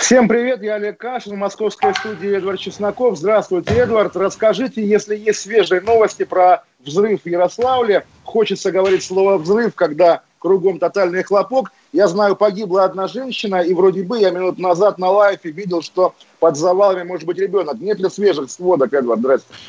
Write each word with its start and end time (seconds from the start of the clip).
Всем 0.00 0.28
привет, 0.28 0.62
я 0.62 0.76
Олег 0.76 0.96
Кашин, 0.96 1.34
в 1.34 1.36
московской 1.36 1.94
студии 1.94 2.34
Эдвард 2.34 2.58
Чесноков. 2.58 3.18
Здравствуйте, 3.18 3.74
Эдвард. 3.74 4.16
Расскажите, 4.16 4.84
если 4.84 5.14
есть 5.14 5.40
свежие 5.40 5.82
новости 5.82 6.24
про 6.24 6.64
взрыв 6.80 7.22
в 7.22 7.28
Ярославле. 7.28 8.06
Хочется 8.24 8.72
говорить 8.72 9.04
слово 9.04 9.36
«взрыв», 9.36 9.74
когда 9.74 10.22
кругом 10.38 10.78
тотальный 10.78 11.22
хлопок. 11.22 11.70
Я 11.92 12.08
знаю, 12.08 12.34
погибла 12.34 12.84
одна 12.84 13.08
женщина, 13.08 13.56
и 13.56 13.74
вроде 13.74 14.02
бы 14.02 14.18
я 14.18 14.30
минут 14.30 14.58
назад 14.58 14.98
на 14.98 15.10
лайфе 15.10 15.50
видел, 15.50 15.82
что 15.82 16.14
под 16.40 16.56
завалами 16.56 17.02
может 17.02 17.26
быть 17.26 17.38
ребенок. 17.38 17.78
Нет 17.78 18.00
ли 18.00 18.08
свежих 18.08 18.50
сводок, 18.50 18.94
Эдвард? 18.94 19.20
Здравствуйте. 19.20 19.60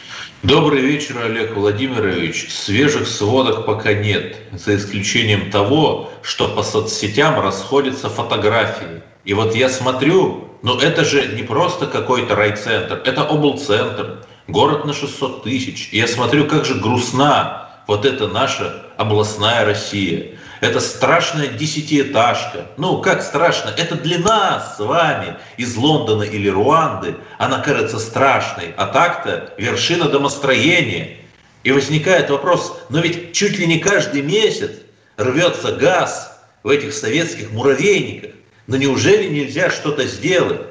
Добрый 0.44 0.82
вечер, 0.82 1.18
Олег 1.24 1.56
Владимирович. 1.58 2.50
Свежих 2.52 3.06
сводок 3.06 3.66
пока 3.66 3.94
нет, 3.94 4.38
за 4.54 4.78
исключением 4.78 5.52
того, 5.52 6.10
что 6.22 6.48
по 6.56 6.64
соцсетям 6.64 7.38
расходятся 7.42 8.10
фотографии. 8.10 9.04
И 9.24 9.34
вот 9.34 9.56
я 9.56 9.70
смотрю, 9.70 10.50
ну 10.62 10.80
это 10.80 11.06
же 11.06 11.28
не 11.36 11.44
просто 11.44 11.88
какой-то 11.88 12.36
райцентр, 12.36 13.02
это 13.06 13.24
облцентр, 13.24 14.26
город 14.48 14.86
на 14.86 14.94
600 14.94 15.44
тысяч. 15.44 15.90
И 15.92 15.98
я 15.98 16.08
смотрю, 16.08 16.48
как 16.48 16.66
же 16.66 16.76
грустна 16.76 17.70
вот 17.88 18.06
эта 18.06 18.28
наша 18.28 18.86
областная 18.98 19.66
Россия. 19.66 20.38
Это 20.62 20.80
страшная 20.80 21.48
десятиэтажка. 21.48 22.68
Ну, 22.78 23.02
как 23.02 23.24
страшно? 23.24 23.74
Это 23.76 23.96
для 23.96 24.20
нас 24.20 24.78
с 24.78 24.80
вами 24.80 25.36
из 25.58 25.76
Лондона 25.76 26.24
или 26.24 26.48
Руанды 26.48 27.16
она 27.40 27.60
кажется 27.60 27.98
страшной. 27.98 28.74
А 28.78 28.86
так-то 28.86 29.54
вершина 29.58 30.08
домостроения. 30.08 31.18
И 31.64 31.72
возникает 31.72 32.30
вопрос, 32.32 32.80
но 32.90 33.00
ведь 33.02 33.34
чуть 33.34 33.60
ли 33.60 33.68
не 33.68 33.80
каждый 33.80 34.24
месяц 34.24 34.72
рвется 35.18 35.74
газ 35.74 36.40
в 36.64 36.70
этих 36.70 36.94
советских 36.94 37.52
муравейниках. 37.52 38.32
Но 38.72 38.78
неужели 38.78 39.28
нельзя 39.28 39.70
что-то 39.70 40.06
сделать? 40.06 40.62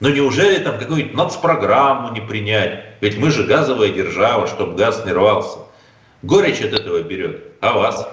Но 0.00 0.08
неужели 0.08 0.64
там 0.64 0.78
какую-нибудь 0.78 1.12
нацпрограмму 1.12 2.10
не 2.14 2.22
принять? 2.22 2.84
Ведь 3.02 3.18
мы 3.18 3.30
же 3.30 3.44
газовая 3.44 3.90
держава, 3.90 4.46
чтобы 4.46 4.76
газ 4.76 5.04
не 5.04 5.12
рвался. 5.12 5.58
Горечь 6.22 6.62
от 6.62 6.72
этого 6.72 7.02
берет. 7.02 7.42
А 7.60 7.74
вас? 7.74 8.08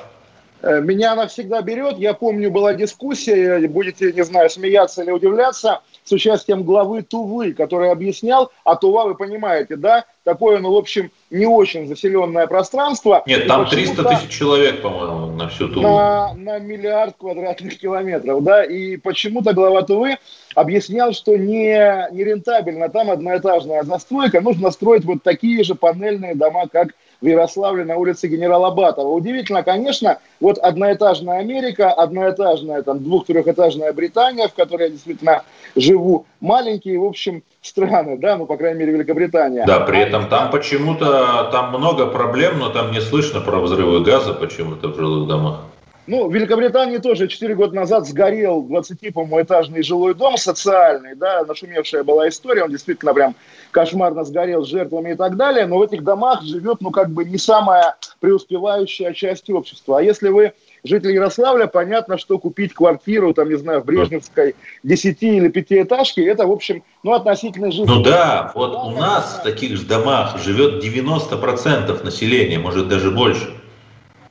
Э, 0.62 0.82
Меня 0.82 1.14
она 1.14 1.28
всегда 1.28 1.62
берет. 1.62 1.98
Я 1.98 2.14
помню, 2.14 2.52
была 2.52 2.74
дискуссия, 2.74 3.66
будете, 3.70 4.12
не 4.12 4.26
знаю, 4.26 4.50
смеяться 4.50 5.04
или 5.04 5.12
удивляться, 5.12 5.80
с 6.08 6.12
участием 6.12 6.64
главы 6.64 7.04
Тувы, 7.04 7.54
который 7.54 7.92
объяснял, 7.92 8.52
а 8.64 8.76
Тува, 8.76 9.06
вы 9.06 9.16
понимаете, 9.16 9.76
да, 9.76 10.06
такое, 10.24 10.60
ну, 10.60 10.72
в 10.74 10.78
общем, 10.78 11.12
не 11.30 11.46
очень 11.46 11.88
заселенное 11.88 12.48
пространство. 12.48 13.24
Нет, 13.26 13.48
там 13.48 13.68
300 13.68 13.96
почему-то- 13.96 14.16
тысяч 14.16 14.30
человек, 14.38 14.82
по-моему, 14.82 15.28
на 15.34 15.50
всю 15.50 15.68
Туву. 15.68 15.82
на, 15.82 16.34
на 16.34 16.60
миллиард 16.60 17.16
квадратных 17.18 17.78
километров, 17.78 18.44
да, 18.44 18.64
и 18.64 18.96
почему-то 18.98 19.54
глава 19.54 19.82
Тувы 19.82 20.18
объяснял, 20.56 21.12
что 21.14 21.36
не, 21.38 22.08
не 22.12 22.24
рентабельно 22.24 22.90
там 22.90 23.12
одноэтажная 23.12 23.84
застройка, 23.84 24.40
нужно 24.42 24.72
строить 24.72 25.04
вот 25.04 25.24
такие 25.24 25.64
же 25.64 25.76
панельные 25.76 26.36
дома, 26.36 26.68
как 26.72 26.90
в 27.22 27.26
Ярославле 27.26 27.84
на 27.84 27.98
улице 27.98 28.28
генерала 28.28 28.72
Батова. 28.72 29.10
Удивительно, 29.10 29.64
конечно, 29.64 30.20
вот 30.40 30.58
одноэтажная 30.58 31.40
Америка, 31.40 31.92
одноэтажная, 31.92 32.84
там, 32.84 33.04
двух-трехэтажная 33.04 33.94
Британия, 33.94 34.48
в 34.48 34.54
которой 34.54 34.84
я 34.84 34.90
действительно 34.90 35.44
живу, 35.76 36.26
маленькие, 36.40 37.00
в 37.00 37.06
общем, 37.06 37.44
страны, 37.62 38.18
да, 38.18 38.38
ну, 38.38 38.46
по 38.46 38.58
крайней 38.58 38.80
мере, 38.80 38.94
Великобритания. 38.94 39.66
Да, 39.66 39.82
при 39.82 40.00
этом 40.00 40.30
там 40.30 40.52
почему-то 40.52 41.50
там 41.52 41.70
много 41.70 42.08
проблем, 42.08 42.60
но 42.60 42.70
там 42.70 42.92
не 42.92 43.02
слышно 43.02 43.42
про 43.42 43.60
взрывы 43.60 44.02
газа 44.04 44.34
почему-то 44.34 44.90
в 44.90 44.96
жилых 44.96 45.28
домах. 45.28 45.62
Ну, 46.08 46.30
в 46.30 46.34
Великобритании 46.34 47.00
тоже 47.00 47.28
4 47.28 47.54
года 47.56 47.76
назад 47.76 48.08
сгорел 48.08 48.62
20, 48.62 49.14
по-моему, 49.14 49.42
этажный 49.42 49.84
жилой 49.84 50.14
дом 50.16 50.38
социальный, 50.38 51.16
да, 51.16 51.44
нашумевшая 51.46 52.06
была 52.06 52.30
история, 52.30 52.64
он 52.64 52.72
действительно 52.72 53.14
прям 53.14 53.36
кошмарно 53.78 54.24
сгорел 54.24 54.66
с 54.66 54.70
жертвами 54.70 55.12
и 55.12 55.16
так 55.16 55.36
далее, 55.36 55.68
но 55.68 55.78
в 55.78 55.84
этих 55.84 56.04
домах 56.04 56.42
живет, 56.42 56.78
ну, 56.82 56.90
как 56.90 57.12
бы 57.12 57.24
не 57.26 57.38
самая 57.38 57.96
преуспевающая 58.20 59.14
часть 59.14 59.52
общества. 59.52 60.00
А 60.00 60.02
если 60.02 60.30
вы 60.30 60.54
житель 60.84 61.12
Ярославля, 61.12 61.68
понятно, 61.68 62.18
что 62.18 62.40
купить 62.40 62.74
квартиру, 62.74 63.36
там, 63.36 63.50
не 63.50 63.56
знаю, 63.56 63.82
в 63.82 63.86
Брежневской 63.86 64.56
10 64.82 65.22
или 65.22 65.50
пятиэтажке, 65.50 66.26
это, 66.26 66.48
в 66.48 66.52
общем, 66.52 66.82
ну, 67.04 67.14
относительно 67.14 67.70
жизни. 67.70 67.86
Ну 67.86 68.02
да, 68.02 68.52
вот 68.56 68.74
у 68.74 68.98
нас 68.98 69.42
в 69.42 69.44
таких 69.44 69.78
же 69.78 69.86
домах 69.86 70.40
живет 70.40 70.84
90% 70.84 72.04
населения, 72.04 72.58
может 72.58 72.88
даже 72.88 73.12
больше. 73.12 73.54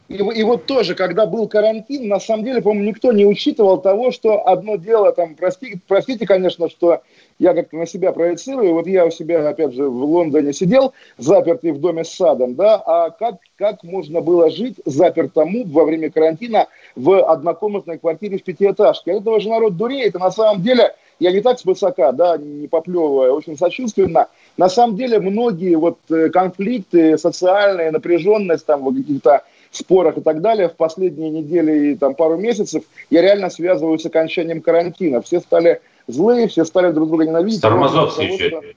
И, 0.09 0.15
и 0.15 0.43
вот 0.45 0.67
тоже, 0.67 0.95
когда 0.95 1.27
был 1.27 1.49
карантин, 1.49 2.07
на 2.07 2.21
самом 2.21 2.45
деле, 2.45 2.63
по-моему, 2.63 2.89
никто 2.89 3.11
не 3.13 3.27
учитывал 3.27 3.79
того, 3.79 4.13
что 4.13 4.47
одно 4.47 4.77
дело, 4.77 5.13
там, 5.13 5.35
прости, 5.35 5.81
простите, 5.89 6.27
конечно, 6.27 6.69
что 6.69 7.03
я 7.41 7.55
как-то 7.55 7.77
на 7.77 7.87
себя 7.87 8.13
проецирую, 8.13 8.75
вот 8.75 8.87
я 8.87 9.05
у 9.05 9.11
себя, 9.11 9.49
опять 9.49 9.75
же, 9.75 9.89
в 9.89 10.05
Лондоне 10.05 10.53
сидел, 10.53 10.95
запертый 11.19 11.73
в 11.73 11.81
доме 11.81 12.05
с 12.05 12.11
садом, 12.11 12.55
да, 12.55 12.77
а 12.77 13.11
как, 13.11 13.37
как 13.57 13.83
можно 13.83 14.21
было 14.21 14.49
жить 14.49 14.77
запертому 14.85 15.65
во 15.67 15.85
время 15.85 16.11
карантина 16.11 16.69
в 16.95 17.25
однокомнатной 17.29 17.99
квартире 17.99 18.39
в 18.39 18.45
пятиэтажке? 18.45 19.13
От 19.13 19.23
этого 19.23 19.41
же 19.41 19.49
народ 19.49 19.77
дуреет, 19.77 20.15
и 20.15 20.19
на 20.19 20.31
самом 20.31 20.63
деле, 20.63 20.95
я 21.19 21.33
не 21.33 21.41
так 21.41 21.59
свысока, 21.59 22.13
да, 22.13 22.37
не 22.37 22.69
поплевывая, 22.69 23.33
очень 23.33 23.59
сочувственно, 23.59 24.29
на 24.57 24.69
самом 24.69 24.97
деле 24.97 25.19
многие 25.19 25.75
вот 25.75 25.99
э, 26.11 26.29
конфликты, 26.29 27.19
социальная 27.19 27.91
напряженность, 27.91 28.67
там, 28.67 28.83
вот 28.83 28.95
каких-то 28.95 29.43
спорах 29.77 30.19
и 30.19 30.21
так 30.21 30.41
далее, 30.41 30.69
в 30.69 30.75
последние 30.77 31.31
недели 31.31 31.93
и 31.93 31.97
там, 31.97 32.15
пару 32.15 32.37
месяцев 32.37 32.85
я 33.11 33.23
реально 33.23 33.51
связываю 33.51 33.99
с 33.99 34.07
окончанием 34.07 34.61
карантина. 34.61 35.21
Все 35.23 35.41
стали 35.41 35.81
злые, 36.07 36.49
все 36.49 36.65
стали 36.65 36.91
друг 36.93 37.09
друга 37.09 37.25
ненавидеть. 37.27 37.59
С 37.59 37.63
тормозов 37.63 38.11
Потому 38.11 38.29
что- 38.29 38.37
съезжать. 38.39 38.77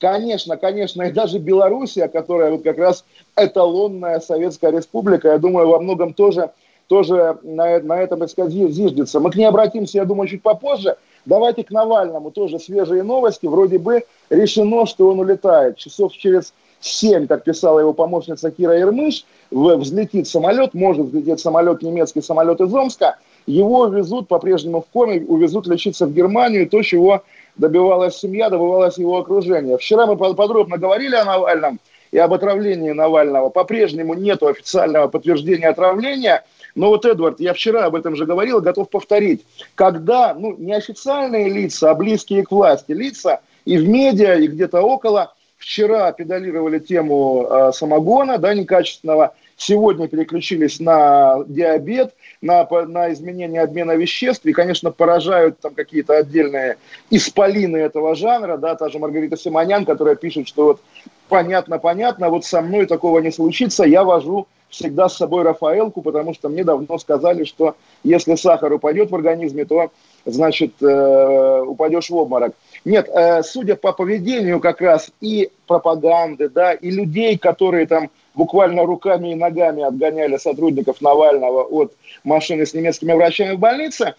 Конечно, 0.00 0.56
конечно, 0.56 1.02
и 1.02 1.10
даже 1.12 1.38
Белоруссия, 1.38 2.08
которая 2.08 2.52
вот 2.52 2.62
как 2.62 2.78
раз 2.78 3.04
эталонная 3.36 4.20
советская 4.20 4.70
республика, 4.72 5.28
я 5.28 5.38
думаю, 5.38 5.68
во 5.68 5.78
многом 5.78 6.14
тоже, 6.14 6.50
тоже 6.88 7.36
на, 7.42 7.78
на 7.80 8.00
этом, 8.00 8.20
так 8.20 8.30
сказать, 8.30 8.50
зи- 8.52 8.70
зиждется. 8.70 9.20
Мы 9.20 9.30
к 9.30 9.36
ней 9.36 9.44
обратимся, 9.44 9.98
я 9.98 10.04
думаю, 10.06 10.28
чуть 10.28 10.42
попозже. 10.42 10.96
Давайте 11.26 11.64
к 11.64 11.70
Навальному 11.70 12.30
тоже 12.30 12.58
свежие 12.58 13.02
новости. 13.02 13.44
Вроде 13.44 13.78
бы 13.78 14.04
решено, 14.30 14.86
что 14.86 15.08
он 15.10 15.20
улетает. 15.20 15.76
Часов 15.76 16.14
через 16.14 16.54
7, 16.80 17.26
как 17.26 17.44
писала 17.44 17.80
его 17.80 17.92
помощница 17.92 18.50
Кира 18.50 18.78
Ермыш, 18.78 19.24
взлетит 19.50 20.26
самолет, 20.26 20.74
может 20.74 21.06
взлететь 21.06 21.40
самолет, 21.40 21.82
немецкий 21.82 22.22
самолет 22.22 22.60
из 22.60 22.72
Омска. 22.74 23.16
Его 23.46 23.86
везут 23.86 24.28
по-прежнему 24.28 24.82
в 24.82 24.86
коме, 24.92 25.24
увезут 25.26 25.66
лечиться 25.66 26.06
в 26.06 26.12
Германию, 26.12 26.68
то, 26.68 26.82
чего 26.82 27.22
добивалась 27.56 28.16
семья, 28.16 28.48
добивалось 28.48 28.98
его 28.98 29.18
окружение. 29.18 29.76
Вчера 29.78 30.06
мы 30.06 30.16
под- 30.16 30.36
подробно 30.36 30.78
говорили 30.78 31.16
о 31.16 31.24
Навальном 31.24 31.80
и 32.12 32.18
об 32.18 32.32
отравлении 32.32 32.90
Навального. 32.90 33.50
По-прежнему 33.50 34.14
нет 34.14 34.42
официального 34.42 35.08
подтверждения 35.08 35.68
отравления. 35.68 36.44
Но 36.74 36.88
вот, 36.88 37.04
Эдвард, 37.04 37.40
я 37.40 37.52
вчера 37.52 37.86
об 37.86 37.94
этом 37.94 38.16
же 38.16 38.26
говорил, 38.26 38.60
готов 38.60 38.88
повторить. 38.88 39.44
Когда 39.74 40.34
ну, 40.34 40.54
неофициальные 40.56 41.48
лица, 41.48 41.90
а 41.90 41.94
близкие 41.94 42.44
к 42.44 42.50
власти 42.50 42.92
лица 42.92 43.40
и 43.64 43.76
в 43.76 43.88
медиа, 43.88 44.36
и 44.36 44.46
где-то 44.46 44.80
около, 44.80 45.34
вчера 45.60 46.10
педалировали 46.12 46.78
тему 46.78 47.46
э, 47.48 47.72
самогона, 47.72 48.38
да, 48.38 48.54
некачественного, 48.54 49.34
сегодня 49.56 50.08
переключились 50.08 50.80
на 50.80 51.44
диабет, 51.46 52.14
на, 52.40 52.66
на 52.86 53.12
изменение 53.12 53.60
обмена 53.60 53.92
веществ, 53.92 54.46
и, 54.46 54.54
конечно, 54.54 54.90
поражают 54.90 55.60
там 55.60 55.74
какие-то 55.74 56.16
отдельные 56.16 56.78
исполины 57.10 57.76
этого 57.76 58.14
жанра, 58.14 58.56
да, 58.56 58.74
та 58.74 58.88
же 58.88 58.98
Маргарита 58.98 59.36
Симонян, 59.36 59.84
которая 59.84 60.16
пишет, 60.16 60.48
что 60.48 60.64
вот 60.64 60.80
понятно, 61.28 61.78
понятно, 61.78 62.30
вот 62.30 62.46
со 62.46 62.62
мной 62.62 62.86
такого 62.86 63.18
не 63.18 63.30
случится, 63.30 63.84
я 63.84 64.02
вожу 64.02 64.48
всегда 64.70 65.08
с 65.08 65.16
собой 65.16 65.42
Рафаэлку, 65.42 66.00
потому 66.00 66.32
что 66.32 66.48
мне 66.48 66.64
давно 66.64 66.96
сказали, 66.98 67.44
что 67.44 67.76
если 68.02 68.36
сахар 68.36 68.72
упадет 68.72 69.10
в 69.10 69.14
организме, 69.14 69.64
то, 69.64 69.90
значит, 70.24 70.74
э, 70.80 71.62
упадешь 71.66 72.08
в 72.08 72.16
обморок. 72.16 72.54
Нет, 72.84 73.08
э, 73.08 73.42
судя 73.42 73.76
по 73.76 73.92
поведению 73.92 74.60
как 74.60 74.80
раз 74.80 75.10
и 75.20 75.50
пропаганды, 75.66 76.48
да, 76.48 76.72
и 76.72 76.90
людей, 76.90 77.36
которые 77.36 77.86
там 77.86 78.10
буквально 78.34 78.84
руками 78.84 79.32
и 79.32 79.34
ногами 79.34 79.82
отгоняли 79.82 80.38
сотрудников 80.38 81.00
Навального 81.00 81.62
от 81.62 81.92
машины 82.24 82.64
с 82.64 82.72
немецкими 82.72 83.12
врачами 83.12 83.54
в 83.54 83.58
больнице, 83.58 84.14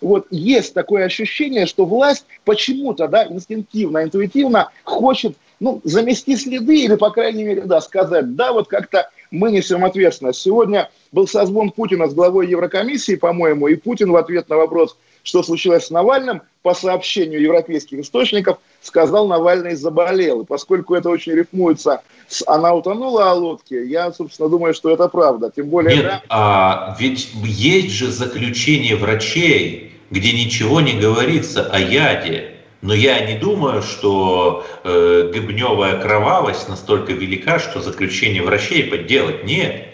вот 0.00 0.26
есть 0.30 0.72
такое 0.72 1.04
ощущение, 1.04 1.66
что 1.66 1.84
власть 1.84 2.24
почему-то, 2.44 3.06
да, 3.06 3.26
инстинктивно, 3.26 4.02
интуитивно 4.02 4.70
хочет 4.84 5.36
ну, 5.60 5.82
замести 5.84 6.36
следы 6.36 6.84
или, 6.84 6.94
по 6.94 7.10
крайней 7.10 7.44
мере, 7.44 7.62
да, 7.62 7.82
сказать, 7.82 8.34
да, 8.34 8.52
вот 8.52 8.66
как-то 8.68 9.10
мы 9.30 9.52
несем 9.52 9.84
ответственность. 9.84 10.40
Сегодня 10.40 10.90
был 11.12 11.28
созвон 11.28 11.70
Путина 11.70 12.08
с 12.08 12.14
главой 12.14 12.48
Еврокомиссии, 12.48 13.16
по-моему, 13.16 13.68
и 13.68 13.76
Путин 13.76 14.10
в 14.10 14.16
ответ 14.16 14.48
на 14.48 14.56
вопрос, 14.56 14.96
что 15.30 15.42
случилось 15.44 15.86
с 15.86 15.90
Навальным, 15.90 16.42
по 16.62 16.74
сообщению 16.74 17.40
европейских 17.40 18.00
источников, 18.00 18.58
сказал, 18.82 19.28
Навальный 19.28 19.76
заболел. 19.76 20.42
И 20.42 20.44
поскольку 20.44 20.94
это 20.94 21.08
очень 21.08 21.32
рифмуется 21.32 22.02
с 22.28 22.42
«она 22.46 22.74
утонула 22.74 23.30
о 23.30 23.34
лодке», 23.34 23.86
я, 23.86 24.12
собственно, 24.12 24.48
думаю, 24.48 24.74
что 24.74 24.90
это 24.90 25.08
правда. 25.08 25.52
Тем 25.54 25.68
более... 25.68 25.96
Нет, 25.96 26.04
да... 26.04 26.22
а, 26.28 26.96
ведь 26.98 27.30
есть 27.44 27.94
же 27.94 28.10
заключение 28.10 28.96
врачей, 28.96 29.92
где 30.10 30.32
ничего 30.32 30.80
не 30.80 30.94
говорится 30.94 31.64
о 31.64 31.78
яде. 31.78 32.56
Но 32.82 32.92
я 32.92 33.24
не 33.24 33.38
думаю, 33.38 33.82
что 33.82 34.64
э, 34.84 35.30
гыбневая 35.32 36.00
кровавость 36.00 36.68
настолько 36.68 37.12
велика, 37.12 37.58
что 37.58 37.80
заключение 37.80 38.42
врачей 38.42 38.84
подделать. 38.84 39.44
Нет. 39.44 39.86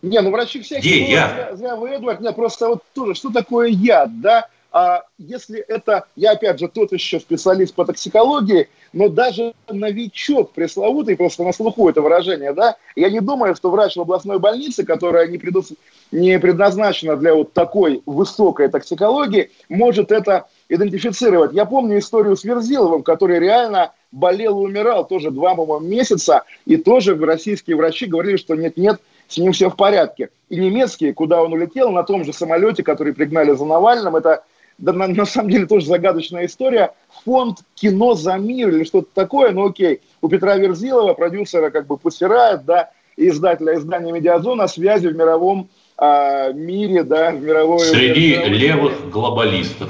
Не, 0.00 0.20
ну 0.20 0.30
врачи 0.32 0.60
всякие. 0.60 1.04
Где 1.04 1.12
я? 1.12 1.28
Зря, 1.28 1.56
зря 1.56 1.76
вы, 1.76 1.90
Эдвард, 1.90 2.20
нет, 2.20 2.34
просто 2.34 2.68
вот 2.68 2.82
тоже, 2.94 3.14
что 3.14 3.30
такое 3.30 3.68
яд, 3.68 4.20
да? 4.20 4.48
А 4.72 5.02
если 5.18 5.60
это, 5.60 6.06
я 6.16 6.32
опять 6.32 6.58
же 6.58 6.66
тот 6.66 6.92
еще 6.92 7.20
специалист 7.20 7.74
по 7.74 7.84
токсикологии, 7.84 8.70
но 8.94 9.08
даже 9.08 9.52
новичок 9.68 10.52
пресловутый, 10.52 11.16
просто 11.16 11.44
на 11.44 11.52
слуху 11.52 11.90
это 11.90 12.00
выражение, 12.00 12.54
да, 12.54 12.76
я 12.96 13.10
не 13.10 13.20
думаю, 13.20 13.54
что 13.54 13.70
врач 13.70 13.96
в 13.96 14.00
областной 14.00 14.38
больнице, 14.38 14.84
которая 14.84 15.28
не, 15.28 15.36
предус... 15.36 15.72
не 16.10 16.38
предназначена 16.38 17.16
для 17.16 17.34
вот 17.34 17.52
такой 17.52 18.02
высокой 18.06 18.68
токсикологии, 18.68 19.50
может 19.68 20.10
это 20.10 20.46
идентифицировать. 20.70 21.52
Я 21.52 21.66
помню 21.66 21.98
историю 21.98 22.34
с 22.34 22.42
Верзиловым, 22.42 23.02
который 23.02 23.38
реально 23.40 23.92
болел 24.10 24.58
и 24.60 24.66
умирал 24.66 25.06
тоже 25.06 25.30
два, 25.30 25.54
месяца, 25.80 26.44
и 26.64 26.78
тоже 26.78 27.14
российские 27.16 27.76
врачи 27.76 28.06
говорили, 28.06 28.36
что 28.36 28.54
нет-нет, 28.54 29.00
с 29.28 29.36
ним 29.36 29.52
все 29.52 29.68
в 29.68 29.76
порядке. 29.76 30.30
И 30.48 30.56
немецкие, 30.56 31.12
куда 31.12 31.42
он 31.42 31.52
улетел, 31.52 31.90
на 31.90 32.04
том 32.04 32.24
же 32.24 32.32
самолете, 32.32 32.82
который 32.82 33.12
пригнали 33.14 33.52
за 33.52 33.64
Навальным, 33.64 34.16
это 34.16 34.44
да, 34.82 34.92
на, 34.92 35.06
на 35.06 35.24
самом 35.24 35.48
деле 35.48 35.66
тоже 35.66 35.86
загадочная 35.86 36.46
история, 36.46 36.92
фонд 37.24 37.58
«Кино 37.76 38.14
за 38.14 38.34
мир» 38.34 38.68
или 38.68 38.82
что-то 38.82 39.08
такое, 39.14 39.52
ну 39.52 39.68
окей, 39.68 40.00
у 40.20 40.28
Петра 40.28 40.56
Верзилова, 40.56 41.14
продюсера 41.14 41.70
как 41.70 41.86
бы 41.86 41.96
Пусирает, 41.96 42.64
да, 42.64 42.90
и 43.16 43.28
издателя 43.28 43.76
издания 43.76 44.10
«Медиазона» 44.10 44.66
связи 44.66 45.06
в 45.06 45.14
мировом 45.14 45.68
а, 45.96 46.52
мире, 46.52 47.04
да, 47.04 47.30
в 47.30 47.40
мировой... 47.40 47.78
Среди 47.78 48.32
мировой, 48.32 48.48
левых 48.48 49.10
глобалистов. 49.10 49.88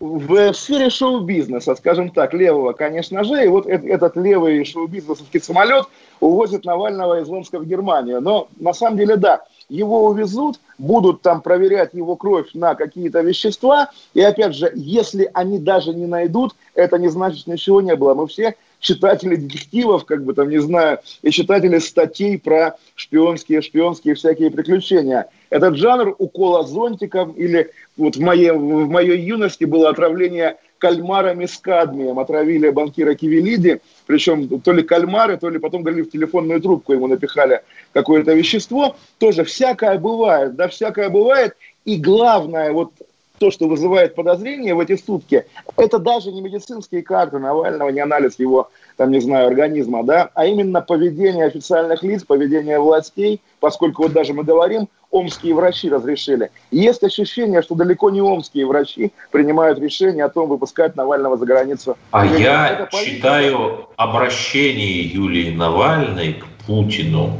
В, 0.00 0.52
в 0.52 0.54
сфере 0.54 0.90
шоу-бизнеса, 0.90 1.74
скажем 1.74 2.10
так, 2.10 2.34
левого, 2.34 2.74
конечно 2.74 3.24
же, 3.24 3.42
и 3.42 3.48
вот 3.48 3.66
этот, 3.66 3.86
этот 3.86 4.16
левый 4.16 4.66
шоу-бизнесовский 4.66 5.40
самолет 5.40 5.86
увозит 6.20 6.66
Навального 6.66 7.22
из 7.22 7.30
Омска 7.30 7.58
в 7.58 7.64
Германию. 7.64 8.20
Но 8.20 8.48
на 8.60 8.74
самом 8.74 8.98
деле, 8.98 9.16
да, 9.16 9.44
его 9.68 10.06
увезут, 10.06 10.60
будут 10.78 11.22
там 11.22 11.40
проверять 11.40 11.94
его 11.94 12.16
кровь 12.16 12.48
на 12.54 12.74
какие-то 12.74 13.20
вещества, 13.20 13.90
и 14.12 14.20
опять 14.20 14.54
же, 14.54 14.70
если 14.74 15.30
они 15.34 15.58
даже 15.58 15.94
не 15.94 16.06
найдут, 16.06 16.54
это 16.74 16.98
не 16.98 17.08
значит, 17.08 17.46
ничего 17.46 17.80
не 17.80 17.96
было. 17.96 18.14
Мы 18.14 18.26
все 18.26 18.56
читатели 18.84 19.36
детективов, 19.36 20.04
как 20.04 20.24
бы 20.24 20.34
там, 20.34 20.50
не 20.50 20.58
знаю, 20.58 20.98
и 21.22 21.30
читатели 21.30 21.78
статей 21.78 22.38
про 22.38 22.76
шпионские, 22.94 23.62
шпионские 23.62 24.14
всякие 24.14 24.50
приключения. 24.50 25.26
Этот 25.50 25.76
жанр 25.76 26.14
укола 26.18 26.64
зонтиком 26.64 27.32
или 27.32 27.70
вот 27.96 28.16
в 28.16 28.20
моей, 28.20 28.50
в 28.50 28.88
моей 28.88 29.20
юности 29.20 29.64
было 29.64 29.88
отравление 29.88 30.58
кальмарами 30.78 31.46
с 31.46 31.56
кадмием. 31.56 32.18
Отравили 32.18 32.68
банкира 32.68 33.14
Кивелиди, 33.14 33.80
причем 34.06 34.60
то 34.60 34.72
ли 34.72 34.82
кальмары, 34.82 35.36
то 35.36 35.48
ли 35.48 35.58
потом 35.58 35.82
говорили 35.82 36.02
в 36.02 36.10
телефонную 36.10 36.60
трубку 36.60 36.92
ему 36.92 37.06
напихали 37.06 37.62
какое-то 37.92 38.34
вещество. 38.34 38.96
Тоже 39.18 39.44
всякое 39.44 39.98
бывает, 39.98 40.56
да, 40.56 40.68
всякое 40.68 41.08
бывает. 41.08 41.56
И 41.84 41.96
главное, 41.96 42.72
вот 42.72 42.92
то, 43.38 43.50
что 43.50 43.66
вызывает 43.66 44.14
подозрения 44.14 44.74
в 44.74 44.80
эти 44.80 44.96
сутки, 44.96 45.44
это 45.76 45.98
даже 45.98 46.30
не 46.30 46.40
медицинские 46.40 47.02
карты 47.02 47.38
Навального, 47.38 47.88
не 47.88 48.00
анализ 48.00 48.38
его, 48.38 48.70
там, 48.96 49.10
не 49.10 49.20
знаю, 49.20 49.48
организма, 49.48 50.04
да, 50.04 50.30
а 50.34 50.46
именно 50.46 50.80
поведение 50.80 51.46
официальных 51.46 52.02
лиц, 52.02 52.22
поведение 52.24 52.78
властей, 52.78 53.40
поскольку 53.60 54.04
вот 54.04 54.12
даже 54.12 54.34
мы 54.34 54.44
говорим, 54.44 54.88
омские 55.10 55.54
врачи 55.54 55.88
разрешили. 55.88 56.50
есть 56.70 57.02
ощущение, 57.02 57.62
что 57.62 57.74
далеко 57.74 58.10
не 58.10 58.20
омские 58.20 58.66
врачи 58.66 59.12
принимают 59.30 59.78
решение 59.78 60.24
о 60.24 60.28
том, 60.28 60.48
выпускать 60.48 60.96
Навального 60.96 61.36
за 61.36 61.46
границу. 61.46 61.96
А 62.10 62.26
я 62.26 62.88
читаю 62.92 63.88
обращение 63.96 65.02
Юлии 65.02 65.54
Навальной 65.54 66.34
к 66.34 66.46
Путину 66.66 67.32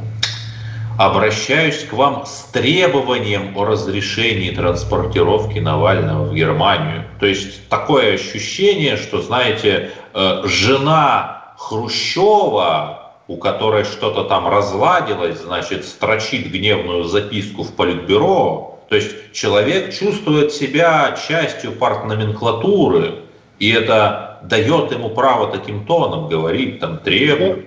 обращаюсь 0.99 1.85
к 1.85 1.93
вам 1.93 2.25
с 2.27 2.49
требованием 2.53 3.57
о 3.57 3.65
разрешении 3.65 4.51
транспортировки 4.51 5.59
Навального 5.59 6.25
в 6.25 6.35
Германию. 6.35 7.05
То 7.21 7.27
есть 7.27 7.69
такое 7.69 8.15
ощущение, 8.15 8.97
что, 8.97 9.21
знаете, 9.21 9.91
э, 10.13 10.43
жена 10.45 11.55
Хрущева, 11.59 13.13
у 13.27 13.37
которой 13.37 13.85
что-то 13.85 14.25
там 14.25 14.49
разладилось, 14.49 15.39
значит, 15.39 15.85
строчит 15.85 16.51
гневную 16.51 17.05
записку 17.05 17.63
в 17.63 17.73
политбюро. 17.73 18.79
То 18.89 18.97
есть 18.97 19.33
человек 19.33 19.95
чувствует 19.95 20.53
себя 20.53 21.17
частью 21.27 21.73
партноменклатуры, 21.73 23.21
и 23.59 23.71
это 23.71 24.41
дает 24.45 24.93
ему 24.93 25.09
право 25.09 25.51
таким 25.51 25.87
тоном 25.87 26.29
говорить, 26.29 26.81
там, 26.81 26.99
требовать. 26.99 27.65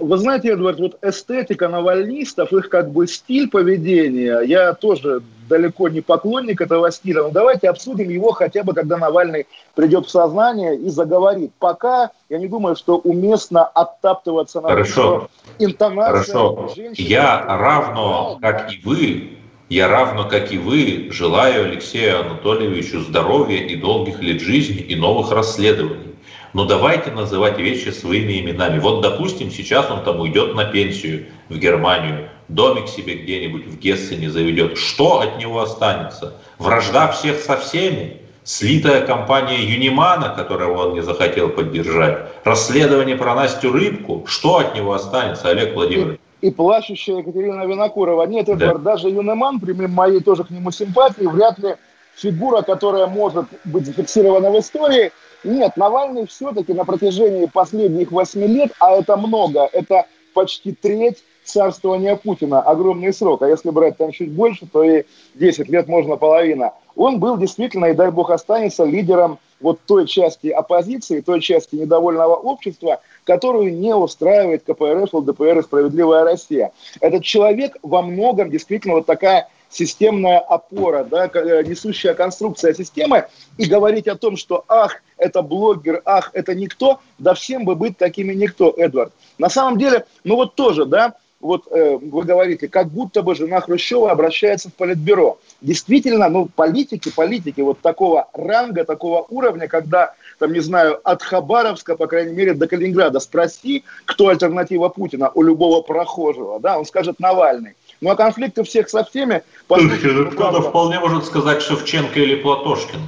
Вы 0.00 0.16
знаете, 0.16 0.52
Эдвард, 0.52 0.80
вот 0.80 0.98
эстетика 1.02 1.68
навальнистов, 1.68 2.52
их 2.52 2.70
как 2.70 2.90
бы 2.90 3.06
стиль 3.06 3.50
поведения, 3.50 4.40
я 4.40 4.72
тоже 4.72 5.22
далеко 5.48 5.88
не 5.88 6.00
поклонник 6.00 6.60
этого 6.60 6.90
стиля, 6.90 7.24
но 7.24 7.30
давайте 7.30 7.68
обсудим 7.68 8.08
его 8.08 8.32
хотя 8.32 8.62
бы, 8.62 8.72
когда 8.72 8.96
Навальный 8.96 9.46
придет 9.74 10.06
в 10.06 10.10
сознание 10.10 10.76
и 10.76 10.88
заговорит. 10.88 11.50
Пока 11.58 12.10
я 12.30 12.38
не 12.38 12.48
думаю, 12.48 12.76
что 12.76 12.96
уместно 12.98 13.64
оттаптываться 13.64 14.60
на 14.60 14.68
Хорошо. 14.68 15.28
интонации. 15.58 16.32
Хорошо. 16.32 16.68
Я 16.94 17.44
равно, 17.46 18.38
как 18.40 18.72
и 18.72 18.80
вы, 18.82 19.30
я 19.68 19.88
равно, 19.88 20.28
как 20.28 20.52
и 20.52 20.58
вы, 20.58 21.10
желаю 21.10 21.66
Алексею 21.66 22.20
Анатольевичу 22.20 23.00
здоровья 23.00 23.58
и 23.58 23.76
долгих 23.76 24.22
лет 24.22 24.40
жизни 24.40 24.76
и 24.76 24.96
новых 24.96 25.30
расследований. 25.32 26.09
Но 26.52 26.64
давайте 26.64 27.10
называть 27.12 27.58
вещи 27.58 27.90
своими 27.90 28.40
именами. 28.40 28.78
Вот, 28.78 29.02
допустим, 29.02 29.50
сейчас 29.50 29.90
он 29.90 30.02
там 30.02 30.20
уйдет 30.20 30.54
на 30.54 30.64
пенсию 30.64 31.26
в 31.48 31.56
Германию, 31.56 32.28
домик 32.48 32.88
себе 32.88 33.14
где-нибудь 33.14 33.66
в 33.66 33.78
Гессене 33.78 34.30
заведет. 34.30 34.76
Что 34.76 35.20
от 35.20 35.38
него 35.38 35.60
останется? 35.60 36.34
Вражда 36.58 37.08
всех 37.12 37.38
со 37.38 37.56
всеми? 37.56 38.16
Слитая 38.42 39.06
компания 39.06 39.62
Юнимана, 39.62 40.30
которого 40.30 40.88
он 40.88 40.94
не 40.94 41.02
захотел 41.02 41.50
поддержать? 41.50 42.26
Расследование 42.42 43.16
про 43.16 43.34
Настю 43.34 43.70
Рыбку? 43.70 44.24
Что 44.26 44.58
от 44.58 44.74
него 44.74 44.92
останется, 44.92 45.50
Олег 45.50 45.74
Владимирович? 45.74 46.18
И, 46.40 46.50
плачущая 46.50 47.18
Екатерина 47.18 47.66
Винокурова. 47.66 48.24
Нет, 48.24 48.48
Эдвард, 48.48 48.82
да. 48.82 48.92
даже 48.92 49.08
Юниман, 49.08 49.60
при 49.60 49.72
моей 49.72 50.20
тоже 50.20 50.42
к 50.42 50.50
нему 50.50 50.70
симпатии, 50.70 51.26
вряд 51.26 51.58
ли 51.58 51.76
фигура, 52.16 52.62
которая 52.62 53.06
может 53.06 53.44
быть 53.64 53.86
зафиксирована 53.86 54.50
в 54.50 54.58
истории– 54.58 55.12
нет, 55.44 55.76
Навальный 55.76 56.26
все-таки 56.26 56.72
на 56.72 56.84
протяжении 56.84 57.46
последних 57.46 58.12
восьми 58.12 58.46
лет, 58.46 58.72
а 58.78 58.92
это 58.92 59.16
много, 59.16 59.68
это 59.72 60.06
почти 60.34 60.72
треть 60.72 61.24
царствования 61.44 62.16
Путина, 62.16 62.60
огромный 62.60 63.12
срок. 63.12 63.42
А 63.42 63.48
если 63.48 63.70
брать 63.70 63.96
там 63.96 64.12
чуть 64.12 64.30
больше, 64.30 64.66
то 64.66 64.82
и 64.82 65.04
10 65.34 65.68
лет 65.68 65.88
можно 65.88 66.16
половина. 66.16 66.74
Он 66.96 67.18
был 67.18 67.36
действительно, 67.36 67.86
и 67.86 67.94
дай 67.94 68.10
бог 68.10 68.30
останется, 68.30 68.84
лидером 68.84 69.38
вот 69.60 69.80
той 69.86 70.06
части 70.06 70.48
оппозиции, 70.48 71.20
той 71.20 71.40
части 71.40 71.76
недовольного 71.76 72.34
общества, 72.34 73.00
которую 73.24 73.74
не 73.74 73.94
устраивает 73.94 74.64
КПРФ, 74.64 75.12
ЛДПР 75.12 75.58
и 75.58 75.62
«Справедливая 75.62 76.24
Россия». 76.24 76.72
Этот 77.00 77.24
человек 77.24 77.76
во 77.82 78.02
многом 78.02 78.50
действительно 78.50 78.94
вот 78.94 79.06
такая 79.06 79.48
системная 79.70 80.38
опора, 80.40 81.04
да, 81.04 81.30
э, 81.32 81.62
несущая 81.64 82.14
конструкция 82.14 82.74
системы, 82.74 83.26
и 83.56 83.66
говорить 83.66 84.08
о 84.08 84.16
том, 84.16 84.36
что 84.36 84.64
ах, 84.68 85.00
это 85.20 85.42
блогер, 85.42 86.02
ах, 86.04 86.30
это 86.32 86.54
никто, 86.54 87.00
да 87.18 87.34
всем 87.34 87.64
бы 87.64 87.76
быть 87.76 87.96
такими 87.96 88.34
никто, 88.34 88.74
Эдвард. 88.76 89.12
На 89.38 89.48
самом 89.48 89.78
деле, 89.78 90.06
ну 90.24 90.36
вот 90.36 90.54
тоже, 90.54 90.86
да, 90.86 91.14
вот 91.40 91.68
э, 91.70 91.96
вы 91.96 92.22
говорите, 92.22 92.68
как 92.68 92.88
будто 92.88 93.22
бы 93.22 93.34
жена 93.34 93.60
Хрущева 93.60 94.10
обращается 94.10 94.68
в 94.68 94.74
политбюро. 94.74 95.38
Действительно, 95.62 96.28
ну, 96.28 96.48
политики, 96.54 97.10
политики 97.14 97.60
вот 97.62 97.80
такого 97.80 98.28
ранга, 98.34 98.84
такого 98.84 99.24
уровня, 99.30 99.66
когда, 99.66 100.14
там, 100.38 100.52
не 100.52 100.60
знаю, 100.60 101.00
от 101.02 101.22
Хабаровска, 101.22 101.96
по 101.96 102.06
крайней 102.06 102.34
мере, 102.34 102.52
до 102.52 102.66
Калининграда 102.66 103.20
спроси, 103.20 103.84
кто 104.04 104.28
альтернатива 104.28 104.88
Путина 104.88 105.30
у 105.34 105.42
любого 105.42 105.80
прохожего, 105.80 106.60
да, 106.60 106.78
он 106.78 106.84
скажет 106.84 107.20
Навальный. 107.20 107.74
Ну 108.02 108.10
а 108.10 108.16
конфликты 108.16 108.62
всех 108.62 108.88
со 108.88 109.04
всеми... 109.04 109.42
Кто-то 109.66 110.62
вполне 110.62 111.00
может 111.00 111.24
сказать 111.24 111.62
Шевченко 111.62 112.20
или 112.20 112.34
Платошкин. 112.36 113.00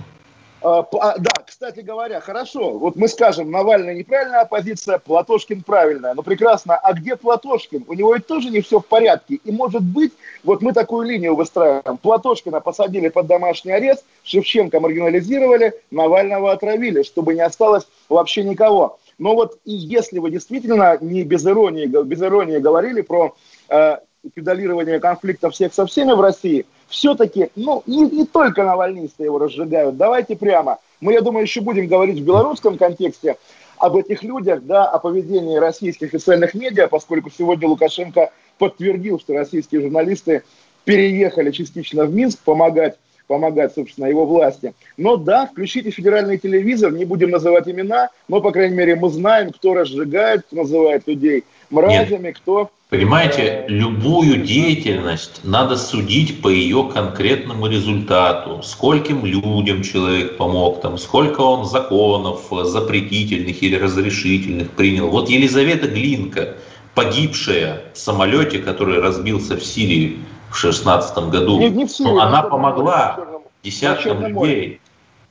А, 0.62 0.86
а, 1.00 1.18
да, 1.18 1.30
кстати 1.46 1.80
говоря, 1.80 2.20
хорошо, 2.20 2.78
вот 2.78 2.96
мы 2.96 3.08
скажем, 3.08 3.50
Навальный 3.50 3.94
неправильная 3.94 4.42
оппозиция, 4.42 4.98
Платошкин 4.98 5.62
правильная, 5.62 6.14
но 6.14 6.22
прекрасно, 6.22 6.76
а 6.76 6.92
где 6.92 7.16
Платошкин? 7.16 7.84
У 7.88 7.94
него 7.94 8.14
ведь 8.14 8.26
тоже 8.26 8.50
не 8.50 8.60
все 8.60 8.80
в 8.80 8.86
порядке, 8.86 9.36
и 9.36 9.50
может 9.50 9.82
быть, 9.82 10.12
вот 10.44 10.62
мы 10.62 10.72
такую 10.72 11.06
линию 11.08 11.34
выстраиваем, 11.34 11.96
Платошкина 11.96 12.60
посадили 12.60 13.08
под 13.08 13.26
домашний 13.26 13.72
арест, 13.72 14.04
Шевченко 14.24 14.78
маргинализировали, 14.80 15.74
Навального 15.90 16.52
отравили, 16.52 17.02
чтобы 17.02 17.34
не 17.34 17.40
осталось 17.40 17.86
вообще 18.08 18.44
никого. 18.44 18.98
Но 19.18 19.34
вот 19.34 19.58
и 19.64 19.72
если 19.72 20.18
вы 20.18 20.30
действительно 20.30 20.96
не 21.00 21.22
без 21.22 21.46
иронии, 21.46 21.86
без 21.86 22.22
иронии 22.22 22.58
говорили 22.58 23.02
про 23.02 23.34
э, 23.68 23.98
педалирование 24.34 25.00
конфликта 25.00 25.50
всех 25.50 25.74
со 25.74 25.86
всеми 25.86 26.12
в 26.12 26.20
России– 26.20 26.66
все-таки, 26.92 27.48
ну, 27.56 27.82
не, 27.86 28.02
не 28.02 28.26
только 28.26 28.64
навальнисты 28.64 29.24
его 29.24 29.38
разжигают, 29.38 29.96
давайте 29.96 30.36
прямо. 30.36 30.78
Мы, 31.00 31.14
я 31.14 31.22
думаю, 31.22 31.42
еще 31.42 31.62
будем 31.62 31.86
говорить 31.86 32.20
в 32.20 32.24
белорусском 32.24 32.76
контексте 32.76 33.36
об 33.78 33.96
этих 33.96 34.22
людях, 34.22 34.62
да, 34.62 34.88
о 34.88 34.98
поведении 34.98 35.56
российских 35.56 36.08
официальных 36.08 36.52
медиа, 36.52 36.88
поскольку 36.88 37.30
сегодня 37.30 37.66
Лукашенко 37.66 38.30
подтвердил, 38.58 39.18
что 39.18 39.32
российские 39.32 39.80
журналисты 39.80 40.42
переехали 40.84 41.50
частично 41.50 42.04
в 42.04 42.14
Минск 42.14 42.40
помогать 42.44 42.96
помогать, 43.26 43.72
собственно, 43.72 44.06
его 44.06 44.26
власти. 44.26 44.74
Но 44.98 45.16
да, 45.16 45.46
включите 45.46 45.90
федеральный 45.90 46.36
телевизор, 46.36 46.92
не 46.92 47.06
будем 47.06 47.30
называть 47.30 47.66
имена, 47.66 48.10
но, 48.28 48.42
по 48.42 48.50
крайней 48.50 48.76
мере, 48.76 48.96
мы 48.96 49.08
знаем, 49.08 49.52
кто 49.52 49.72
разжигает, 49.72 50.42
кто 50.42 50.56
называет 50.56 51.06
людей 51.06 51.44
мразями, 51.72 52.28
Нет. 52.28 52.36
кто 52.36 52.70
Понимаете, 52.92 53.64
любую 53.68 54.42
деятельность 54.42 55.40
надо 55.44 55.78
судить 55.78 56.42
по 56.42 56.48
ее 56.48 56.90
конкретному 56.92 57.66
результату. 57.66 58.62
Скольким 58.62 59.24
людям 59.24 59.82
человек 59.82 60.36
помог, 60.36 60.82
там, 60.82 60.98
сколько 60.98 61.40
он 61.40 61.64
законов 61.64 62.48
запретительных 62.50 63.62
или 63.62 63.76
разрешительных 63.76 64.72
принял. 64.72 65.08
Вот 65.08 65.30
Елизавета 65.30 65.88
Глинка, 65.88 66.56
погибшая 66.94 67.80
в 67.94 67.98
самолете, 67.98 68.58
который 68.58 69.00
разбился 69.00 69.56
в 69.56 69.64
Сирии 69.64 70.18
в 70.50 70.58
16 70.58 71.16
году, 71.30 71.60
не, 71.60 71.70
не 71.70 71.86
в 71.86 71.90
Сирии, 71.90 72.20
она 72.20 72.42
помогла 72.42 73.14
черном, 73.16 73.42
десяткам 73.62 74.26
людей. 74.26 74.80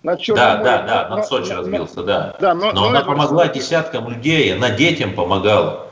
На 0.01 0.15
да, 0.15 0.23
море, 0.23 0.35
да, 0.35 0.57
да, 0.63 1.09
на, 1.09 1.15
над 1.17 1.27
Сочи 1.27 1.49
на, 1.51 1.57
разбился, 1.57 1.97
на, 1.97 2.03
да. 2.03 2.35
да 2.39 2.53
но, 2.55 2.71
но, 2.71 2.81
но 2.81 2.87
она 2.87 3.01
помогла 3.01 3.47
десяткам 3.49 4.09
людей, 4.09 4.51
она 4.51 4.71
детям 4.71 5.13
помогала. 5.13 5.90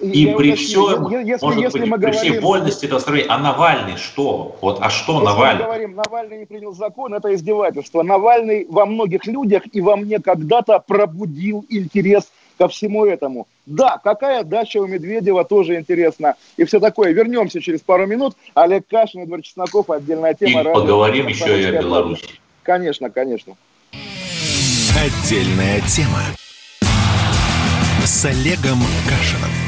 И 0.00 0.24
я 0.24 0.36
при 0.36 0.54
всем, 0.54 1.08
если, 1.08 1.44
может 1.44 1.60
если 1.60 1.80
быть, 1.80 1.88
мы 1.88 1.98
при 1.98 2.12
всей 2.12 2.38
вольности 2.38 2.86
этого 2.86 3.00
строения, 3.00 3.28
а 3.28 3.38
Навальный 3.38 3.96
что? 3.96 4.56
Вот, 4.60 4.78
а 4.80 4.90
что 4.90 5.14
если 5.14 5.24
Навальный? 5.24 5.62
Мы 5.62 5.66
говорим, 5.66 5.94
Навальный 5.96 6.38
не 6.38 6.44
принял 6.44 6.72
закон, 6.72 7.14
это 7.14 7.34
издевательство. 7.34 8.02
Навальный 8.02 8.66
во 8.68 8.86
многих 8.86 9.26
людях 9.26 9.64
и 9.72 9.80
во 9.80 9.96
мне 9.96 10.20
когда-то 10.20 10.78
пробудил 10.86 11.64
интерес 11.68 12.30
ко 12.58 12.68
всему 12.68 13.06
этому. 13.06 13.48
Да, 13.66 14.00
какая 14.02 14.44
дача 14.44 14.78
у 14.78 14.86
Медведева, 14.86 15.44
тоже 15.44 15.76
интересно. 15.76 16.36
И 16.56 16.64
все 16.64 16.80
такое. 16.80 17.12
Вернемся 17.12 17.60
через 17.60 17.80
пару 17.80 18.06
минут. 18.06 18.34
Олег 18.54 18.86
Кашин, 18.88 19.22
Эдвард 19.22 19.44
Чесноков, 19.44 19.90
отдельная 19.90 20.34
тема. 20.34 20.60
И 20.60 20.64
радио, 20.64 20.74
поговорим 20.74 21.26
еще 21.26 21.60
и 21.60 21.64
о 21.64 21.82
Беларуси. 21.82 22.24
Конечно, 22.62 23.10
конечно. 23.10 23.54
Отдельная 24.96 25.80
тема. 25.82 26.22
С 28.04 28.24
Олегом 28.24 28.78
Кашиным. 29.08 29.67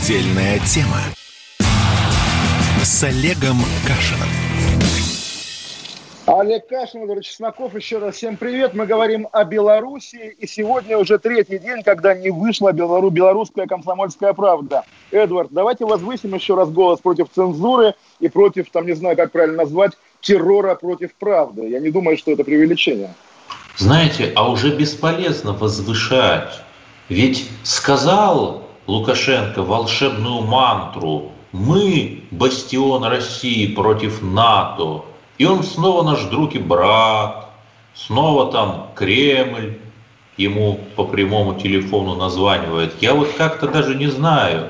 Отдельная 0.00 0.58
тема 0.60 0.96
с 2.82 3.04
Олегом 3.04 3.58
Кашиным. 3.86 4.28
Олег 6.26 6.66
Кашин, 6.68 7.00
Владимир 7.00 7.22
Чесноков, 7.22 7.74
еще 7.74 7.98
раз 7.98 8.14
всем 8.16 8.38
привет. 8.38 8.72
Мы 8.72 8.86
говорим 8.86 9.28
о 9.30 9.44
Беларуси, 9.44 10.34
и 10.38 10.46
сегодня 10.46 10.96
уже 10.96 11.18
третий 11.18 11.58
день, 11.58 11.82
когда 11.82 12.14
не 12.14 12.30
вышла 12.30 12.72
белору 12.72 13.10
белорусская 13.10 13.66
комсомольская 13.66 14.32
правда. 14.32 14.84
Эдвард, 15.10 15.50
давайте 15.50 15.84
возвысим 15.84 16.34
еще 16.34 16.54
раз 16.54 16.70
голос 16.70 17.00
против 17.00 17.26
цензуры 17.34 17.94
и 18.20 18.30
против, 18.30 18.70
там 18.70 18.86
не 18.86 18.94
знаю, 18.94 19.16
как 19.16 19.32
правильно 19.32 19.58
назвать, 19.64 19.92
террора 20.22 20.76
против 20.76 21.14
правды. 21.14 21.68
Я 21.68 21.78
не 21.78 21.90
думаю, 21.90 22.16
что 22.16 22.30
это 22.30 22.42
преувеличение. 22.42 23.12
Знаете, 23.76 24.32
а 24.34 24.50
уже 24.50 24.74
бесполезно 24.74 25.52
возвышать. 25.52 26.62
Ведь 27.10 27.46
сказал 27.64 28.69
Лукашенко 28.86 29.62
волшебную 29.62 30.42
мантру 30.42 31.32
«Мы– 31.52 32.24
бастион 32.30 33.04
России 33.04 33.66
против 33.74 34.22
НАТО», 34.22 35.04
и 35.38 35.44
он 35.44 35.64
снова 35.64 36.02
наш 36.02 36.22
друг 36.24 36.54
и 36.54 36.58
брат, 36.58 37.50
снова 37.94 38.52
там 38.52 38.90
Кремль 38.94 39.78
ему 40.36 40.80
по 40.96 41.04
прямому 41.04 41.54
телефону 41.54 42.14
названивает. 42.14 42.94
Я 43.00 43.14
вот 43.14 43.32
как-то 43.36 43.68
даже 43.68 43.94
не 43.94 44.06
знаю, 44.08 44.68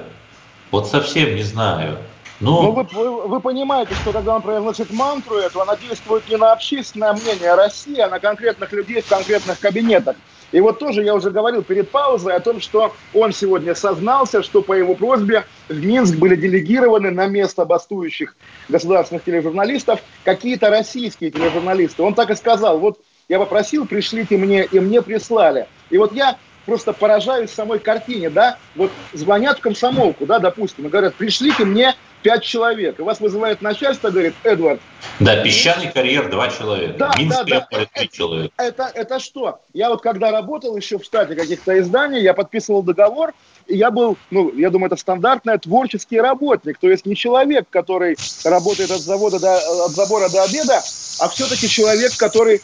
вот 0.71 0.88
совсем 0.88 1.35
не 1.35 1.43
знаю. 1.43 1.99
Но, 2.40 2.62
Но 2.62 2.73
вы, 2.73 2.87
вы, 2.93 3.29
вы 3.29 3.40
понимаете, 3.40 3.95
что 3.97 4.12
когда 4.12 4.37
он 4.37 4.43
произносит 4.43 4.90
мантру 4.93 5.37
эту, 5.37 5.61
она 5.61 5.76
действует 5.76 6.26
не 6.29 6.37
на 6.37 6.52
общественное 6.52 7.12
мнение 7.12 7.55
России, 7.55 8.00
а 8.00 8.09
на 8.09 8.19
конкретных 8.19 8.73
людей 8.73 9.02
в 9.02 9.07
конкретных 9.07 9.61
кабинетах. 9.61 10.17
И 10.52 10.61
вот 10.61 10.78
тоже 10.78 11.02
я 11.04 11.14
уже 11.14 11.30
говорил 11.30 11.62
перед 11.62 11.90
паузой 11.90 12.35
о 12.35 12.40
том, 12.40 12.61
что 12.61 12.97
он 13.12 13.33
сегодня 13.33 13.75
сознался, 13.75 14.42
что 14.42 14.62
по 14.62 14.73
его 14.73 14.95
просьбе 14.95 15.47
в 15.69 15.85
Минск 15.85 16.16
были 16.16 16.37
делегированы 16.37 17.11
на 17.11 17.26
место 17.26 17.64
бастующих 17.64 18.35
государственных 18.69 19.25
тележурналистов 19.25 20.00
какие-то 20.23 20.71
российские 20.71 21.30
тележурналисты. 21.30 22.02
Он 22.02 22.14
так 22.14 22.30
и 22.30 22.35
сказал, 22.35 22.80
вот 22.80 23.00
я 23.28 23.38
попросил, 23.38 23.87
пришлите 23.87 24.37
мне, 24.37 24.64
и 24.64 24.80
мне 24.80 25.02
прислали. 25.02 25.69
И 25.88 25.99
вот 25.99 26.12
я 26.12 26.38
просто 26.67 26.93
поражаюсь 26.93 27.50
самой 27.50 27.79
картине, 27.79 28.31
да, 28.31 28.59
вот 28.75 28.90
звонят 29.12 29.59
в 29.59 29.61
комсомолку, 29.61 30.26
да, 30.26 30.38
допустим, 30.38 30.87
и 30.87 30.88
говорят, 30.88 31.14
пришлите 31.14 31.64
мне 31.64 31.95
пять 32.23 32.43
человек. 32.43 32.99
И 32.99 33.02
вас 33.02 33.21
вызывает 33.21 33.62
начальство, 33.62 34.11
говорит, 34.11 34.35
Эдвард. 34.45 34.81
Да, 35.19 35.43
песчаный 35.43 35.90
карьер 35.90 36.31
два 36.31 36.49
человека. 36.49 36.95
Да, 36.99 37.12
Минск 37.19 37.45
да, 37.47 37.67
да. 37.71 37.87
три 37.95 38.11
человека. 38.11 38.52
Это, 38.59 38.90
это 38.95 39.19
что? 39.19 39.61
Я 39.73 39.90
вот 39.90 40.02
когда 40.02 40.31
работал 40.31 40.76
еще 40.76 40.99
в 40.99 41.05
штате 41.05 41.35
каких-то 41.35 41.79
изданий, 41.79 42.23
я 42.23 42.35
подписывал 42.35 42.83
договор, 42.83 43.33
я 43.71 43.91
был, 43.91 44.17
ну, 44.31 44.53
я 44.57 44.71
думаю, 44.71 44.89
это 44.89 44.97
стандартный 44.97 45.59
творческий 45.59 46.21
работник, 46.21 46.79
то 46.79 46.89
есть 46.89 47.07
не 47.07 47.17
человек, 47.17 47.67
который 47.71 48.17
работает 48.45 48.91
от 48.91 49.00
завода 49.00 49.39
до, 49.39 49.57
от 49.87 49.93
забора 49.93 50.29
до 50.29 50.43
обеда, 50.43 50.83
а 51.21 51.29
все-таки 51.29 51.69
человек, 51.69 52.17
который 52.17 52.61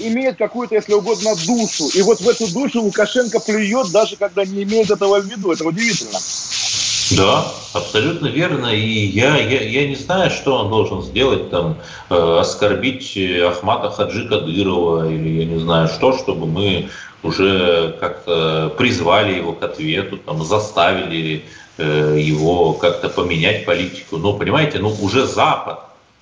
имеет 0.00 0.36
какую-то, 0.36 0.74
если 0.74 0.94
угодно, 0.94 1.34
душу. 1.46 1.88
И 1.94 2.02
вот 2.02 2.20
в 2.20 2.28
эту 2.28 2.52
душу 2.52 2.82
Лукашенко 2.82 3.40
плюет, 3.40 3.90
даже 3.92 4.16
когда 4.16 4.44
не 4.44 4.62
имеет 4.62 4.90
этого 4.90 5.20
в 5.20 5.26
виду. 5.26 5.52
Это 5.52 5.64
удивительно. 5.64 6.18
Да, 7.16 7.44
абсолютно 7.74 8.28
верно. 8.28 8.68
И 8.68 9.06
я, 9.06 9.36
я, 9.36 9.60
я 9.62 9.88
не 9.88 9.94
знаю, 9.94 10.30
что 10.30 10.56
он 10.56 10.70
должен 10.70 11.02
сделать, 11.02 11.50
там, 11.50 11.76
э, 12.08 12.38
оскорбить 12.40 13.16
Ахмата 13.46 13.90
Хаджи 13.90 14.26
Кадырова 14.26 15.10
или 15.10 15.40
я 15.40 15.44
не 15.44 15.58
знаю 15.58 15.88
что, 15.88 16.16
чтобы 16.16 16.46
мы 16.46 16.88
уже 17.24 17.96
как-то 17.98 18.74
призвали 18.76 19.34
его 19.34 19.52
к 19.52 19.62
ответу, 19.62 20.18
там, 20.18 20.44
заставили 20.44 21.44
э, 21.78 22.18
его 22.20 22.74
как-то 22.74 23.08
поменять 23.08 23.64
политику. 23.64 24.18
Но, 24.18 24.34
понимаете, 24.34 24.78
ну 24.78 24.94
уже 25.00 25.26
Запад, 25.26 25.80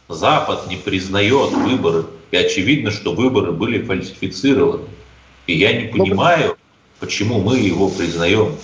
Запад 0.08 0.68
не 0.68 0.76
признает 0.76 1.50
выборы. 1.50 2.04
И 2.30 2.36
очевидно, 2.36 2.90
что 2.90 3.12
выборы 3.12 3.52
были 3.52 3.82
фальсифицированы. 3.82 4.84
И 5.46 5.54
я 5.54 5.72
не 5.72 5.88
понимаю, 5.88 6.56
почему 7.00 7.40
мы 7.40 7.58
его 7.58 7.88
признаем. 7.88 8.56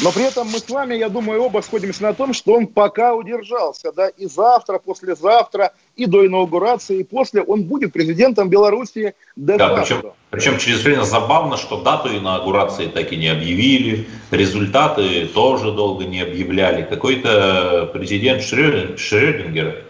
Но 0.00 0.10
при 0.10 0.24
этом 0.24 0.48
мы 0.48 0.58
с 0.58 0.68
вами, 0.68 0.94
я 0.94 1.08
думаю, 1.08 1.42
оба 1.42 1.60
сходимся 1.60 2.02
на 2.02 2.14
том, 2.14 2.32
что 2.32 2.54
он 2.54 2.66
пока 2.66 3.14
удержался, 3.14 3.92
да, 3.92 4.08
и 4.08 4.26
завтра, 4.26 4.78
послезавтра, 4.78 5.72
и 5.96 6.06
до 6.06 6.26
инаугурации, 6.26 7.00
и 7.00 7.04
после 7.04 7.42
он 7.42 7.64
будет 7.64 7.92
президентом 7.92 8.48
Белоруссии 8.48 9.14
до 9.36 9.58
да, 9.58 9.76
причем, 9.76 10.12
причем 10.30 10.58
чрезвычайно 10.58 11.04
забавно, 11.04 11.56
что 11.56 11.82
дату 11.82 12.08
инаугурации 12.08 12.86
так 12.86 13.12
и 13.12 13.16
не 13.16 13.28
объявили, 13.28 14.08
результаты 14.30 15.26
тоже 15.26 15.72
долго 15.72 16.04
не 16.04 16.22
объявляли. 16.22 16.82
Какой-то 16.82 17.90
президент 17.92 18.42
Шрёдингер 18.42 19.84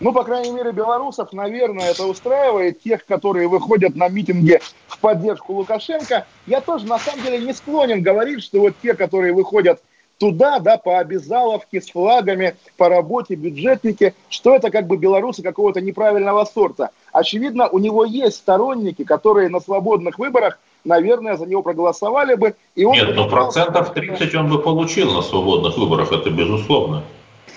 Ну, 0.00 0.12
по 0.12 0.24
крайней 0.24 0.50
мере, 0.50 0.72
белорусов, 0.72 1.32
наверное, 1.32 1.90
это 1.90 2.06
устраивает. 2.06 2.80
Тех, 2.82 3.06
которые 3.06 3.48
выходят 3.48 3.94
на 3.94 4.08
митинги 4.08 4.60
в 4.88 4.98
поддержку 4.98 5.52
Лукашенко. 5.54 6.26
Я 6.46 6.60
тоже, 6.60 6.86
на 6.86 6.98
самом 6.98 7.22
деле, 7.24 7.38
не 7.38 7.52
склонен 7.52 8.02
говорить, 8.02 8.42
что 8.42 8.60
вот 8.60 8.74
те, 8.82 8.94
которые 8.94 9.32
выходят 9.32 9.80
туда, 10.18 10.58
да, 10.58 10.78
по 10.78 10.98
обязаловке, 10.98 11.80
с 11.80 11.90
флагами, 11.90 12.56
по 12.76 12.88
работе, 12.88 13.34
бюджетники, 13.34 14.14
что 14.28 14.54
это 14.54 14.70
как 14.70 14.86
бы 14.86 14.96
белорусы 14.96 15.42
какого-то 15.42 15.80
неправильного 15.80 16.44
сорта. 16.44 16.90
Очевидно, 17.12 17.68
у 17.68 17.78
него 17.78 18.04
есть 18.04 18.36
сторонники, 18.36 19.04
которые 19.04 19.48
на 19.48 19.60
свободных 19.60 20.18
выборах, 20.18 20.58
наверное, 20.84 21.36
за 21.36 21.46
него 21.46 21.62
проголосовали 21.62 22.34
бы. 22.34 22.54
И 22.74 22.84
он 22.84 22.94
Нет, 22.94 23.14
но 23.14 23.24
ну, 23.24 23.30
процентов 23.30 23.94
30 23.94 24.34
он 24.34 24.50
бы 24.50 24.60
получил 24.60 25.12
на 25.12 25.22
свободных 25.22 25.76
выборах, 25.76 26.12
это 26.12 26.30
безусловно 26.30 27.04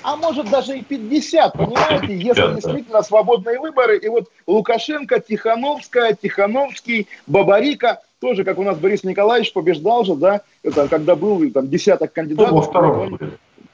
а 0.07 0.15
может 0.15 0.49
даже 0.49 0.77
и 0.77 0.81
50, 0.81 1.51
понимаете, 1.51 2.15
если 2.15 2.53
действительно 2.53 3.03
свободные 3.03 3.59
выборы. 3.59 3.97
И 3.97 4.07
вот 4.07 4.29
Лукашенко, 4.47 5.19
Тихановская, 5.19 6.13
Тихановский, 6.13 7.09
Бабарика, 7.27 7.99
тоже, 8.21 8.45
как 8.45 8.57
у 8.57 8.63
нас 8.63 8.77
Борис 8.77 9.03
Николаевич 9.03 9.51
побеждал 9.51 10.05
же, 10.05 10.15
да, 10.15 10.41
это 10.63 10.87
когда 10.87 11.17
был 11.17 11.51
там 11.51 11.67
десяток 11.67 12.13
кандидатов. 12.13 12.51
Ну, 12.51 12.57
во 12.57 12.61
втором 12.61 13.19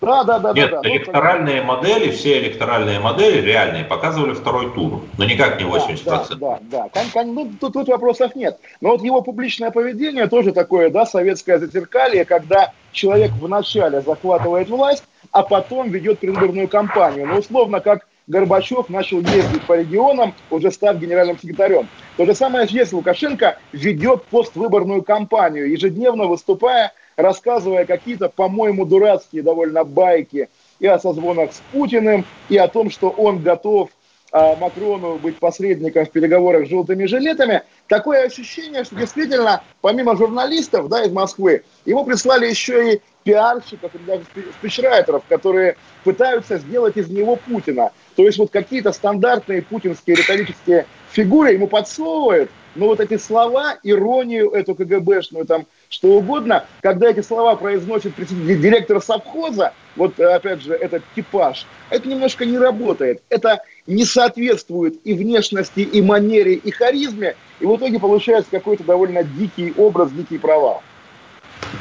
Да, 0.02 0.24
да, 0.24 0.40
да. 0.40 0.54
Нет, 0.54 0.72
да, 0.72 0.82
да. 0.82 0.90
электоральные 0.90 1.62
ну, 1.62 1.68
модели, 1.68 2.10
все 2.10 2.40
электоральные 2.40 3.00
модели 3.00 3.40
реальные 3.40 3.86
показывали 3.86 4.34
второй 4.34 4.74
тур, 4.74 5.04
но 5.20 5.26
никак 5.26 5.62
не 5.62 5.70
80%. 5.70 6.04
Да, 6.06 6.26
да, 6.40 6.60
да. 6.62 6.90
да. 7.14 7.24
Ну, 7.24 7.52
тут, 7.62 7.74
тут 7.74 7.88
вопросов 7.90 8.36
нет. 8.36 8.58
Но 8.82 8.90
вот 8.90 9.04
его 9.04 9.22
публичное 9.22 9.70
поведение 9.70 10.26
тоже 10.26 10.52
такое, 10.52 10.90
да, 10.90 11.06
советское 11.06 11.60
зазеркалье, 11.60 12.26
когда 12.26 12.74
человек 12.92 13.32
вначале 13.40 14.02
захватывает 14.02 14.68
власть, 14.68 15.04
а 15.34 15.44
потом 15.44 15.90
ведет 15.90 16.20
предвыборную 16.20 16.70
кампанию. 16.70 17.28
Ну, 17.28 17.40
условно, 17.40 17.82
как 17.82 18.08
Горбачев 18.28 18.88
начал 18.88 19.20
ездить 19.20 19.64
по 19.64 19.74
регионам, 19.74 20.34
уже 20.50 20.72
став 20.72 20.98
генеральным 20.98 21.38
секретарем. 21.38 21.90
То 22.16 22.26
же 22.26 22.36
самое 22.36 22.68
здесь 22.68 22.94
Лукашенко 22.94 23.58
ведет 23.74 24.24
поствыборную 24.26 25.02
кампанию, 25.02 25.70
ежедневно 25.70 26.28
выступая, 26.28 26.94
рассказывая 27.18 27.86
какие-то, 27.86 28.30
по-моему, 28.30 28.86
дурацкие 28.86 29.42
довольно 29.42 29.84
байки 29.84 30.48
и 30.80 30.88
о 30.88 31.00
созвонах 31.00 31.52
с 31.52 31.62
Путиным, 31.72 32.26
и 32.48 32.58
о 32.58 32.68
том, 32.68 32.92
что 32.92 33.10
он 33.10 33.42
готов 33.42 33.90
а, 34.32 34.56
Макрону 34.56 35.18
быть 35.18 35.38
посредником 35.38 36.06
в 36.06 36.10
переговорах 36.10 36.66
с 36.66 36.70
желтыми 36.70 37.06
жилетами. 37.06 37.62
Такое 37.88 38.26
ощущение, 38.26 38.84
что 38.84 38.96
действительно, 38.96 39.62
помимо 39.82 40.16
журналистов 40.16 40.90
да, 40.90 41.04
из 41.04 41.12
Москвы, 41.12 41.64
ему 41.86 42.04
прислали 42.04 42.48
еще 42.48 42.94
и 42.94 43.02
пиарщиков 43.24 43.94
или 43.96 44.04
даже 44.04 44.24
спичрайтеров, 44.60 45.24
которые 45.28 45.78
пытаются 46.04 46.58
сделать 46.58 46.98
из 46.98 47.10
него 47.10 47.36
Путина. 47.36 47.92
То 48.16 48.24
есть 48.24 48.38
вот 48.38 48.52
какие-то 48.52 48.92
стандартные 48.92 49.62
путинские 49.62 50.18
риторические 50.18 50.86
фигуры 51.12 51.54
ему 51.54 51.68
подсовывают, 51.68 52.52
но 52.76 52.88
вот 52.88 53.00
эти 53.00 53.18
слова, 53.18 53.78
иронию 53.84 54.50
эту 54.52 54.74
КГБшную, 54.76 55.46
там, 55.46 55.68
что 55.90 56.10
угодно, 56.16 56.66
когда 56.82 57.10
эти 57.10 57.22
слова 57.22 57.56
произносит 57.56 58.14
директор 58.18 59.02
совхоза, 59.02 59.74
вот 59.96 60.20
опять 60.20 60.62
же 60.64 60.74
этот 60.74 61.04
типаж, 61.16 61.68
это 61.92 62.08
немножко 62.10 62.46
не 62.46 62.58
работает. 62.58 63.22
Это 63.30 63.62
не 63.86 64.06
соответствует 64.06 65.00
и 65.04 65.14
внешности, 65.14 65.82
и 65.82 66.02
манере, 66.02 66.54
и 66.54 66.72
харизме, 66.72 67.36
и 67.60 67.66
в 67.66 67.76
итоге 67.76 68.00
получается 68.00 68.50
какой-то 68.50 68.84
довольно 68.84 69.24
дикий 69.24 69.74
образ, 69.78 70.12
дикий 70.12 70.40
провал. 70.40 70.82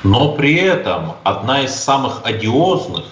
Но 0.03 0.35
при 0.35 0.57
этом 0.57 1.15
одна 1.23 1.63
из 1.63 1.75
самых 1.75 2.23
одиозных, 2.25 3.05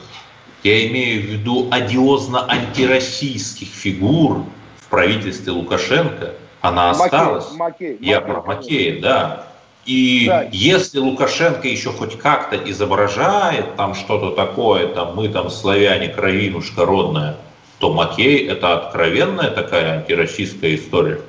я 0.62 0.86
имею 0.88 1.22
в 1.22 1.24
виду 1.26 1.68
одиозно-антироссийских 1.70 3.68
фигур 3.68 4.44
в 4.78 4.88
правительстве 4.88 5.52
Лукашенко, 5.52 6.34
она 6.60 6.90
осталась. 6.90 7.52
Макей, 7.52 7.92
Макей, 7.92 7.98
я 8.00 8.20
Макей, 8.20 8.34
про 8.34 8.42
Макея, 8.42 9.00
да. 9.00 9.46
И 9.86 10.26
да. 10.26 10.46
если 10.52 10.98
Лукашенко 10.98 11.66
еще 11.66 11.90
хоть 11.90 12.18
как-то 12.18 12.56
изображает 12.56 13.76
там 13.76 13.94
что-то 13.94 14.30
такое, 14.30 14.88
там 14.88 15.14
мы 15.16 15.28
там 15.28 15.48
славяне, 15.48 16.08
кровинушка 16.08 16.84
родная, 16.84 17.36
то 17.78 17.92
Макей 17.92 18.46
это 18.46 18.74
откровенная 18.74 19.50
такая 19.50 20.00
антироссийская 20.00 20.74
история. 20.74 21.20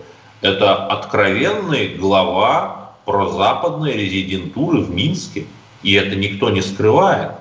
Это 0.42 0.88
откровенный 0.88 1.96
глава 1.96 2.81
прозападной 3.06 3.94
резидентуры 3.94 4.82
в 4.82 4.92
Минске. 4.92 5.46
И 5.84 5.94
это 5.94 6.16
никто 6.16 6.50
не 6.50 6.62
скрывает. 6.62 7.32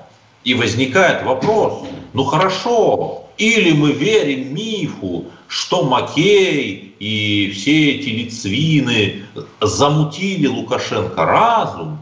И 0.44 0.54
возникает 0.54 1.24
вопрос, 1.24 1.84
ну 2.14 2.24
хорошо, 2.24 3.26
или 3.36 3.72
мы 3.72 3.92
верим 3.92 4.54
мифу, 4.54 5.26
что 5.48 5.82
Макей 5.82 6.94
и 6.98 7.50
все 7.54 7.92
эти 7.92 8.08
лицвины 8.08 9.24
замутили 9.60 10.46
Лукашенко 10.46 11.24
разум, 11.24 11.98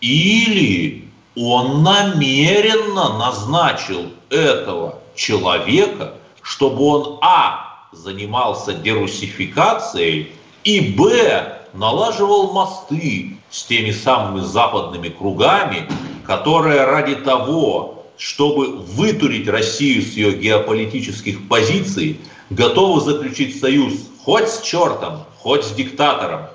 или 0.00 1.04
он 1.36 1.82
намеренно 1.82 3.18
назначил 3.18 4.06
этого 4.30 4.98
человека, 5.14 6.14
чтобы 6.42 6.82
он, 6.84 7.18
а, 7.22 7.86
занимался 7.92 8.74
дерусификацией, 8.74 10.32
и, 10.64 10.80
б, 10.80 11.57
налаживал 11.78 12.52
мосты 12.52 13.36
с 13.50 13.64
теми 13.64 13.92
самыми 13.92 14.40
западными 14.40 15.08
кругами, 15.08 15.88
которые 16.26 16.84
ради 16.84 17.14
того, 17.14 18.04
чтобы 18.16 18.78
вытурить 18.78 19.48
Россию 19.48 20.02
с 20.02 20.12
ее 20.14 20.32
геополитических 20.32 21.48
позиций, 21.48 22.20
готовы 22.50 23.00
заключить 23.00 23.60
союз 23.60 23.94
хоть 24.24 24.48
с 24.48 24.60
чертом, 24.60 25.24
хоть 25.38 25.64
с 25.64 25.70
диктатором. 25.72 26.46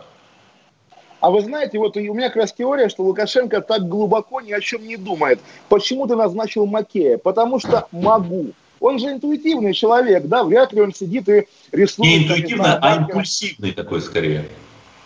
А 1.22 1.32
вы 1.32 1.40
знаете, 1.40 1.80
вот 1.80 1.96
у 1.96 2.02
меня 2.02 2.28
как 2.28 2.36
раз 2.36 2.54
теория, 2.54 2.90
что 2.90 3.04
Лукашенко 3.04 3.62
так 3.62 3.88
глубоко 3.88 4.42
ни 4.42 4.52
о 4.52 4.60
чем 4.60 4.86
не 4.86 4.98
думает. 4.98 5.40
Почему 5.70 6.06
ты 6.06 6.18
назначил 6.18 6.66
Макея? 6.66 7.18
Потому 7.18 7.62
что 7.62 7.88
могу. 7.94 8.48
Он 8.82 9.00
же 9.00 9.10
интуитивный 9.14 9.74
человек, 9.74 10.26
да, 10.26 10.44
вряд 10.44 10.74
ли 10.74 10.82
он 10.82 10.94
сидит 10.94 11.30
и 11.30 11.48
рисует. 11.72 12.10
Не 12.10 12.24
интуитивный, 12.26 12.72
а 12.82 12.98
импульсивный 12.98 13.72
такой 13.72 14.02
скорее 14.02 14.50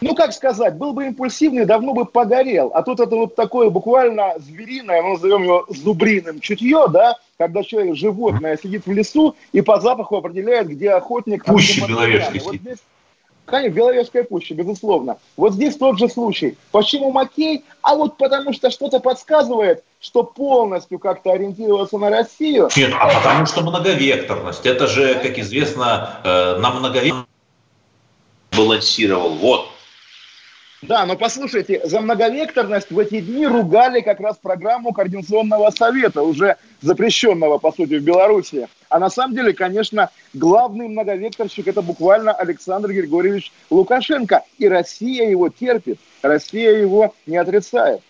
ну 0.01 0.15
как 0.15 0.33
сказать, 0.33 0.75
был 0.75 0.93
бы 0.93 1.07
импульсивный, 1.07 1.65
давно 1.65 1.93
бы 1.93 2.05
погорел. 2.05 2.71
А 2.73 2.83
тут 2.83 2.99
это 2.99 3.15
вот 3.15 3.35
такое 3.35 3.69
буквально 3.69 4.33
звериное, 4.37 5.01
мы 5.01 5.11
назовем 5.11 5.43
его 5.43 5.65
зубриным 5.69 6.39
чутье, 6.39 6.85
да, 6.89 7.17
когда 7.37 7.63
человек, 7.63 7.95
животное, 7.95 8.57
сидит 8.61 8.85
в 8.85 8.91
лесу 8.91 9.35
и 9.51 9.61
по 9.61 9.79
запаху 9.79 10.17
определяет, 10.17 10.67
где 10.67 10.91
охотник. 10.91 11.45
Пуще 11.45 11.85
Беловежской. 11.87 12.39
Вот 12.39 12.55
здесь, 12.55 12.79
конечно, 13.45 13.75
Беловежская 13.75 14.23
пуща, 14.23 14.53
безусловно. 14.53 15.17
Вот 15.35 15.53
здесь 15.53 15.75
тот 15.77 15.97
же 15.97 16.09
случай. 16.09 16.57
Почему 16.71 17.11
Макей? 17.11 17.63
А 17.81 17.95
вот 17.95 18.17
потому 18.17 18.53
что 18.53 18.69
что-то 18.69 18.99
подсказывает, 18.99 19.83
что 19.99 20.23
полностью 20.23 20.99
как-то 20.99 21.31
ориентироваться 21.31 21.97
на 21.97 22.09
Россию. 22.09 22.69
Нет, 22.75 22.93
а 22.99 23.07
потому 23.07 23.45
что 23.45 23.61
многовекторность. 23.61 24.65
Это 24.65 24.87
же, 24.87 25.15
как 25.15 25.39
известно, 25.39 26.19
э, 26.23 26.57
на 26.59 26.71
многовекторность 26.71 27.27
балансировал. 28.51 29.29
Вот 29.35 29.69
да, 30.83 31.07
но 31.07 31.15
послушайте, 31.15 31.81
за 31.85 32.01
многовекторность 32.01 32.91
в 32.91 32.99
эти 32.99 33.19
дни 33.19 33.47
ругали 33.47 34.01
как 34.01 34.19
раз 34.19 34.37
программу 34.37 34.93
Координационного 34.93 35.71
совета, 35.71 36.21
уже 36.21 36.57
запрещенного, 36.81 37.57
по 37.57 37.71
сути, 37.71 37.95
в 37.95 38.03
Беларуси. 38.03 38.67
А 38.89 38.99
на 38.99 39.09
самом 39.09 39.35
деле, 39.35 39.53
конечно, 39.53 40.11
главный 40.35 40.87
многовекторщик– 40.87 41.67
это 41.67 41.81
буквально 41.81 42.31
Александр 42.31 42.89
Григорьевич 42.89 43.51
Лукашенко. 43.71 44.43
И 44.59 44.67
Россия 44.67 45.27
его 45.27 45.49
терпит, 45.49 45.99
Россия 46.21 46.77
его 46.77 47.15
не 47.25 47.37
отрицает. 47.37 48.01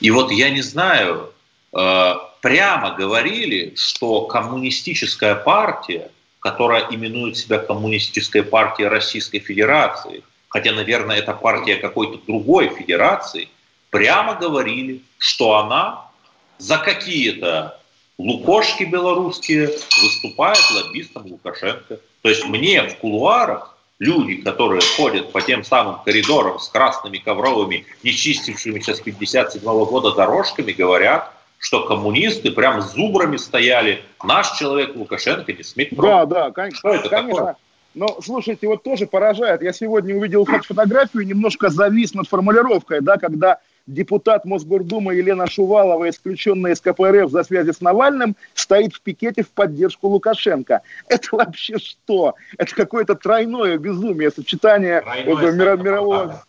И 0.00 0.10
вот 0.10 0.30
я 0.30 0.50
не 0.50 0.60
знаю, 0.60 1.32
э, 1.72 2.12
прямо 2.42 2.94
говорили, 2.96 3.72
что 3.76 4.26
коммунистическая 4.26 5.36
партия, 5.36 6.10
которая 6.38 6.86
именует 6.90 7.38
себя 7.38 7.58
коммунистической 7.58 8.42
партией 8.42 8.88
Российской 8.88 9.38
Федерации, 9.38 10.22
хотя, 10.50 10.72
наверное, 10.72 11.16
это 11.16 11.32
партия 11.32 11.76
какой-то 11.76 12.18
другой 12.26 12.68
федерации, 12.68 13.48
прямо 13.88 14.34
говорили, 14.34 15.02
что 15.16 15.56
она 15.56 16.10
за 16.58 16.76
какие-то 16.76 17.80
лукошки 18.18 18.84
белорусские 18.84 19.70
выступает 20.02 20.62
лоббистом 20.70 21.26
Лукашенко. 21.26 22.00
То 22.22 22.28
есть 22.28 22.44
мне 22.44 22.82
в 22.82 22.98
кулуарах 22.98 23.78
люди, 23.98 24.36
которые 24.42 24.82
ходят 24.96 25.32
по 25.32 25.40
тем 25.40 25.64
самым 25.64 26.02
коридорам 26.04 26.58
с 26.58 26.68
красными 26.68 27.18
ковровыми, 27.18 27.86
не 28.02 28.12
чистившимися 28.12 28.94
с 28.94 29.00
57 29.00 29.62
года 29.62 30.12
дорожками, 30.12 30.72
говорят, 30.72 31.32
что 31.58 31.86
коммунисты 31.86 32.50
прям 32.50 32.82
зубрами 32.82 33.36
стояли. 33.36 34.02
Наш 34.24 34.58
человек 34.58 34.96
Лукашенко 34.96 35.52
не 35.52 35.62
смеет 35.62 35.94
Да, 35.94 36.26
да, 36.26 36.50
конечно. 36.50 36.78
Что 36.78 36.88
это 36.94 37.08
конечно. 37.08 37.36
Такое? 37.38 37.56
Но, 37.94 38.18
слушайте, 38.22 38.68
вот 38.68 38.82
тоже 38.82 39.06
поражает. 39.06 39.62
Я 39.62 39.72
сегодня 39.72 40.16
увидел 40.16 40.44
фотографию, 40.44 41.26
немножко 41.26 41.70
завис 41.70 42.14
над 42.14 42.28
формулировкой, 42.28 43.00
да, 43.00 43.16
когда 43.16 43.58
депутат 43.86 44.44
Мосгордумы 44.44 45.14
Елена 45.14 45.48
Шувалова, 45.48 46.08
исключенная 46.08 46.72
из 46.72 46.80
КПРФ 46.80 47.30
за 47.30 47.42
связи 47.42 47.72
с 47.72 47.80
Навальным, 47.80 48.36
стоит 48.54 48.94
в 48.94 49.00
пикете 49.00 49.42
в 49.42 49.50
поддержку 49.50 50.06
Лукашенко. 50.08 50.82
Это 51.08 51.28
вообще 51.32 51.78
что? 51.78 52.34
Это 52.56 52.74
какое-то 52.74 53.16
тройное 53.16 53.76
безумие, 53.78 54.30
сочетание 54.30 55.00
тройное 55.00 55.52
мира, 55.52 55.76
мирового... 55.76 56.44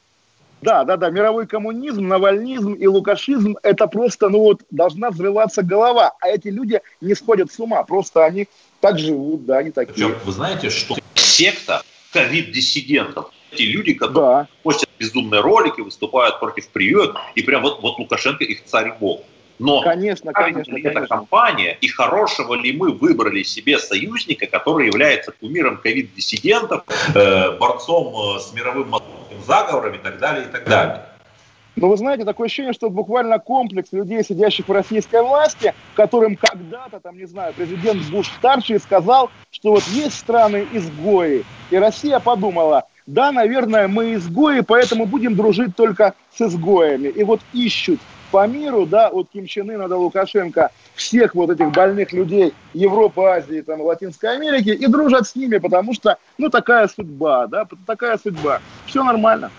Да, 0.62 0.84
да, 0.84 0.96
да, 0.96 1.10
мировой 1.10 1.48
коммунизм, 1.48 2.08
навальнизм 2.08 2.74
и 2.74 2.86
лукашизм– 2.86 3.56
это 3.64 3.88
просто, 3.88 4.30
ну 4.30 4.42
вот, 4.42 4.62
должна 4.70 5.10
взрываться 5.10 5.64
голова. 5.64 6.14
А 6.22 6.30
эти 6.30 6.50
люди 6.50 6.82
не 7.02 7.16
сходят 7.16 7.52
с 7.52 7.60
ума, 7.60 7.82
просто 7.82 8.24
они 8.24 8.48
так 8.80 9.00
живут, 9.00 9.48
да, 9.48 9.58
они 9.58 9.72
такие. 9.72 10.10
Причем, 10.10 10.16
вы 10.24 10.32
знаете, 10.32 10.70
что 10.70 11.01
секта 11.42 11.82
ковид-диссидентов, 12.14 13.32
эти 13.52 13.64
люди, 13.64 13.94
которые 13.94 14.44
да. 14.44 14.48
постят 14.64 14.90
безумные 15.00 15.42
ролики, 15.42 15.82
выступают 15.82 16.40
против 16.40 16.70
привет, 16.70 17.12
и 17.36 17.42
прям 17.42 17.64
вот, 17.64 17.82
вот 17.82 17.98
Лукашенко 17.98 18.44
их 18.44 18.64
царь 18.66 18.94
бог. 19.00 19.22
Но 19.60 19.82
конечно, 19.82 20.34
конечно, 20.34 20.76
ли 20.76 20.84
эта 20.84 21.06
компания, 21.06 21.78
и 21.82 21.88
хорошего 21.88 22.56
ли 22.56 22.72
мы 22.74 22.92
выбрали 22.92 23.44
себе 23.44 23.78
союзника, 23.78 24.48
который 24.48 24.88
является 24.88 25.32
кумиром 25.32 25.78
ковид-диссидентов, 25.78 26.84
э, 27.14 27.58
борцом 27.58 28.38
э, 28.38 28.40
с 28.40 28.54
мировым 28.54 28.96
заговором 29.46 29.96
и 29.96 30.00
так 30.00 30.20
далее, 30.20 30.46
и 30.46 30.52
так 30.52 30.68
далее. 30.68 31.06
Но 31.76 31.88
вы 31.88 31.98
знаете, 31.98 32.26
такое 32.26 32.48
ощущение, 32.48 32.74
что 32.74 32.90
буквально 32.90 33.40
комплекс 33.40 33.92
людей, 33.92 34.24
сидящих 34.24 34.68
в 34.68 34.72
российской 34.72 35.22
власти, 35.22 35.74
которым 35.96 36.36
когда-то, 36.36 37.00
там, 37.00 37.18
не 37.18 37.26
знаю, 37.26 37.54
президент 37.56 38.02
Буш-старший 38.10 38.80
сказал, 38.80 39.30
что 39.52 39.72
вот 39.72 39.84
есть 39.84 40.20
страны-изгои, 40.20 41.44
и 41.70 41.76
Россия 41.78 42.20
подумала, 42.20 42.84
да, 43.08 43.32
наверное, 43.32 43.88
мы 43.88 44.16
изгои, 44.16 44.62
поэтому 44.62 45.06
будем 45.06 45.36
дружить 45.36 45.76
только 45.76 46.14
с 46.36 46.42
изгоями. 46.42 47.08
И 47.08 47.24
вот 47.24 47.42
ищут 47.54 48.00
по 48.32 48.46
миру, 48.48 48.86
да, 48.86 49.10
от 49.10 49.30
Ким 49.30 49.46
Чен 49.46 49.70
Ына 49.72 49.88
до 49.88 49.98
Лукашенко, 49.98 50.72
всех 50.96 51.36
вот 51.36 51.50
этих 51.50 51.72
больных 51.72 52.12
людей 52.14 52.54
Европы, 52.74 53.22
Азии, 53.24 53.62
там, 53.62 53.82
Латинской 53.82 54.36
Америки, 54.36 54.70
и 54.70 54.88
дружат 54.88 55.28
с 55.28 55.36
ними, 55.36 55.58
потому 55.58 55.94
что, 55.94 56.18
ну, 56.38 56.50
такая 56.50 56.88
судьба, 56.88 57.48
да, 57.48 57.66
такая 57.86 58.18
судьба. 58.18 58.60
Все 58.86 59.04
нормально. 59.04 59.52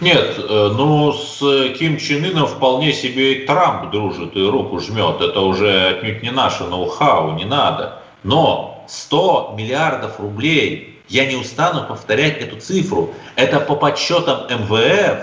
Нет, 0.00 0.36
э, 0.38 0.72
ну 0.76 1.12
с 1.12 1.38
Ким 1.78 1.96
Чен 1.98 2.24
Ыном 2.24 2.46
вполне 2.46 2.92
себе 2.92 3.34
и 3.34 3.46
Трамп 3.46 3.90
дружит 3.90 4.36
и 4.36 4.46
руку 4.46 4.78
жмет. 4.78 5.22
Это 5.22 5.40
уже 5.40 5.88
отнюдь 5.88 6.22
не 6.22 6.30
наше 6.30 6.64
ноу-хау, 6.64 7.32
не 7.32 7.44
надо. 7.44 8.02
Но 8.22 8.84
100 8.88 9.54
миллиардов 9.56 10.20
рублей, 10.20 11.00
я 11.08 11.24
не 11.24 11.36
устану 11.36 11.86
повторять 11.86 12.38
эту 12.38 12.60
цифру, 12.60 13.14
это 13.36 13.58
по 13.60 13.74
подсчетам 13.74 14.46
МВФ 14.50 15.18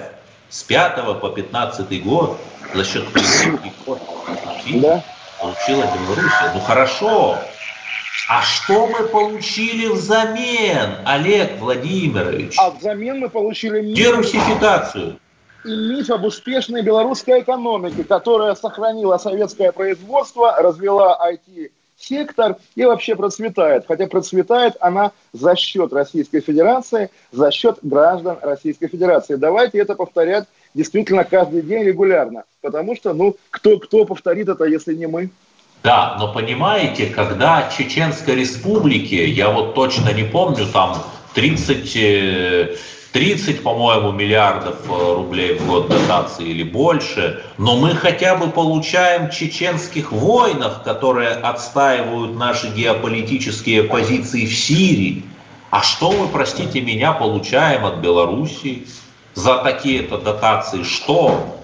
с 0.49 0.63
5 0.63 1.19
по 1.19 1.29
15 1.29 2.03
год 2.03 2.39
за 2.73 2.83
счет 2.83 3.03
да. 4.73 5.03
получила 5.39 5.83
Белоруссия. 5.83 6.51
Ну 6.55 6.61
хорошо, 6.61 7.37
а 8.27 8.41
что 8.41 8.87
мы 8.87 9.07
получили 9.07 9.87
взамен, 9.87 10.97
Олег 11.05 11.59
Владимирович? 11.59 12.55
А 12.57 12.71
взамен 12.71 13.19
мы 13.19 13.29
получили 13.29 13.81
миф. 13.81 13.97
Дерусификацию. 13.97 15.19
И 15.65 15.69
миф 15.69 16.09
об 16.09 16.25
успешной 16.25 16.81
белорусской 16.83 17.41
экономике, 17.41 18.03
которая 18.03 18.55
сохранила 18.55 19.17
советское 19.17 19.71
производство, 19.71 20.55
развела 20.57 21.19
IT-сектор 21.31 22.57
и 22.75 22.85
вообще 22.85 23.15
процветает. 23.15 23.85
Хотя 23.87 24.07
процветает 24.07 24.75
она 24.79 25.11
за 25.33 25.55
счет 25.55 25.91
Российской 25.91 26.41
Федерации, 26.41 27.09
за 27.31 27.51
счет 27.51 27.79
граждан 27.81 28.37
Российской 28.41 28.87
Федерации. 28.87 29.35
Давайте 29.35 29.79
это 29.79 29.95
повторять 29.95 30.45
действительно 30.73 31.23
каждый 31.23 31.61
день 31.61 31.83
регулярно. 31.83 32.43
Потому 32.61 32.95
что, 32.95 33.13
ну, 33.13 33.35
кто, 33.49 33.79
кто 33.79 34.05
повторит 34.05 34.49
это, 34.49 34.65
если 34.65 34.93
не 34.93 35.07
мы? 35.07 35.29
Да, 35.83 36.15
но 36.17 36.31
понимаете, 36.31 37.07
когда 37.07 37.69
Чеченской 37.69 38.35
республике, 38.35 39.29
я 39.29 39.49
вот 39.49 39.75
точно 39.75 40.13
не 40.13 40.23
помню, 40.23 40.65
там 40.65 41.03
30, 41.33 42.79
30 43.11 43.49
э, 43.49 43.61
по-моему, 43.61 44.13
миллиардов 44.13 44.77
э, 44.87 45.13
рублей 45.13 45.55
в 45.55 45.67
год 45.67 45.89
дотации 45.89 46.45
или 46.45 46.63
больше, 46.63 47.43
но 47.57 47.75
мы 47.75 47.95
хотя 47.95 48.37
бы 48.37 48.49
получаем 48.49 49.29
чеченских 49.29 50.13
воинов, 50.13 50.83
которые 50.83 51.31
отстаивают 51.31 52.37
наши 52.37 52.69
геополитические 52.69 53.83
позиции 53.83 54.45
в 54.45 54.57
Сирии. 54.57 55.25
А 55.69 55.81
что 55.81 56.13
мы, 56.13 56.29
простите 56.29 56.79
меня, 56.79 57.11
получаем 57.11 57.83
от 57.83 57.97
Белоруссии 57.97 58.87
за 59.33 59.57
такие-то 59.57 60.17
дотации? 60.17 60.83
Что? 60.83 61.59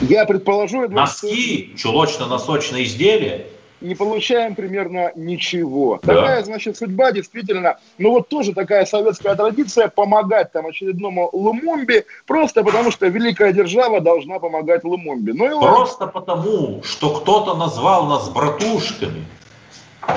Я 0.00 0.24
предположу... 0.24 0.84
Эдвард, 0.84 0.92
Носки, 0.92 1.74
чулочно-носочные 1.76 2.84
изделия. 2.84 3.46
Не 3.80 3.94
получаем 3.94 4.54
примерно 4.54 5.10
ничего. 5.14 6.00
Да. 6.02 6.14
Такая, 6.14 6.44
значит, 6.44 6.76
судьба 6.76 7.12
действительно... 7.12 7.78
Ну 7.96 8.10
вот 8.10 8.28
тоже 8.28 8.52
такая 8.52 8.84
советская 8.84 9.34
традиция 9.34 9.88
помогать 9.88 10.52
там 10.52 10.66
очередному 10.66 11.30
Лумумбе, 11.32 12.04
просто 12.26 12.62
потому 12.62 12.90
что 12.90 13.06
великая 13.06 13.52
держава 13.52 14.00
должна 14.00 14.38
помогать 14.38 14.84
Лумумбе. 14.84 15.32
Ну, 15.32 15.46
и 15.46 15.60
просто 15.60 16.04
ладно. 16.04 16.20
потому, 16.20 16.82
что 16.82 17.20
кто-то 17.20 17.54
назвал 17.54 18.06
нас 18.06 18.28
братушками. 18.28 19.24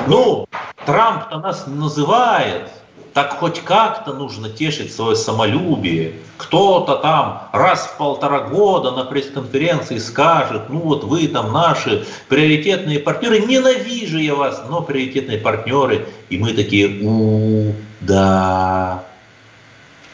Ну, 0.07 0.45
Трамп-то 0.85 1.39
нас 1.39 1.65
называет 1.67 2.69
так 3.13 3.37
хоть 3.37 3.61
как-то 3.61 4.13
нужно 4.13 4.49
тешить 4.49 4.93
свое 4.93 5.15
самолюбие. 5.15 6.13
Кто-то 6.37 6.95
там 6.95 7.49
раз 7.53 7.85
в 7.85 7.97
полтора 7.97 8.41
года 8.41 8.91
на 8.91 9.05
пресс-конференции 9.05 9.99
скажет, 9.99 10.69
ну 10.69 10.79
вот 10.79 11.03
вы 11.03 11.27
там 11.27 11.53
наши 11.53 12.05
приоритетные 12.27 12.99
партнеры, 12.99 13.39
ненавижу 13.39 14.17
я 14.17 14.35
вас, 14.35 14.63
но 14.69 14.81
приоритетные 14.81 15.37
партнеры. 15.37 16.07
И 16.29 16.37
мы 16.37 16.53
такие, 16.53 17.01
у, 17.03 17.73
да. 18.01 19.03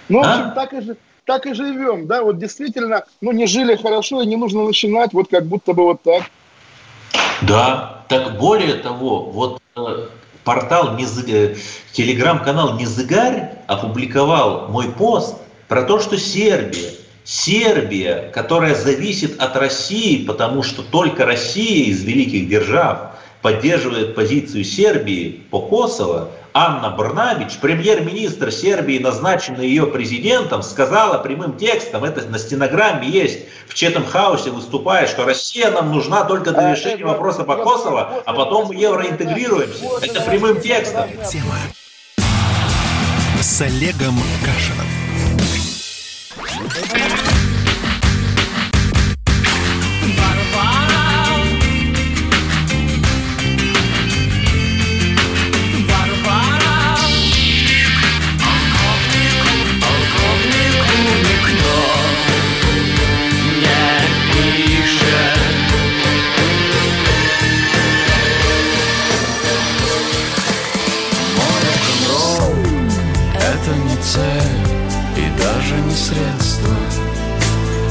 Ну, 0.09 0.21
в 0.21 0.25
а? 0.25 0.33
общем, 0.33 0.51
так 0.53 0.73
и 0.73 0.81
же, 0.81 0.97
так 1.25 1.45
и 1.45 1.53
живем, 1.53 2.07
да, 2.07 2.23
вот 2.23 2.37
действительно, 2.37 3.05
ну, 3.21 3.31
не 3.31 3.45
жили 3.45 3.75
хорошо, 3.75 4.21
и 4.21 4.25
не 4.25 4.35
нужно 4.35 4.63
начинать 4.63 5.13
вот 5.13 5.29
как 5.29 5.45
будто 5.45 5.73
бы 5.73 5.83
вот 5.83 6.01
так. 6.01 6.23
Да, 7.43 8.03
так 8.09 8.37
более 8.37 8.73
того, 8.75 9.21
вот 9.25 9.61
э, 9.77 10.07
портал, 10.49 10.97
э, 11.27 11.55
телеграм-канал 11.91 12.79
Незыгарь 12.79 13.51
опубликовал 13.67 14.67
мой 14.69 14.91
пост 14.91 15.35
про 15.67 15.83
то, 15.83 15.99
что 15.99 16.17
Сербия, 16.17 16.89
Сербия, 17.23 18.31
которая 18.33 18.73
зависит 18.73 19.39
от 19.39 19.55
России, 19.55 20.25
потому 20.25 20.63
что 20.63 20.81
только 20.81 21.23
Россия 21.27 21.85
из 21.91 22.03
великих 22.03 22.49
держав 22.49 23.11
поддерживает 23.43 24.15
позицию 24.15 24.63
Сербии 24.63 25.43
по 25.51 25.61
Косово, 25.61 26.31
Анна 26.61 26.89
Брнавич, 26.89 27.59
премьер-министр 27.59 28.51
Сербии, 28.51 28.99
назначенный 28.99 29.65
ее 29.65 29.87
президентом, 29.87 30.61
сказала 30.61 31.17
прямым 31.17 31.55
текстом, 31.55 32.03
это 32.03 32.27
на 32.27 32.37
стенограмме 32.37 33.07
есть, 33.07 33.45
в 33.69 33.73
Четем-хаусе 33.73 34.51
выступая, 34.51 35.07
что 35.07 35.23
Россия 35.23 35.71
нам 35.71 35.89
нужна 35.89 36.25
только 36.25 36.51
для 36.51 36.75
решения 36.75 37.05
вопроса 37.05 37.45
по 37.45 37.55
Косово, 37.55 38.23
а 38.25 38.33
потом 38.33 38.67
мы 38.67 38.75
евроинтегрируемся. 38.75 39.85
Это 40.01 40.19
прямым 40.23 40.59
текстом. 40.59 41.09
Тема 41.31 41.55
с 43.39 43.61
Олегом 43.61 44.17
Кашином. 44.43 44.85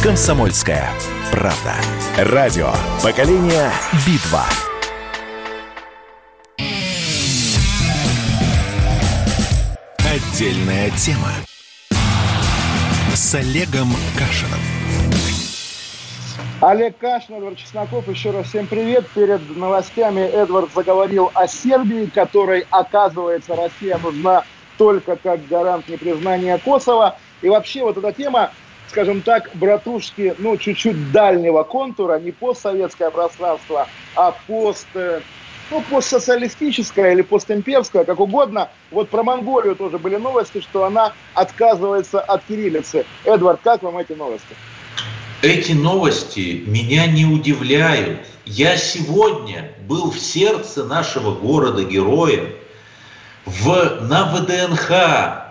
«Комсомольская 0.09 0.89
правда». 1.31 1.75
Радио 2.17 2.71
«Поколение 3.03 3.71
Битва». 4.07 4.43
Отдельная 9.99 10.89
тема 10.93 11.29
с 13.13 13.35
Олегом 13.35 13.89
Кашиным. 14.17 14.59
Олег 16.63 16.97
Кашин, 16.97 17.35
Эдвард 17.35 17.59
Чесноков, 17.59 18.09
еще 18.09 18.31
раз 18.31 18.47
всем 18.47 18.67
привет. 18.67 19.07
Перед 19.11 19.59
новостями 19.59 20.21
Эдвард 20.21 20.73
заговорил 20.75 21.31
о 21.35 21.47
Сербии, 21.47 22.07
которой, 22.07 22.67
оказывается, 22.71 23.55
Россия 23.55 23.99
нужна 23.99 24.45
только 24.79 25.17
как 25.17 25.47
гарант 25.49 25.87
непризнания 25.87 26.57
Косово. 26.57 27.19
И 27.43 27.51
вообще 27.51 27.83
вот 27.83 27.99
эта 27.99 28.11
тема 28.13 28.53
скажем 28.89 29.23
так, 29.23 29.51
братушки, 29.55 30.35
ну, 30.39 30.57
чуть-чуть 30.57 31.13
дальнего 31.13 31.63
контура, 31.63 32.19
не 32.19 32.33
постсоветское 32.33 33.11
пространство, 33.11 33.89
а 34.15 34.35
пост, 34.47 34.87
э, 34.95 35.21
ну, 35.71 35.83
постсоциалистическое 35.91 37.13
или 37.13 37.23
постимперское, 37.23 38.05
как 38.05 38.21
угодно. 38.21 38.71
Вот 38.91 39.11
про 39.11 39.23
Монголию 39.23 39.77
тоже 39.77 39.99
были 39.99 40.17
новости, 40.17 40.61
что 40.61 40.85
она 40.85 41.13
отказывается 41.35 42.21
от 42.21 42.43
кириллицы. 42.45 43.05
Эдвард, 43.25 43.61
как 43.63 43.83
вам 43.83 43.99
эти 43.99 44.13
новости? 44.13 44.55
Эти 45.43 45.73
новости 45.73 46.65
меня 46.67 47.07
не 47.07 47.25
удивляют. 47.25 48.27
Я 48.45 48.77
сегодня 48.77 49.73
был 49.87 50.11
в 50.11 50.19
сердце 50.19 50.85
нашего 50.85 51.33
города-героя, 51.33 52.47
в, 53.45 54.01
на 54.03 54.35
ВДНХ, 54.35 55.48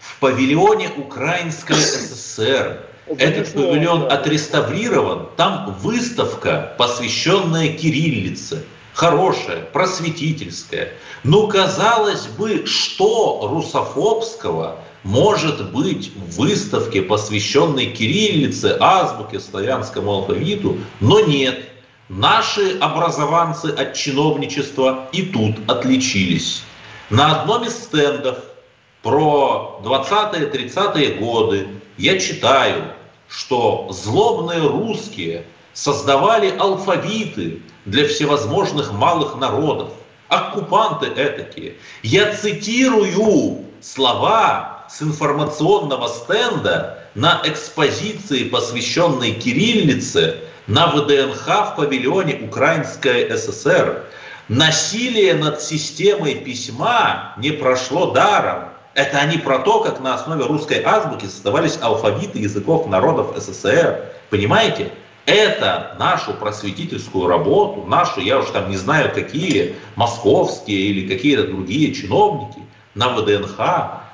в 0.00 0.18
павильоне 0.20 0.90
Украинской 0.96 1.74
ССР. 1.74 2.84
Этот 3.06 3.52
павильон 3.54 4.10
отреставрирован, 4.10 5.28
там 5.36 5.74
выставка, 5.80 6.74
посвященная 6.76 7.68
кириллице, 7.68 8.64
хорошая, 8.92 9.62
просветительская. 9.72 10.92
Ну, 11.24 11.48
казалось 11.48 12.26
бы, 12.26 12.66
что 12.66 13.48
русофобского 13.50 14.76
может 15.04 15.70
быть 15.70 16.12
в 16.14 16.36
выставке, 16.38 17.00
посвященной 17.00 17.86
кириллице, 17.86 18.76
азбуке, 18.78 19.40
славянскому 19.40 20.12
алфавиту, 20.12 20.78
но 21.00 21.20
нет. 21.20 21.64
Наши 22.08 22.78
образованцы 22.78 23.66
от 23.66 23.94
чиновничества 23.94 25.08
и 25.12 25.22
тут 25.22 25.56
отличились. 25.66 26.62
На 27.10 27.40
одном 27.40 27.64
из 27.64 27.74
стендов 27.74 28.38
про 29.02 29.80
20-30-е 29.84 31.14
годы 31.14 31.68
я 31.96 32.18
читаю, 32.18 32.84
что 33.28 33.88
злобные 33.90 34.60
русские 34.60 35.44
создавали 35.72 36.54
алфавиты 36.58 37.62
для 37.84 38.06
всевозможных 38.08 38.92
малых 38.92 39.36
народов. 39.36 39.90
Оккупанты 40.28 41.06
этакие. 41.06 41.76
Я 42.02 42.34
цитирую 42.34 43.64
слова 43.80 44.84
с 44.90 45.00
информационного 45.00 46.08
стенда 46.08 47.04
на 47.14 47.40
экспозиции, 47.44 48.44
посвященной 48.44 49.32
кириллице, 49.32 50.36
на 50.66 50.88
ВДНХ 50.88 51.46
в 51.46 51.74
павильоне 51.76 52.40
Украинская 52.42 53.34
ССР. 53.36 54.04
Насилие 54.48 55.34
над 55.34 55.62
системой 55.62 56.34
письма 56.34 57.34
не 57.38 57.52
прошло 57.52 58.10
даром. 58.10 58.68
Это 58.98 59.18
они 59.18 59.38
про 59.38 59.60
то, 59.60 59.78
как 59.78 60.00
на 60.00 60.14
основе 60.14 60.44
русской 60.44 60.82
азбуки 60.82 61.26
создавались 61.26 61.78
алфавиты 61.80 62.40
языков 62.40 62.88
народов 62.88 63.32
СССР. 63.36 64.06
Понимаете? 64.28 64.90
Это 65.24 65.94
нашу 66.00 66.34
просветительскую 66.34 67.28
работу, 67.28 67.84
нашу, 67.86 68.20
я 68.20 68.40
уж 68.40 68.46
там 68.50 68.68
не 68.68 68.76
знаю, 68.76 69.14
какие 69.14 69.76
московские 69.94 70.80
или 70.80 71.06
какие-то 71.06 71.46
другие 71.46 71.94
чиновники 71.94 72.58
на 72.96 73.10
ВДНХ 73.10 73.60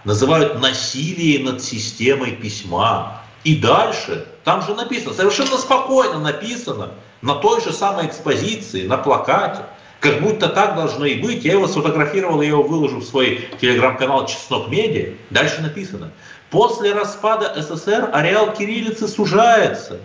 называют 0.04 0.60
насилие 0.60 1.42
над 1.42 1.62
системой 1.62 2.32
письма. 2.32 3.22
И 3.42 3.56
дальше, 3.56 4.26
там 4.44 4.60
же 4.60 4.74
написано, 4.74 5.14
совершенно 5.14 5.56
спокойно 5.56 6.18
написано, 6.18 6.90
на 7.22 7.36
той 7.36 7.62
же 7.62 7.72
самой 7.72 8.06
экспозиции, 8.06 8.86
на 8.86 8.98
плакате, 8.98 9.62
как 10.04 10.20
будто 10.20 10.48
так 10.50 10.76
должно 10.76 11.06
и 11.06 11.20
быть. 11.20 11.44
Я 11.44 11.52
его 11.52 11.66
сфотографировал, 11.66 12.42
я 12.42 12.48
его 12.48 12.62
выложу 12.62 12.98
в 12.98 13.04
свой 13.04 13.48
телеграм-канал 13.58 14.26
«Чеснок 14.26 14.68
Медиа». 14.68 15.14
Дальше 15.30 15.62
написано. 15.62 16.10
После 16.50 16.92
распада 16.92 17.54
СССР 17.56 18.10
ареал 18.12 18.52
кириллицы 18.52 19.08
сужается. 19.08 19.98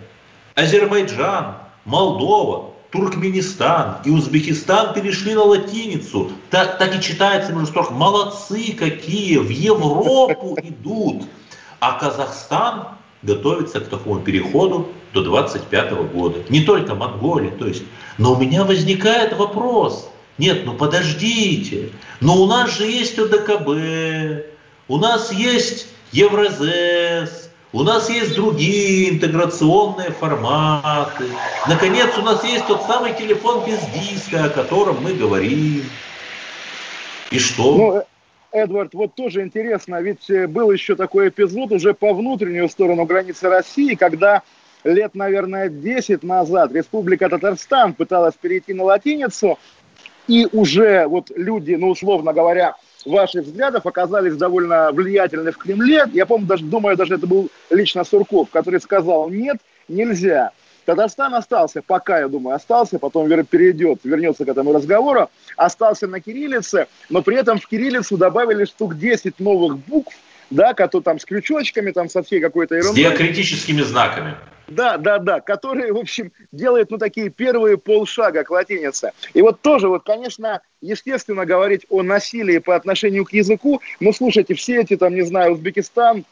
Азербайджан, 0.54 1.56
Молдова, 1.84 2.70
Туркменистан 2.90 3.98
и 4.04 4.10
Узбекистан 4.10 4.94
перешли 4.94 5.34
на 5.34 5.42
латиницу. 5.42 6.32
Так, 6.48 6.78
так 6.78 6.96
и 6.96 7.02
читается 7.02 7.52
между 7.52 7.66
строк. 7.66 7.90
Молодцы 7.90 8.72
какие, 8.72 9.36
в 9.36 9.50
Европу 9.50 10.56
идут. 10.62 11.24
А 11.78 11.92
Казахстан 11.92 12.88
готовится 13.22 13.80
к 13.80 13.88
такому 13.88 14.20
переходу 14.20 14.88
до 15.12 15.22
25 15.22 15.92
года. 16.12 16.40
Не 16.48 16.60
только 16.60 16.94
Монголия, 16.94 17.50
то 17.50 17.66
есть. 17.66 17.82
Но 18.18 18.34
у 18.34 18.36
меня 18.36 18.64
возникает 18.64 19.36
вопрос. 19.36 20.08
Нет, 20.38 20.62
ну 20.64 20.74
подождите. 20.74 21.90
Но 22.20 22.42
у 22.42 22.46
нас 22.46 22.76
же 22.76 22.86
есть 22.86 23.18
ОДКБ, 23.18 24.46
у 24.88 24.96
нас 24.96 25.32
есть 25.32 25.88
Евразес, 26.12 27.50
у 27.72 27.82
нас 27.82 28.08
есть 28.10 28.34
другие 28.34 29.10
интеграционные 29.10 30.10
форматы. 30.10 31.26
Наконец, 31.68 32.10
у 32.18 32.22
нас 32.22 32.42
есть 32.42 32.66
тот 32.66 32.82
самый 32.86 33.14
телефон 33.14 33.64
без 33.66 33.80
диска, 33.94 34.44
о 34.44 34.48
котором 34.48 35.02
мы 35.02 35.12
говорим. 35.12 35.84
И 37.30 37.38
что? 37.38 37.76
Ну, 37.76 38.02
Эдвард, 38.52 38.94
вот 38.94 39.14
тоже 39.14 39.42
интересно, 39.42 40.00
ведь 40.00 40.28
э, 40.28 40.46
был 40.46 40.70
еще 40.70 40.96
такой 40.96 41.28
эпизод 41.28 41.72
уже 41.72 41.94
по 41.94 42.12
внутреннюю 42.12 42.68
сторону 42.68 43.04
границы 43.04 43.48
России, 43.48 43.94
когда 43.94 44.42
лет, 44.82 45.14
наверное, 45.14 45.68
10 45.68 46.22
назад 46.22 46.72
Республика 46.72 47.28
Татарстан 47.28 47.94
пыталась 47.94 48.34
перейти 48.34 48.74
на 48.74 48.84
латиницу, 48.84 49.58
и 50.26 50.48
уже 50.52 51.06
вот 51.06 51.30
люди, 51.34 51.74
ну, 51.74 51.90
условно 51.90 52.32
говоря, 52.32 52.76
ваших 53.04 53.44
взглядов 53.44 53.86
оказались 53.86 54.36
довольно 54.36 54.90
влиятельны 54.92 55.52
в 55.52 55.58
Кремле. 55.58 56.04
Я 56.12 56.26
помню, 56.26 56.46
даже, 56.46 56.64
думаю, 56.64 56.96
даже 56.96 57.14
это 57.14 57.26
был 57.26 57.50
лично 57.70 58.04
Сурков, 58.04 58.50
который 58.50 58.80
сказал, 58.80 59.30
нет, 59.30 59.58
нельзя. 59.88 60.52
Татарстан 60.90 61.32
остался, 61.36 61.82
пока, 61.82 62.18
я 62.18 62.26
думаю, 62.26 62.56
остался, 62.56 62.98
потом 62.98 63.28
перейдет, 63.28 64.00
вернется 64.02 64.44
к 64.44 64.48
этому 64.48 64.72
разговору, 64.72 65.30
остался 65.56 66.08
на 66.08 66.20
кириллице, 66.20 66.88
но 67.08 67.22
при 67.22 67.36
этом 67.36 67.60
в 67.60 67.68
кириллицу 67.68 68.16
добавили 68.16 68.64
штук 68.64 68.98
10 68.98 69.38
новых 69.38 69.78
букв, 69.78 70.12
да, 70.50 70.74
которые 70.74 71.04
там 71.04 71.20
с 71.20 71.24
крючочками, 71.24 71.92
там 71.92 72.08
со 72.08 72.24
всей 72.24 72.40
какой-то 72.40 72.74
ерундой. 72.74 73.04
С 73.04 73.06
диакритическими 73.06 73.82
знаками. 73.82 74.34
Да, 74.66 74.96
да, 74.96 75.18
да, 75.18 75.38
которые, 75.38 75.92
в 75.92 75.96
общем, 75.96 76.32
делают, 76.50 76.90
ну, 76.90 76.98
такие 76.98 77.30
первые 77.30 77.78
полшага 77.78 78.42
к 78.42 78.50
латинице. 78.50 79.12
И 79.32 79.42
вот 79.42 79.60
тоже, 79.60 79.86
вот, 79.86 80.02
конечно, 80.02 80.60
естественно, 80.80 81.46
говорить 81.46 81.86
о 81.88 82.02
насилии 82.02 82.58
по 82.58 82.74
отношению 82.74 83.24
к 83.24 83.32
языку, 83.32 83.80
ну, 84.00 84.12
слушайте, 84.12 84.54
все 84.54 84.80
эти, 84.80 84.96
там, 84.96 85.14
не 85.14 85.22
знаю, 85.22 85.52
Узбекистан, 85.52 86.24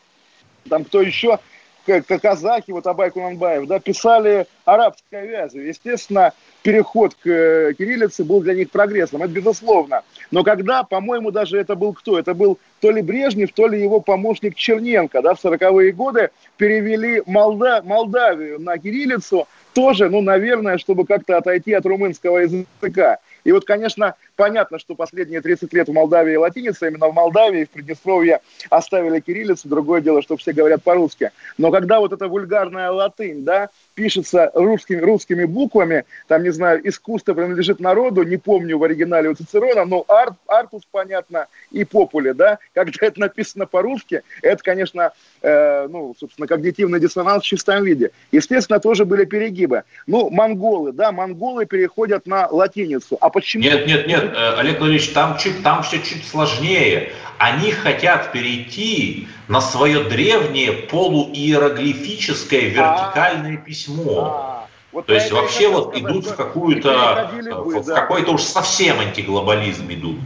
там, 0.68 0.84
кто 0.84 1.00
еще, 1.00 1.38
казахи, 1.86 2.70
вот 2.70 2.86
Абай 2.86 3.10
Кунанбаев, 3.10 3.66
да, 3.66 3.80
писали 3.80 4.46
арабской 4.64 5.26
вязью. 5.26 5.66
Естественно, 5.66 6.32
переход 6.62 7.14
к 7.14 7.26
э, 7.26 7.74
кириллице 7.76 8.24
был 8.24 8.40
для 8.40 8.54
них 8.54 8.70
прогрессом, 8.70 9.22
это 9.22 9.32
безусловно. 9.32 10.02
Но 10.30 10.44
когда, 10.44 10.82
по-моему, 10.82 11.30
даже 11.30 11.58
это 11.58 11.74
был 11.74 11.94
кто? 11.94 12.18
Это 12.18 12.34
был 12.34 12.58
то 12.80 12.90
ли 12.90 13.02
Брежнев, 13.02 13.52
то 13.52 13.66
ли 13.66 13.80
его 13.80 14.00
помощник 14.00 14.54
Черненко, 14.54 15.22
да, 15.22 15.34
в 15.34 15.44
40-е 15.44 15.92
годы 15.92 16.30
перевели 16.56 17.22
Молда... 17.26 17.82
Молдавию 17.82 18.60
на 18.60 18.78
кириллицу, 18.78 19.48
тоже, 19.72 20.10
ну, 20.10 20.20
наверное, 20.20 20.78
чтобы 20.78 21.06
как-то 21.06 21.36
отойти 21.36 21.72
от 21.72 21.86
румынского 21.86 22.38
языка. 22.38 23.18
И 23.44 23.52
вот, 23.52 23.64
конечно, 23.64 24.14
понятно, 24.38 24.79
что 24.79 24.94
последние 24.94 25.40
30 25.40 25.72
лет 25.72 25.88
в 25.88 25.92
Молдавии 25.92 26.37
латиница, 26.37 26.87
именно 26.87 27.09
в 27.09 27.12
Молдавии, 27.12 27.64
в 27.64 27.70
Приднестровье 27.70 28.40
оставили 28.70 29.18
кириллицу, 29.18 29.68
другое 29.68 30.01
дело, 30.01 30.22
что 30.22 30.37
все 30.37 30.53
говорят 30.53 30.83
по-русски. 30.85 31.33
Но 31.59 31.72
когда 31.72 31.98
вот 31.98 32.12
эта 32.12 32.29
вульгарная 32.29 32.92
латынь, 32.92 33.42
да, 33.42 33.68
пишется 33.94 34.53
русскими, 34.55 35.01
русскими 35.01 35.44
буквами, 35.44 36.05
там, 36.29 36.44
не 36.44 36.51
знаю, 36.51 36.88
искусство 36.88 37.35
принадлежит 37.35 37.81
народу, 37.81 38.22
не 38.22 38.37
помню 38.37 38.79
в 38.79 38.85
оригинале 38.85 39.29
у 39.29 39.35
Цицерона, 39.35 39.85
но 39.85 40.05
арт, 40.07 40.35
артус, 40.46 40.83
понятно, 40.88 41.48
и 41.72 41.83
популе, 41.83 42.33
да, 42.33 42.61
когда 42.74 42.92
это 43.01 43.18
написано 43.18 43.66
по-русски, 43.66 44.22
это, 44.42 44.62
конечно, 44.62 45.12
э, 45.42 45.88
ну, 45.88 46.14
собственно, 46.16 46.46
когнитивный 46.46 47.01
диссонанс 47.01 47.42
в 47.42 47.46
чистом 47.46 47.83
виде. 47.83 48.12
Естественно, 48.31 48.79
тоже 48.79 49.05
были 49.05 49.24
перегибы. 49.24 49.83
Ну, 50.07 50.31
монголы, 50.31 50.92
да, 50.92 51.11
монголы 51.11 51.66
переходят 51.66 52.24
на 52.27 52.46
латиницу. 52.46 53.18
А 53.20 53.31
почему? 53.31 53.64
Нет, 53.64 53.85
нет, 53.85 54.07
нет, 54.07 54.27
Олег 54.58 54.78
Владимирович, 54.78 55.10
там, 55.10 55.38
чуть, 55.38 55.62
там 55.62 55.82
все 55.82 55.98
чуть 56.00 56.26
сложнее. 56.26 57.12
Они 57.38 57.70
хотят 57.70 58.32
перейти 58.32 59.28
на 59.46 59.60
свое 59.60 60.04
древнее 60.04 60.72
полуиероглифическое 60.72 62.62
а. 62.62 62.64
вертикальное 62.64 63.56
письмо. 63.56 64.34
А, 64.34 64.66
вот 64.92 65.06
То 65.06 65.14
есть 65.14 65.30
вообще 65.30 65.68
вот 65.68 65.96
идут 65.96 66.26
в 66.26 66.34
какую-то, 66.34 67.30
в 67.32 67.84
да. 67.84 67.94
какой-то 67.94 68.32
уж 68.32 68.42
совсем 68.42 69.00
антиглобализм 69.00 69.90
идут. 69.92 70.18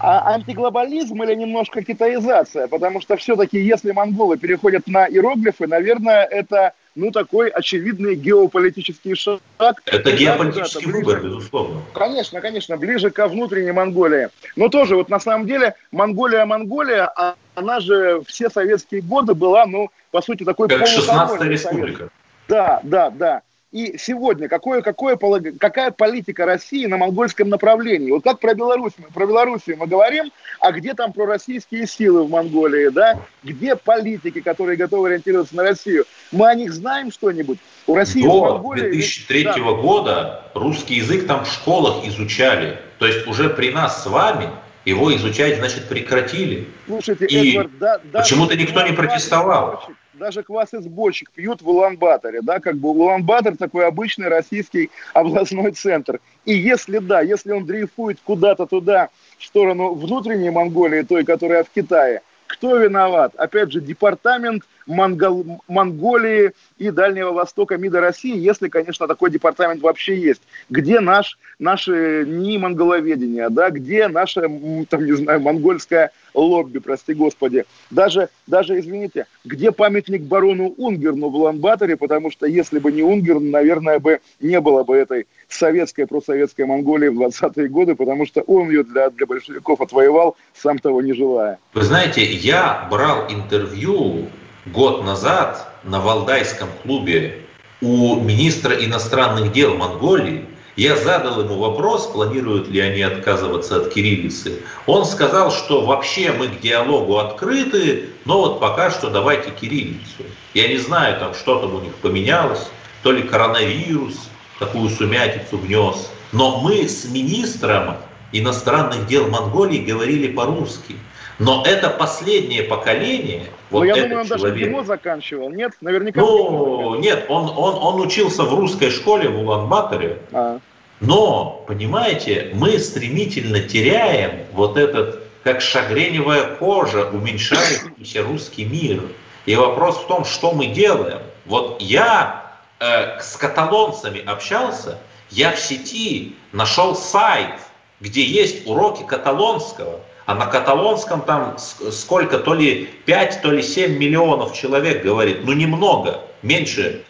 А 0.00 0.32
антиглобализм 0.34 1.20
или 1.24 1.34
немножко 1.34 1.82
китаизация? 1.82 2.68
Потому 2.68 3.00
что 3.00 3.16
все-таки, 3.16 3.58
если 3.58 3.90
монголы 3.90 4.38
переходят 4.38 4.86
на 4.86 5.08
иероглифы, 5.08 5.66
наверное, 5.66 6.24
это 6.24 6.74
ну, 6.98 7.12
такой 7.12 7.48
очевидный 7.48 8.16
геополитический 8.16 9.14
шаг. 9.14 9.40
Это 9.86 10.12
геополитический 10.12 10.86
ближе, 10.86 10.98
выбор, 10.98 11.22
безусловно. 11.22 11.80
Конечно, 11.94 12.40
конечно, 12.40 12.76
ближе 12.76 13.10
ко 13.10 13.28
внутренней 13.28 13.70
Монголии. 13.70 14.30
Но 14.56 14.68
тоже 14.68 14.96
вот 14.96 15.08
на 15.08 15.20
самом 15.20 15.46
деле 15.46 15.74
Монголия-Монголия, 15.92 17.10
а 17.16 17.36
она 17.54 17.78
же 17.78 18.20
все 18.26 18.50
советские 18.50 19.02
годы 19.02 19.34
была, 19.34 19.64
ну, 19.66 19.90
по 20.10 20.20
сути, 20.20 20.42
такой 20.42 20.68
Как 20.68 20.82
16-я 20.82 21.48
республика. 21.48 22.08
Да, 22.48 22.80
да, 22.82 23.10
да. 23.10 23.42
И 23.70 23.98
сегодня 23.98 24.48
какое, 24.48 24.80
какое, 24.80 25.18
какая 25.60 25.90
политика 25.90 26.46
России 26.46 26.86
на 26.86 26.96
монгольском 26.96 27.50
направлении? 27.50 28.10
Вот 28.10 28.24
как 28.24 28.40
про 28.40 28.54
Беларусь, 28.54 28.94
про 29.12 29.26
Белоруссию 29.26 29.76
мы 29.78 29.86
говорим, 29.86 30.32
а 30.58 30.72
где 30.72 30.94
там 30.94 31.12
пророссийские 31.12 31.86
силы 31.86 32.24
в 32.24 32.30
Монголии, 32.30 32.88
да? 32.88 33.20
Где 33.44 33.76
политики, 33.76 34.40
которые 34.40 34.78
готовы 34.78 35.08
ориентироваться 35.08 35.54
на 35.54 35.64
Россию? 35.64 36.06
Мы 36.32 36.48
о 36.48 36.54
них 36.54 36.72
знаем 36.72 37.12
что-нибудь? 37.12 37.58
У 37.86 37.94
России 37.94 38.22
До 38.22 38.52
Монголии... 38.52 38.90
2003 38.90 39.44
да. 39.44 39.58
года 39.58 40.44
русский 40.54 40.94
язык 40.94 41.26
там 41.26 41.44
в 41.44 41.52
школах 41.52 42.06
изучали. 42.06 42.78
То 42.98 43.06
есть 43.06 43.26
уже 43.26 43.50
при 43.50 43.70
нас 43.70 44.02
с 44.02 44.06
вами 44.06 44.48
его 44.88 45.14
изучать, 45.16 45.58
значит, 45.58 45.88
прекратили. 45.88 46.66
Слушайте, 46.86 47.26
И 47.26 47.52
Эдвард, 47.52 47.78
да, 47.78 48.00
почему-то 48.12 48.56
никто 48.56 48.86
не 48.86 48.92
протестовал 48.92 49.88
даже 50.18 50.42
квас 50.42 50.74
из 50.74 50.86
бочек 50.86 51.30
пьют 51.30 51.62
в 51.62 51.68
Улан-Баторе, 51.68 52.42
да, 52.42 52.58
как 52.58 52.76
бы 52.76 52.90
Улан-Батор 52.90 53.56
такой 53.56 53.86
обычный 53.86 54.28
российский 54.28 54.90
областной 55.14 55.70
центр. 55.72 56.20
И 56.44 56.54
если 56.54 56.98
да, 56.98 57.20
если 57.20 57.52
он 57.52 57.64
дрейфует 57.64 58.18
куда-то 58.24 58.66
туда, 58.66 59.08
в 59.38 59.44
сторону 59.44 59.94
внутренней 59.94 60.50
Монголии, 60.50 61.02
той, 61.02 61.24
которая 61.24 61.62
в 61.62 61.70
Китае, 61.70 62.22
кто 62.46 62.76
виноват? 62.76 63.34
Опять 63.36 63.72
же, 63.72 63.80
департамент 63.80 64.64
Монгол, 64.88 65.60
Монголии 65.68 66.52
и 66.78 66.90
Дальнего 66.90 67.32
Востока 67.32 67.76
МИДа 67.76 68.00
России, 68.00 68.36
если, 68.36 68.68
конечно, 68.68 69.06
такой 69.06 69.30
департамент 69.30 69.82
вообще 69.82 70.18
есть. 70.18 70.40
Где 70.70 71.00
наш, 71.00 71.38
наше 71.58 72.24
не 72.26 72.58
монголоведение, 72.58 73.50
да, 73.50 73.70
где 73.70 74.08
наше, 74.08 74.40
там, 74.88 75.04
не 75.04 75.12
знаю, 75.12 75.40
монгольское 75.40 76.10
лобби, 76.34 76.78
прости 76.78 77.14
господи. 77.14 77.64
Даже, 77.90 78.30
даже, 78.46 78.78
извините, 78.78 79.26
где 79.44 79.72
памятник 79.72 80.22
барону 80.22 80.74
Унгерну 80.76 81.28
в 81.28 81.36
Ланбаторе, 81.36 81.96
потому 81.96 82.30
что 82.30 82.46
если 82.46 82.78
бы 82.78 82.90
не 82.90 83.02
Унгерн, 83.02 83.50
наверное, 83.50 83.98
бы 83.98 84.20
не 84.40 84.60
было 84.60 84.84
бы 84.84 84.96
этой 84.96 85.26
советской, 85.48 86.06
просоветской 86.06 86.64
Монголии 86.64 87.08
в 87.08 87.20
20-е 87.20 87.68
годы, 87.68 87.94
потому 87.94 88.26
что 88.26 88.40
он 88.42 88.70
ее 88.70 88.84
для, 88.84 89.10
для 89.10 89.26
большевиков 89.26 89.80
отвоевал, 89.80 90.36
сам 90.54 90.78
того 90.78 91.02
не 91.02 91.12
желая. 91.12 91.58
Вы 91.74 91.82
знаете, 91.82 92.24
я 92.24 92.86
брал 92.90 93.26
интервью 93.28 94.28
год 94.72 95.04
назад 95.04 95.72
на 95.84 96.00
Валдайском 96.00 96.68
клубе 96.82 97.40
у 97.80 98.16
министра 98.20 98.74
иностранных 98.74 99.52
дел 99.52 99.76
Монголии, 99.76 100.44
я 100.76 100.96
задал 100.96 101.40
ему 101.40 101.58
вопрос, 101.58 102.06
планируют 102.06 102.68
ли 102.68 102.78
они 102.80 103.02
отказываться 103.02 103.76
от 103.76 103.92
кириллицы. 103.92 104.60
Он 104.86 105.04
сказал, 105.04 105.50
что 105.50 105.84
вообще 105.84 106.32
мы 106.32 106.48
к 106.48 106.60
диалогу 106.60 107.18
открыты, 107.18 108.10
но 108.24 108.40
вот 108.40 108.60
пока 108.60 108.90
что 108.90 109.10
давайте 109.10 109.50
кириллицу. 109.50 110.24
Я 110.54 110.68
не 110.68 110.78
знаю, 110.78 111.18
там 111.18 111.34
что 111.34 111.58
там 111.58 111.74
у 111.74 111.80
них 111.80 111.94
поменялось, 111.96 112.68
то 113.02 113.10
ли 113.10 113.22
коронавирус 113.22 114.28
такую 114.58 114.88
сумятицу 114.90 115.58
внес. 115.58 116.10
Но 116.30 116.60
мы 116.60 116.86
с 116.86 117.06
министром 117.06 117.96
иностранных 118.32 119.06
дел 119.06 119.28
Монголии 119.28 119.78
говорили 119.78 120.28
по-русски. 120.28 120.96
Но 121.38 121.62
это 121.64 121.90
последнее 121.90 122.64
поколение, 122.64 123.44
ну, 123.70 123.78
вот 123.78 123.84
я 123.84 123.94
думаю, 123.94 124.20
он 124.20 124.26
человек, 124.26 124.42
даже 124.42 124.64
ГИМО 124.64 124.84
заканчивал, 124.84 125.50
нет? 125.50 125.72
Наверняка. 125.80 126.20
Ну, 126.20 126.96
нет, 126.98 127.26
он, 127.28 127.50
он, 127.50 127.74
он 127.80 128.00
учился 128.00 128.42
в 128.42 128.54
русской 128.54 128.90
школе 128.90 129.28
в 129.28 129.38
Улан-Баторе. 129.38 130.18
А. 130.32 130.58
Но, 131.00 131.64
понимаете, 131.68 132.50
мы 132.54 132.78
стремительно 132.78 133.60
теряем 133.60 134.46
вот 134.52 134.76
этот, 134.76 135.22
как 135.44 135.60
шагреневая 135.60 136.56
кожа, 136.56 137.08
уменьшающийся 137.10 138.24
русский 138.24 138.64
мир. 138.64 139.02
И 139.46 139.54
вопрос 139.54 139.98
в 139.98 140.06
том, 140.08 140.24
что 140.24 140.52
мы 140.52 140.66
делаем. 140.66 141.20
Вот 141.46 141.80
я 141.80 142.52
э, 142.80 143.20
с 143.20 143.36
каталонцами 143.36 144.22
общался, 144.24 144.98
я 145.30 145.52
в 145.52 145.60
сети 145.60 146.34
нашел 146.52 146.96
сайт, 146.96 147.54
где 148.00 148.24
есть 148.24 148.66
уроки 148.66 149.04
каталонского. 149.04 150.00
А 150.28 150.34
на 150.34 150.44
каталонском 150.44 151.22
там 151.22 151.56
сколько, 151.56 152.38
то 152.38 152.52
ли 152.52 152.90
5, 153.06 153.40
то 153.40 153.50
ли 153.50 153.62
7 153.62 153.96
миллионов 153.96 154.52
человек 154.52 155.02
говорит. 155.02 155.38
Ну 155.44 155.54
немного, 155.54 156.20
меньше, 156.42 157.02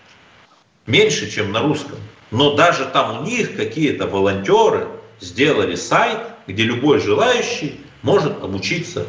меньше, 0.87 1.29
чем 1.29 1.51
на 1.51 1.63
русском. 1.63 1.99
Но 2.31 2.55
даже 2.55 2.85
там 2.85 3.19
у 3.19 3.25
них 3.25 3.57
какие-то 3.57 4.07
волонтеры 4.07 4.87
сделали 5.19 5.75
сайт, 5.75 6.21
где 6.47 6.63
любой 6.63 7.01
желающий 7.01 7.81
может 8.03 8.41
обучиться 8.41 9.05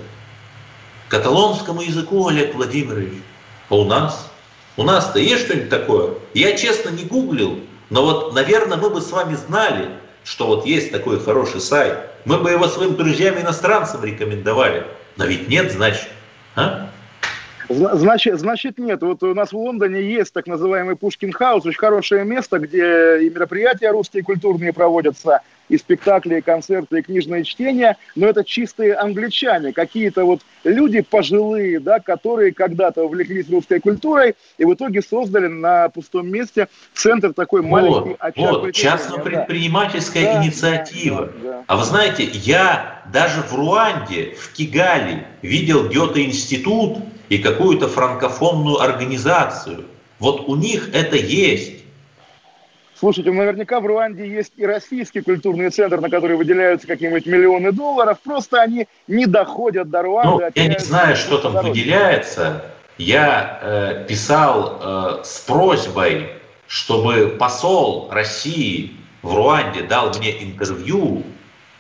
каталонскому 1.08 1.82
языку, 1.82 2.30
Олег 2.30 2.56
Владимирович. 2.56 3.14
А 3.70 3.76
у 3.76 3.86
нас? 3.86 4.32
У 4.76 4.82
нас-то 4.82 5.20
есть 5.20 5.46
что-нибудь 5.46 5.70
такое? 5.70 6.16
Я 6.34 6.58
честно 6.58 6.90
не 6.90 7.04
гуглил, 7.04 7.60
но 7.92 8.04
вот, 8.04 8.34
наверное, 8.34 8.78
мы 8.78 8.90
бы 8.90 9.02
с 9.02 9.12
вами 9.12 9.36
знали, 9.36 9.88
что 10.30 10.46
вот 10.46 10.68
есть 10.68 10.92
такой 10.92 11.20
хороший 11.20 11.60
сайт. 11.60 11.98
Мы 12.24 12.38
бы 12.38 12.52
его 12.52 12.68
своим 12.68 12.96
друзьям-иностранцам 12.96 14.04
рекомендовали. 14.04 14.86
Но 15.18 15.26
ведь 15.26 15.48
нет, 15.48 15.72
значит. 15.72 16.08
А? 16.56 16.89
Значит, 17.70 18.40
значит 18.40 18.80
нет. 18.80 19.02
Вот 19.02 19.22
у 19.22 19.34
нас 19.36 19.52
в 19.52 19.58
Лондоне 19.58 20.02
есть 20.02 20.34
так 20.34 20.48
называемый 20.48 20.96
Пушкин 20.96 21.32
Хаус, 21.32 21.66
очень 21.66 21.78
хорошее 21.78 22.26
место, 22.26 22.58
где 22.58 23.20
и 23.22 23.30
мероприятия 23.30 23.92
русские 23.92 24.24
культурные 24.24 24.74
проводятся, 24.74 25.42
и 25.70 25.78
спектакли, 25.78 26.40
и 26.40 26.42
концерты, 26.42 27.00
и 27.00 27.02
книжные 27.04 27.44
чтения, 27.44 27.96
но 28.16 28.28
это 28.28 28.44
чистые 28.44 28.96
англичане, 28.96 29.72
какие-то 29.72 30.26
вот 30.26 30.42
люди 30.64 31.02
пожилые, 31.02 31.80
да, 31.80 32.00
которые 32.00 32.54
когда-то 32.54 33.04
увлеклись 33.04 33.50
русской 33.50 33.80
культурой 33.80 34.36
и 34.58 34.66
в 34.66 34.74
итоге 34.74 35.04
создали 35.04 35.46
на 35.46 35.90
пустом 35.90 36.28
месте 36.28 36.68
центр 36.96 37.34
такой 37.34 37.62
вот, 37.62 37.70
маленький 37.70 38.16
очаг. 38.20 38.52
Вот, 38.52 38.74
частно-предпринимательская 38.74 40.24
да. 40.24 40.44
инициатива. 40.44 41.26
Да, 41.26 41.32
да, 41.44 41.52
да. 41.52 41.64
А 41.68 41.78
вы 41.78 41.86
знаете, 41.86 42.24
я 42.24 43.04
даже 43.14 43.42
в 43.42 43.54
Руанде, 43.54 44.34
в 44.40 44.54
Кигали 44.54 45.28
видел 45.44 45.88
Гёте-институт 45.88 46.98
и 47.30 47.38
какую-то 47.38 47.88
франкофонную 47.88 48.82
организацию. 48.82 49.86
Вот 50.20 50.50
у 50.50 50.56
них 50.56 50.90
это 50.94 51.16
есть. 51.16 51.80
Слушайте, 53.00 53.32
наверняка 53.32 53.80
в 53.80 53.86
Руанде 53.86 54.28
есть 54.28 54.52
и 54.58 54.66
российский 54.66 55.22
культурный 55.22 55.70
центр, 55.70 56.02
на 56.02 56.10
который 56.10 56.36
выделяются 56.36 56.86
какие-нибудь 56.86 57.26
миллионы 57.28 57.72
долларов, 57.72 58.18
просто 58.22 58.62
они 58.62 58.90
не 59.08 59.26
доходят 59.26 59.90
до 59.90 60.02
Руанды. 60.02 60.44
Ну, 60.44 60.52
я 60.54 60.68
не 60.68 60.80
знаю, 60.80 61.16
что 61.16 61.38
там 61.38 61.54
дороги. 61.54 61.70
выделяется. 61.70 62.66
Я 62.98 63.60
э, 63.62 64.06
писал 64.06 64.80
э, 64.82 65.24
с 65.24 65.40
просьбой, 65.40 66.28
чтобы 66.68 67.38
посол 67.40 68.10
России 68.12 68.92
в 69.22 69.34
Руанде 69.34 69.84
дал 69.84 70.12
мне 70.18 70.44
интервью. 70.44 71.24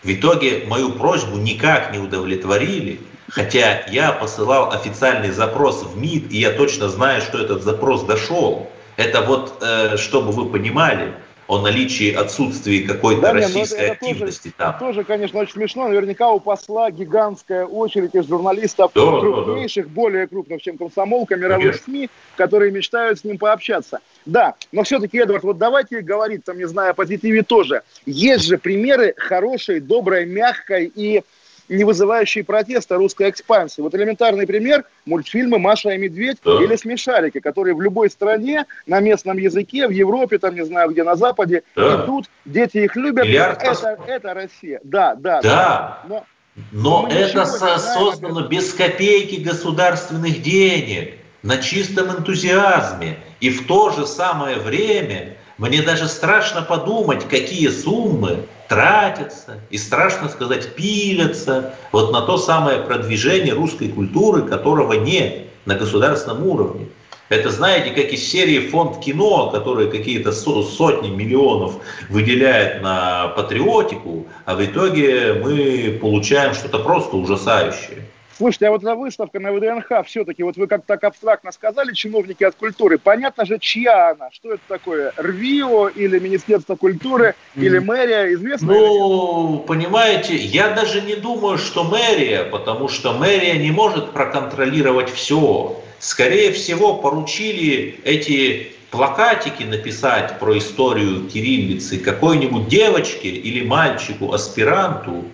В 0.03 0.09
итоге 0.09 0.63
мою 0.67 0.91
просьбу 0.93 1.35
никак 1.35 1.91
не 1.91 1.99
удовлетворили, 1.99 3.01
хотя 3.29 3.81
я 3.87 4.11
посылал 4.11 4.71
официальный 4.71 5.31
запрос 5.31 5.83
в 5.83 5.97
МИД, 5.97 6.31
и 6.31 6.39
я 6.39 6.51
точно 6.51 6.89
знаю, 6.89 7.21
что 7.21 7.39
этот 7.39 7.63
запрос 7.63 8.03
дошел. 8.03 8.69
Это 8.97 9.21
вот, 9.21 9.61
э, 9.61 9.97
чтобы 9.97 10.31
вы 10.31 10.49
понимали, 10.49 11.13
о 11.49 11.59
наличии 11.59 12.13
отсутствии 12.13 12.81
какой-то 12.83 13.21
да, 13.21 13.33
российской 13.33 13.73
это, 13.73 13.83
это 13.83 13.91
активности 13.93 14.43
тоже, 14.43 14.55
там. 14.55 14.77
Тоже, 14.77 15.03
конечно, 15.03 15.39
очень 15.39 15.53
смешно. 15.53 15.87
Наверняка 15.87 16.29
у 16.29 16.39
посла 16.39 16.91
гигантская 16.91 17.65
очередь 17.65 18.13
из 18.13 18.27
журналистов 18.27 18.91
да, 18.93 19.01
крупнейших, 19.01 19.85
да, 19.85 19.89
да. 19.89 19.95
более 19.95 20.27
крупных, 20.27 20.61
чем 20.61 20.77
комсомолка, 20.77 21.35
мировых 21.35 21.63
конечно. 21.63 21.85
СМИ, 21.85 22.09
которые 22.37 22.71
мечтают 22.71 23.17
с 23.17 23.23
ним 23.23 23.39
пообщаться. 23.39 23.99
Да, 24.27 24.53
но 24.71 24.83
все-таки, 24.83 25.17
Эдвард, 25.17 25.43
вот 25.43 25.57
давайте 25.57 26.01
говорить, 26.01 26.43
там, 26.43 26.59
не 26.59 26.67
знаю, 26.67 26.91
о 26.91 26.93
позитиве 26.93 27.41
тоже. 27.41 27.81
Есть 28.05 28.45
же 28.45 28.59
примеры 28.59 29.15
хорошей, 29.17 29.79
доброй, 29.79 30.27
мягкой 30.27 30.91
и 30.93 31.23
не 31.69 31.83
вызывающие 31.83 32.43
протеста 32.43 32.95
русской 32.95 33.29
экспансии. 33.29 33.81
Вот 33.81 33.95
элементарный 33.95 34.47
пример– 34.47 34.83
мультфильмы 35.05 35.59
«Маша 35.59 35.91
и 35.91 35.97
Медведь» 35.97 36.37
да. 36.43 36.61
или 36.63 36.75
«Смешарики», 36.75 37.39
которые 37.39 37.75
в 37.75 37.81
любой 37.81 38.09
стране, 38.09 38.65
на 38.85 38.99
местном 38.99 39.37
языке, 39.37 39.87
в 39.87 39.91
Европе, 39.91 40.39
там 40.39 40.55
не 40.55 40.65
знаю 40.65 40.91
где, 40.91 41.03
на 41.03 41.15
Западе, 41.15 41.63
да. 41.75 42.03
идут, 42.03 42.29
дети 42.45 42.77
их 42.77 42.95
любят. 42.95 43.27
Это, 43.27 43.97
это 44.07 44.33
Россия. 44.33 44.81
Да, 44.83 45.15
да. 45.15 45.41
Да. 45.41 46.03
да. 46.07 46.23
Но, 46.71 47.05
Но 47.05 47.09
это 47.09 47.45
создано 47.45 48.47
без 48.47 48.73
копейки 48.73 49.41
государственных 49.41 50.41
денег, 50.41 51.13
на 51.43 51.57
чистом 51.57 52.11
энтузиазме. 52.11 53.17
И 53.39 53.49
в 53.49 53.65
то 53.67 53.91
же 53.91 54.05
самое 54.05 54.57
время 54.57 55.37
мне 55.59 55.81
даже 55.81 56.07
страшно 56.07 56.61
подумать, 56.61 57.27
какие 57.27 57.67
суммы 57.67 58.45
тратятся 58.69 59.59
и, 59.69 59.77
страшно 59.77 60.29
сказать, 60.29 60.73
пилятся 60.73 61.73
вот 61.91 62.13
на 62.13 62.21
то 62.21 62.37
самое 62.37 62.79
продвижение 62.79 63.53
русской 63.53 63.89
культуры, 63.89 64.43
которого 64.43 64.93
нет 64.93 65.47
на 65.65 65.75
государственном 65.75 66.47
уровне. 66.47 66.87
Это, 67.27 67.49
знаете, 67.49 67.91
как 67.91 68.11
из 68.11 68.27
серии 68.27 68.69
фонд 68.69 69.03
кино, 69.03 69.51
который 69.51 69.91
какие-то 69.91 70.31
сотни 70.31 71.09
миллионов 71.09 71.73
выделяет 72.09 72.81
на 72.81 73.27
патриотику, 73.27 74.27
а 74.45 74.55
в 74.55 74.63
итоге 74.63 75.33
мы 75.33 75.99
получаем 76.01 76.53
что-то 76.53 76.79
просто 76.79 77.17
ужасающее. 77.17 78.08
Слушайте, 78.39 78.67
а 78.67 78.71
вот 78.71 78.83
эта 78.83 78.95
выставка 78.95 79.37
на 79.41 79.51
ВДНХ, 79.51 80.05
все-таки, 80.05 80.43
вот 80.43 80.55
вы 80.55 80.67
как 80.67 80.85
так 80.85 81.03
абстрактно 81.03 81.51
сказали, 81.51 81.91
чиновники 81.91 82.45
от 82.45 82.55
культуры, 82.55 82.97
понятно 82.97 83.45
же, 83.45 83.59
чья 83.59 84.11
она? 84.11 84.31
Что 84.31 84.53
это 84.53 84.61
такое? 84.65 85.11
РВИО 85.17 85.89
или 85.89 86.19
Министерство 86.19 86.77
культуры, 86.77 87.35
mm. 87.57 87.61
или 87.65 87.79
мэрия? 87.79 88.33
Известно? 88.35 88.71
Ну, 88.71 89.65
понимаете, 89.67 90.37
я 90.37 90.69
даже 90.69 91.01
не 91.01 91.15
думаю, 91.15 91.57
что 91.57 91.83
мэрия, 91.83 92.45
потому 92.45 92.87
что 92.87 93.11
мэрия 93.11 93.57
не 93.57 93.71
может 93.71 94.11
проконтролировать 94.11 95.11
все. 95.11 95.77
Скорее 95.99 96.53
всего, 96.53 96.95
поручили 96.95 97.99
эти 98.05 98.71
плакатики 98.89 99.63
написать 99.63 100.39
про 100.39 100.57
историю 100.57 101.27
кириллицы 101.27 101.97
какой-нибудь 101.97 102.69
девочке 102.69 103.27
или 103.27 103.67
мальчику, 103.67 104.31
аспиранту, 104.31 105.25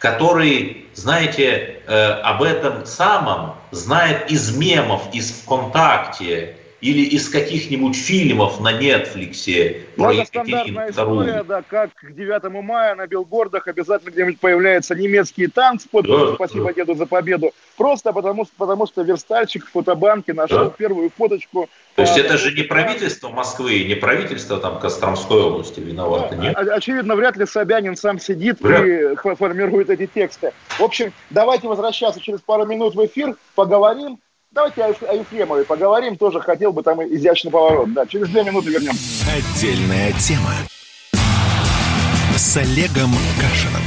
который, 0.00 0.86
знаете, 0.94 1.82
э, 1.86 2.06
об 2.22 2.42
этом 2.42 2.86
самом 2.86 3.54
знает 3.70 4.30
из 4.30 4.56
мемов, 4.56 5.02
из 5.12 5.30
ВКонтакте, 5.30 6.56
или 6.80 7.02
из 7.02 7.28
каких-нибудь 7.28 7.96
фильмов 7.96 8.60
на 8.60 8.72
Нетфликсе 8.72 9.82
ну, 9.96 10.04
про 10.04 10.12
Екатерину 10.12 10.88
история, 10.88 11.42
да, 11.42 11.62
как 11.62 11.92
к 11.94 12.12
9 12.12 12.62
мая 12.62 12.94
на 12.94 13.06
билбордах 13.06 13.68
обязательно 13.68 14.10
где-нибудь 14.10 14.40
появляется 14.40 14.94
немецкий 14.94 15.46
танк 15.46 15.82
с 15.82 15.84
подписью 15.84 16.28
да, 16.28 16.34
«Спасибо 16.34 16.66
да. 16.66 16.72
деду 16.72 16.94
за 16.94 17.06
победу». 17.06 17.52
Просто 17.76 18.12
потому, 18.12 18.46
потому 18.56 18.86
что 18.86 19.02
верстальщик 19.02 19.66
в 19.66 19.70
фотобанке 19.70 20.32
нашел 20.32 20.66
да. 20.66 20.70
первую 20.70 21.10
фоточку. 21.16 21.68
То 21.96 22.02
есть 22.02 22.16
это 22.16 22.38
же 22.38 22.52
не 22.52 22.62
правительство 22.62 23.28
Москвы, 23.28 23.84
не 23.84 23.94
правительство 23.94 24.58
там 24.58 24.78
Костромской 24.78 25.42
области 25.42 25.80
виновато, 25.80 26.34
да, 26.36 26.42
нет? 26.42 26.56
Очевидно, 26.56 27.14
вряд 27.14 27.36
ли 27.36 27.46
Собянин 27.46 27.96
сам 27.96 28.18
сидит 28.18 28.60
вряд. 28.60 28.84
и 28.86 29.14
формирует 29.34 29.90
эти 29.90 30.06
тексты. 30.06 30.52
В 30.78 30.82
общем, 30.82 31.12
давайте 31.30 31.68
возвращаться 31.68 32.20
через 32.20 32.40
пару 32.40 32.64
минут 32.64 32.94
в 32.94 33.04
эфир, 33.04 33.36
поговорим. 33.54 34.18
Давайте 34.52 34.82
о 34.82 35.14
Ефремовой 35.14 35.64
поговорим, 35.64 36.16
тоже 36.16 36.40
хотел 36.40 36.72
бы 36.72 36.82
там 36.82 37.00
изящный 37.02 37.52
поворот. 37.52 37.92
Да, 37.92 38.04
через 38.04 38.28
две 38.30 38.42
минуты 38.42 38.70
вернемся. 38.70 39.24
Отдельная 39.32 40.12
тема 40.14 40.52
с 42.36 42.56
Олегом 42.56 43.12
Кашиным. 43.40 43.82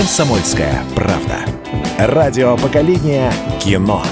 «Комсомольская 0.00 0.82
правда». 0.96 1.44
Радио 1.98 2.56
поколения 2.56 3.30
кино. 3.60 4.02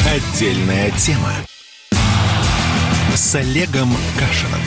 Отдельная 0.00 0.90
тема 0.90 1.30
с 3.14 3.36
Олегом 3.36 3.90
Кашиным. 4.18 4.60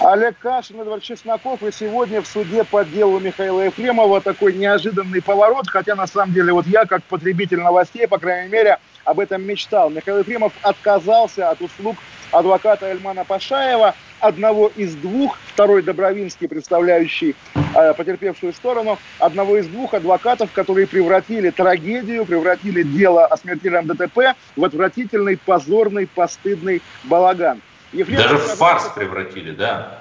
Олег 0.00 0.38
Кашин, 0.38 0.80
Эдвард 0.80 1.02
Чесноков, 1.02 1.62
и 1.62 1.70
сегодня 1.70 2.22
в 2.22 2.26
суде 2.26 2.64
по 2.64 2.82
делу 2.82 3.20
Михаила 3.20 3.60
Ефремова 3.62 4.22
такой 4.22 4.54
неожиданный 4.54 5.20
поворот, 5.20 5.68
хотя 5.68 5.94
на 5.94 6.06
самом 6.06 6.32
деле 6.32 6.54
вот 6.54 6.66
я, 6.66 6.86
как 6.86 7.02
потребитель 7.04 7.60
новостей, 7.60 8.08
по 8.08 8.18
крайней 8.18 8.50
мере, 8.50 8.78
об 9.04 9.20
этом 9.20 9.42
мечтал. 9.42 9.90
Михаил 9.90 10.18
Ефремов 10.18 10.52
отказался 10.62 11.50
от 11.50 11.60
услуг 11.60 11.96
адвоката 12.34 12.86
Эльмана 12.86 13.24
Пашаева, 13.24 13.94
одного 14.20 14.70
из 14.74 14.94
двух, 14.94 15.38
второй 15.52 15.82
Добровинский, 15.82 16.48
представляющий 16.48 17.36
э, 17.74 17.94
потерпевшую 17.94 18.52
сторону, 18.52 18.98
одного 19.18 19.56
из 19.58 19.66
двух 19.66 19.94
адвокатов, 19.94 20.50
которые 20.52 20.86
превратили 20.86 21.50
трагедию, 21.50 22.24
превратили 22.24 22.82
дело 22.82 23.26
о 23.26 23.36
смертельном 23.36 23.86
ДТП 23.86 24.34
в 24.56 24.64
отвратительный, 24.64 25.36
позорный, 25.36 26.06
постыдный 26.06 26.82
балаган. 27.04 27.60
Ефремов 27.92 28.22
Даже 28.22 28.36
в 28.38 28.46
фарс 28.56 28.90
превратили, 28.94 29.52
да. 29.52 29.98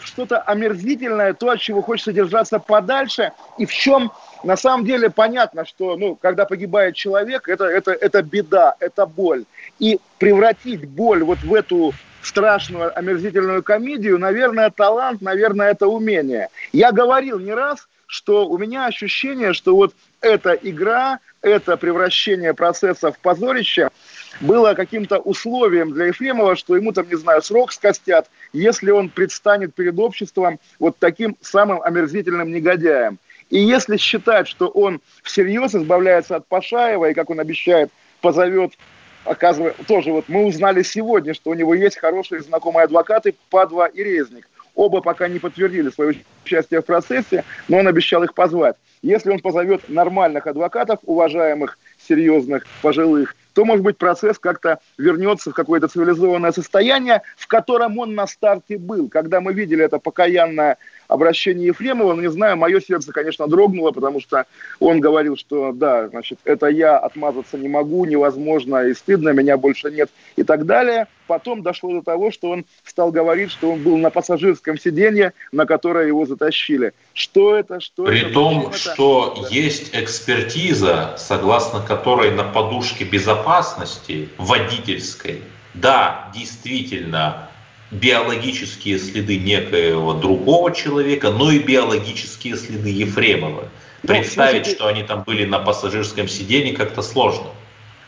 Что-то 0.00 0.38
омерзительное, 0.38 1.32
то, 1.32 1.50
от 1.50 1.60
чего 1.60 1.80
хочется 1.80 2.12
держаться 2.12 2.58
подальше, 2.58 3.32
и 3.58 3.64
в 3.64 3.72
чем 3.72 4.12
на 4.44 4.56
самом 4.56 4.84
деле 4.84 5.08
понятно, 5.08 5.64
что 5.64 5.96
ну, 5.96 6.14
когда 6.16 6.44
погибает 6.44 6.94
человек, 6.94 7.48
это, 7.48 7.64
это, 7.64 7.92
это 7.92 8.22
беда, 8.22 8.74
это 8.80 9.06
боль. 9.06 9.44
И 9.78 9.98
превратить 10.18 10.88
боль 10.88 11.24
вот 11.24 11.38
в 11.40 11.52
эту 11.52 11.92
страшную, 12.22 12.96
омерзительную 12.96 13.62
комедию, 13.62 14.18
наверное, 14.18 14.70
талант, 14.70 15.20
наверное, 15.20 15.70
это 15.70 15.86
умение. 15.86 16.48
Я 16.72 16.92
говорил 16.92 17.38
не 17.38 17.52
раз, 17.52 17.86
что 18.06 18.46
у 18.46 18.58
меня 18.58 18.86
ощущение, 18.86 19.52
что 19.52 19.74
вот 19.74 19.94
эта 20.20 20.52
игра, 20.52 21.18
это 21.42 21.76
превращение 21.76 22.54
процесса 22.54 23.12
в 23.12 23.18
позорище 23.18 23.90
было 24.40 24.74
каким-то 24.74 25.18
условием 25.18 25.92
для 25.92 26.06
Ефремова, 26.06 26.56
что 26.56 26.76
ему 26.76 26.92
там, 26.92 27.08
не 27.08 27.16
знаю, 27.16 27.42
срок 27.42 27.72
скостят, 27.72 28.30
если 28.52 28.90
он 28.90 29.08
предстанет 29.08 29.74
перед 29.74 29.98
обществом 29.98 30.58
вот 30.78 30.96
таким 30.98 31.36
самым 31.40 31.82
омерзительным 31.82 32.50
негодяем. 32.50 33.18
И 33.50 33.58
если 33.58 33.96
считать, 33.96 34.48
что 34.48 34.68
он 34.68 35.00
всерьез 35.22 35.74
избавляется 35.74 36.36
от 36.36 36.46
Пашаева, 36.46 37.10
и, 37.10 37.14
как 37.14 37.30
он 37.30 37.40
обещает, 37.40 37.90
позовет 38.20 38.72
оказывается, 39.24 39.82
тоже 39.84 40.12
вот 40.12 40.26
мы 40.28 40.44
узнали 40.44 40.82
сегодня, 40.82 41.34
что 41.34 41.50
у 41.50 41.54
него 41.54 41.74
есть 41.74 41.98
хорошие 41.98 42.40
знакомые 42.40 42.84
адвокаты 42.84 43.34
Падва 43.50 43.86
и 43.86 44.02
Резник. 44.02 44.48
Оба 44.74 45.00
пока 45.00 45.28
не 45.28 45.38
подтвердили 45.38 45.90
свое 45.90 46.24
участие 46.44 46.80
в 46.80 46.84
процессе, 46.84 47.44
но 47.68 47.78
он 47.78 47.86
обещал 47.86 48.22
их 48.24 48.34
позвать. 48.34 48.76
Если 49.02 49.30
он 49.30 49.38
позовет 49.40 49.88
нормальных 49.88 50.46
адвокатов, 50.46 50.98
уважаемых, 51.04 51.78
серьезных, 52.06 52.66
пожилых, 52.82 53.34
то, 53.54 53.64
может 53.64 53.84
быть, 53.84 53.96
процесс 53.96 54.38
как-то 54.38 54.80
вернется 54.98 55.50
в 55.50 55.54
какое-то 55.54 55.88
цивилизованное 55.88 56.52
состояние, 56.52 57.22
в 57.36 57.46
котором 57.46 57.98
он 57.98 58.14
на 58.14 58.26
старте 58.26 58.76
был. 58.76 59.08
Когда 59.08 59.40
мы 59.40 59.54
видели 59.54 59.84
это 59.84 59.98
покаянное 59.98 60.76
обращение 61.08 61.68
Ефремова, 61.68 62.14
ну, 62.14 62.22
не 62.22 62.30
знаю, 62.30 62.56
мое 62.56 62.80
сердце, 62.80 63.12
конечно, 63.12 63.46
дрогнуло, 63.46 63.92
потому 63.92 64.20
что 64.20 64.46
он 64.80 65.00
говорил, 65.00 65.36
что, 65.36 65.72
да, 65.72 66.08
значит, 66.08 66.38
это 66.44 66.66
я 66.66 66.98
отмазаться 66.98 67.56
не 67.56 67.68
могу, 67.68 68.04
невозможно 68.04 68.86
и 68.86 68.94
стыдно, 68.94 69.30
меня 69.30 69.56
больше 69.56 69.90
нет 69.90 70.10
и 70.36 70.42
так 70.42 70.66
далее. 70.66 71.06
Потом 71.26 71.62
дошло 71.62 71.92
до 71.92 72.02
того, 72.02 72.30
что 72.30 72.50
он 72.50 72.66
стал 72.84 73.10
говорить, 73.10 73.50
что 73.50 73.72
он 73.72 73.82
был 73.82 73.96
на 73.96 74.10
пассажирском 74.10 74.78
сиденье, 74.78 75.32
на 75.52 75.64
которое 75.64 76.06
его 76.06 76.26
затащили. 76.26 76.92
Что 77.14 77.56
это, 77.56 77.80
что 77.80 78.04
При 78.04 78.20
это? 78.20 78.34
Том, 78.34 78.72
что 78.72 79.34
это? 79.38 79.54
есть 79.54 79.90
экспертиза, 79.94 81.14
согласно 81.16 81.80
которой 81.96 82.32
на 82.32 82.42
подушке 82.42 83.04
безопасности 83.04 84.28
водительской, 84.36 85.42
да, 85.74 86.30
действительно, 86.34 87.48
биологические 87.92 88.98
следы 88.98 89.38
некоего 89.38 90.14
другого 90.14 90.74
человека, 90.74 91.30
но 91.30 91.52
и 91.52 91.60
биологические 91.60 92.56
следы 92.56 92.88
Ефремова. 92.88 93.68
Представить, 94.02 94.66
что 94.66 94.88
они 94.88 95.04
там 95.04 95.22
были 95.22 95.44
на 95.44 95.60
пассажирском 95.60 96.26
сиденье, 96.26 96.74
как-то 96.74 97.00
сложно. 97.00 97.46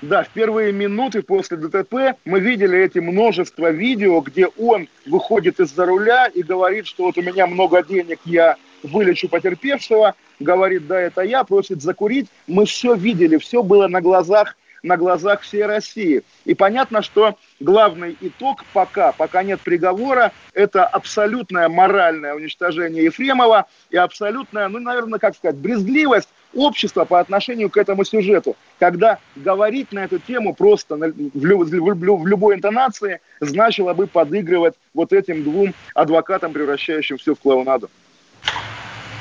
Да, 0.02 0.24
в 0.24 0.28
первые 0.28 0.72
минуты 0.72 1.22
после 1.22 1.56
ДТП 1.56 2.18
мы 2.24 2.40
видели 2.40 2.78
эти 2.78 2.98
множество 2.98 3.70
видео, 3.70 4.20
где 4.20 4.48
он 4.58 4.88
выходит 5.06 5.60
из-за 5.60 5.86
руля 5.86 6.26
и 6.26 6.42
говорит, 6.42 6.86
что 6.86 7.04
вот 7.04 7.16
у 7.18 7.22
меня 7.22 7.46
много 7.46 7.82
денег, 7.82 8.18
я 8.24 8.56
вылечу 8.86 9.28
потерпевшего, 9.28 10.14
говорит, 10.40 10.86
да, 10.86 11.00
это 11.00 11.22
я, 11.22 11.44
просит 11.44 11.82
закурить. 11.82 12.28
Мы 12.46 12.66
все 12.66 12.94
видели, 12.94 13.36
все 13.36 13.62
было 13.62 13.88
на 13.88 14.00
глазах 14.00 14.56
на 14.86 14.96
глазах 14.96 15.42
всей 15.42 15.64
России. 15.64 16.22
И 16.44 16.54
понятно, 16.54 17.02
что 17.02 17.36
главный 17.60 18.16
итог 18.20 18.64
пока, 18.72 19.12
пока 19.12 19.42
нет 19.42 19.60
приговора, 19.60 20.32
это 20.54 20.86
абсолютное 20.86 21.68
моральное 21.68 22.34
уничтожение 22.34 23.04
Ефремова 23.04 23.66
и 23.90 23.96
абсолютная, 23.96 24.68
ну, 24.68 24.78
наверное, 24.78 25.18
как 25.18 25.34
сказать, 25.34 25.56
брезгливость 25.56 26.28
общества 26.54 27.04
по 27.04 27.20
отношению 27.20 27.68
к 27.68 27.76
этому 27.76 28.04
сюжету, 28.04 28.56
когда 28.78 29.18
говорить 29.34 29.92
на 29.92 30.04
эту 30.04 30.18
тему 30.18 30.54
просто 30.54 30.96
в, 30.96 31.44
люб, 31.44 31.68
в 31.68 32.26
любой 32.26 32.54
интонации 32.54 33.20
значило 33.40 33.92
бы 33.92 34.06
подыгрывать 34.06 34.74
вот 34.94 35.12
этим 35.12 35.42
двум 35.42 35.74
адвокатам, 35.94 36.52
превращающим 36.52 37.18
все 37.18 37.34
в 37.34 37.40
клоунаду. 37.40 37.90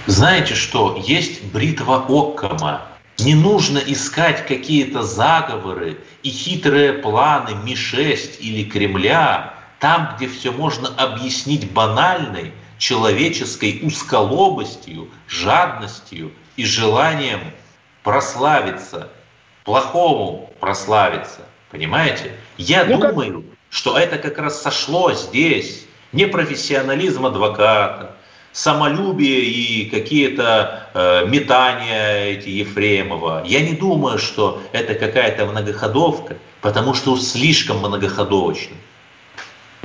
Знаете 0.07 0.53
что, 0.53 1.01
есть 1.03 1.43
бритва 1.45 2.05
Оккама, 2.07 2.83
не 3.17 3.33
нужно 3.33 3.79
искать 3.79 4.45
какие-то 4.45 5.01
заговоры 5.01 5.97
и 6.21 6.29
хитрые 6.29 6.93
планы 6.93 7.55
Ми-6 7.63 8.37
или 8.37 8.69
Кремля, 8.69 9.55
там, 9.79 10.13
где 10.15 10.27
все 10.27 10.51
можно 10.51 10.89
объяснить 10.89 11.71
банальной 11.71 12.53
человеческой 12.77 13.79
узколобостью, 13.81 15.09
жадностью 15.27 16.31
и 16.55 16.65
желанием 16.65 17.41
прославиться. 18.03 19.09
плохому 19.63 20.53
прославиться. 20.59 21.41
Понимаете? 21.71 22.35
Я 22.59 22.85
ну, 22.85 22.99
думаю, 22.99 23.41
как... 23.41 23.51
что 23.71 23.97
это 23.97 24.19
как 24.19 24.37
раз 24.37 24.61
сошло 24.61 25.13
здесь. 25.13 25.87
Непрофессионализм 26.11 27.25
адвоката, 27.25 28.15
самолюбие 28.55 29.43
и 29.43 29.89
какие-то 29.89 30.87
э, 30.93 31.25
метания 31.27 32.23
эти 32.23 32.47
Ефремова. 32.47 33.43
Я 33.45 33.59
не 33.59 33.73
думаю, 33.73 34.17
что 34.17 34.61
это 34.71 34.95
какая-то 34.95 35.45
многоходовка, 35.45 36.37
потому 36.61 36.93
что 36.93 37.17
слишком 37.17 37.79
многоходовочно. 37.79 38.77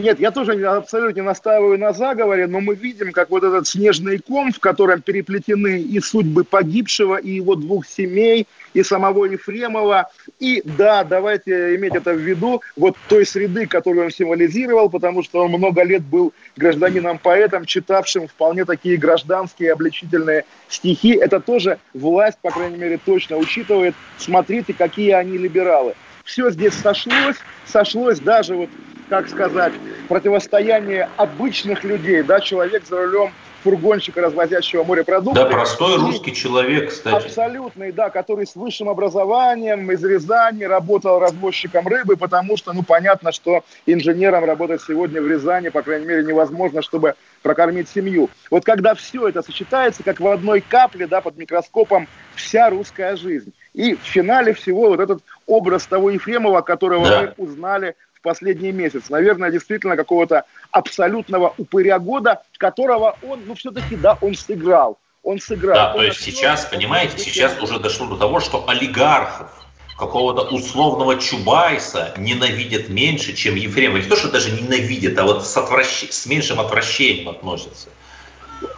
Нет, 0.01 0.19
я 0.19 0.31
тоже 0.31 0.53
абсолютно 0.67 1.23
настаиваю 1.23 1.79
на 1.79 1.93
заговоре, 1.93 2.47
но 2.47 2.61
мы 2.61 2.75
видим, 2.75 3.13
как 3.13 3.29
вот 3.29 3.45
этот 3.45 3.69
снежный 3.69 4.19
ком, 4.19 4.51
в 4.51 4.59
котором 4.59 5.03
переплетены 5.03 5.79
и 5.81 6.01
судьбы 6.01 6.45
погибшего, 6.45 7.17
и 7.17 7.33
его 7.33 7.55
двух 7.55 7.87
семей, 7.87 8.47
и 8.73 8.83
самого 8.83 9.27
Ефремова. 9.27 10.11
И 10.39 10.63
да, 10.65 11.05
давайте 11.05 11.77
иметь 11.77 11.95
это 11.95 12.15
в 12.15 12.19
виду, 12.19 12.63
вот 12.77 12.97
той 13.09 13.27
среды, 13.27 13.67
которую 13.67 14.07
он 14.07 14.11
символизировал, 14.11 14.89
потому 14.89 15.23
что 15.23 15.45
он 15.45 15.51
много 15.51 15.83
лет 15.83 16.03
был 16.03 16.33
гражданином-поэтом, 16.57 17.67
читавшим 17.67 18.27
вполне 18.27 18.65
такие 18.65 18.97
гражданские 18.97 19.73
обличительные 19.73 20.45
стихи. 20.69 21.11
Это 21.11 21.41
тоже 21.41 21.79
власть, 21.93 22.39
по 22.41 22.51
крайней 22.51 22.79
мере, 22.79 22.99
точно 23.05 23.37
учитывает. 23.37 23.95
Смотрите, 24.17 24.73
какие 24.73 25.11
они 25.11 25.37
либералы. 25.37 25.95
Все 26.25 26.51
здесь 26.51 26.75
сошлось, 26.75 27.37
сошлось 27.67 28.21
даже 28.21 28.55
вот 28.55 28.71
как 29.11 29.29
сказать, 29.29 29.73
противостояние 30.09 31.09
обычных 31.17 31.83
людей, 31.85 32.23
да, 32.23 32.41
человек 32.41 32.87
за 32.87 32.97
рулем 32.97 33.33
фургонщика, 33.65 34.23
развозящего 34.23 34.85
морепродукты. 34.85 35.39
Да, 35.39 35.47
простой 35.47 35.99
русский 35.99 36.33
человек, 36.35 36.89
кстати. 36.89 37.27
Абсолютный, 37.27 37.93
да, 37.93 38.09
который 38.09 38.47
с 38.47 38.55
высшим 38.55 38.89
образованием 38.89 39.91
из 39.91 40.03
Рязани 40.03 40.65
работал 40.65 41.19
развозчиком 41.19 41.87
рыбы, 41.87 42.17
потому 42.17 42.57
что, 42.57 42.73
ну, 42.73 42.83
понятно, 42.83 43.33
что 43.33 43.65
инженером 43.85 44.45
работать 44.45 44.81
сегодня 44.81 45.21
в 45.21 45.29
Рязани, 45.29 45.69
по 45.69 45.83
крайней 45.83 46.07
мере, 46.07 46.25
невозможно, 46.25 46.81
чтобы 46.81 47.17
прокормить 47.43 47.89
семью. 47.89 48.31
Вот 48.51 48.65
когда 48.65 48.95
все 48.95 49.29
это 49.29 49.43
сочетается, 49.43 50.03
как 50.03 50.21
в 50.21 50.29
одной 50.29 50.63
капле, 50.63 51.07
да, 51.07 51.21
под 51.21 51.37
микроскопом, 51.37 52.07
вся 52.37 52.71
русская 52.71 53.17
жизнь. 53.17 53.53
И 53.75 53.95
в 53.95 54.03
финале 54.03 54.55
всего 54.55 54.89
вот 54.89 55.01
этот 55.01 55.21
образ 55.47 55.85
того 55.87 56.11
Ефремова, 56.11 56.63
которого 56.63 57.07
да. 57.07 57.21
мы 57.37 57.45
узнали 57.45 57.95
в 58.21 58.23
последний 58.23 58.73
месяц. 58.73 59.09
Наверное, 59.09 59.51
действительно 59.51 59.97
какого-то 59.97 60.45
абсолютного 60.71 61.55
упыря 61.57 61.99
года, 61.99 62.43
которого 62.59 63.17
он, 63.23 63.41
ну, 63.47 63.55
все-таки, 63.55 63.97
да, 63.97 64.19
он 64.21 64.35
сыграл. 64.35 64.99
Он 65.23 65.41
сыграл. 65.41 65.75
Да, 65.75 65.91
он 65.93 65.99
то 65.99 66.05
есть 66.05 66.21
сейчас, 66.21 66.67
понимаете, 66.67 67.19
сейчас 67.19 67.61
уже 67.63 67.79
дошло 67.79 68.07
до 68.07 68.17
того, 68.17 68.41
что 68.41 68.69
олигархов, 68.69 69.51
какого-то 69.99 70.43
условного 70.55 71.19
Чубайса 71.19 72.15
ненавидят 72.17 72.89
меньше, 72.89 73.35
чем 73.35 73.55
Ефремова. 73.55 73.99
Не 73.99 74.09
то, 74.09 74.17
что 74.17 74.31
даже 74.31 74.51
ненавидят, 74.51 75.19
а 75.19 75.25
вот 75.25 75.47
с, 75.47 75.57
отвращ... 75.57 76.09
с 76.11 76.27
меньшим 76.27 76.59
отвращением 76.59 77.29
относятся. 77.29 77.91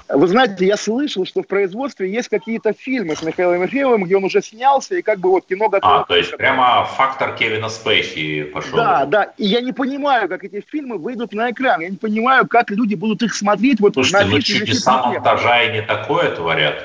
Вы 0.09 0.29
знаете, 0.29 0.67
я 0.67 0.77
слышал, 0.77 1.25
что 1.25 1.43
в 1.43 1.47
производстве 1.47 2.11
есть 2.11 2.29
какие-то 2.29 2.73
фильмы 2.73 3.17
с 3.17 3.23
Михаилом 3.23 3.63
Ефремовым, 3.63 4.05
где 4.05 4.17
он 4.17 4.25
уже 4.25 4.43
снялся, 4.43 4.97
и 4.97 5.03
как 5.03 5.19
бы 5.19 5.31
вот 5.31 5.47
кино 5.47 5.69
готово. 5.69 6.01
А, 6.01 6.05
то 6.05 6.17
есть 6.17 6.37
прямо 6.37 6.85
фактор 6.85 7.35
Кевина 7.35 7.69
Спейси 7.69 8.45
пошел. 8.45 8.77
Да, 8.77 9.05
да. 9.07 9.33
И 9.39 9.47
я 9.47 9.61
не 9.61 9.73
понимаю, 9.73 10.29
как 10.29 10.45
эти 10.45 10.61
фильмы 10.61 10.99
выйдут 10.99 11.33
на 11.33 11.51
экран. 11.51 11.81
Я 11.81 11.89
не 11.89 11.97
понимаю, 11.97 12.47
как 12.47 12.71
люди 12.71 12.95
будут 12.95 13.23
их 13.23 13.35
смотреть. 13.35 13.81
Вот 13.81 13.95
Слушайте, 13.95 14.27
ну 14.29 14.41
чудеса 14.41 15.07
монтажа 15.07 15.63
и 15.63 15.73
не 15.73 15.83
такое 15.83 16.35
творят. 16.35 16.83